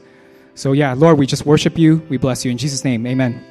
So 0.55 0.73
yeah, 0.73 0.93
Lord, 0.93 1.17
we 1.17 1.25
just 1.25 1.45
worship 1.45 1.77
you. 1.77 2.05
We 2.09 2.17
bless 2.17 2.45
you 2.45 2.51
in 2.51 2.57
Jesus' 2.57 2.83
name. 2.83 3.05
Amen. 3.07 3.43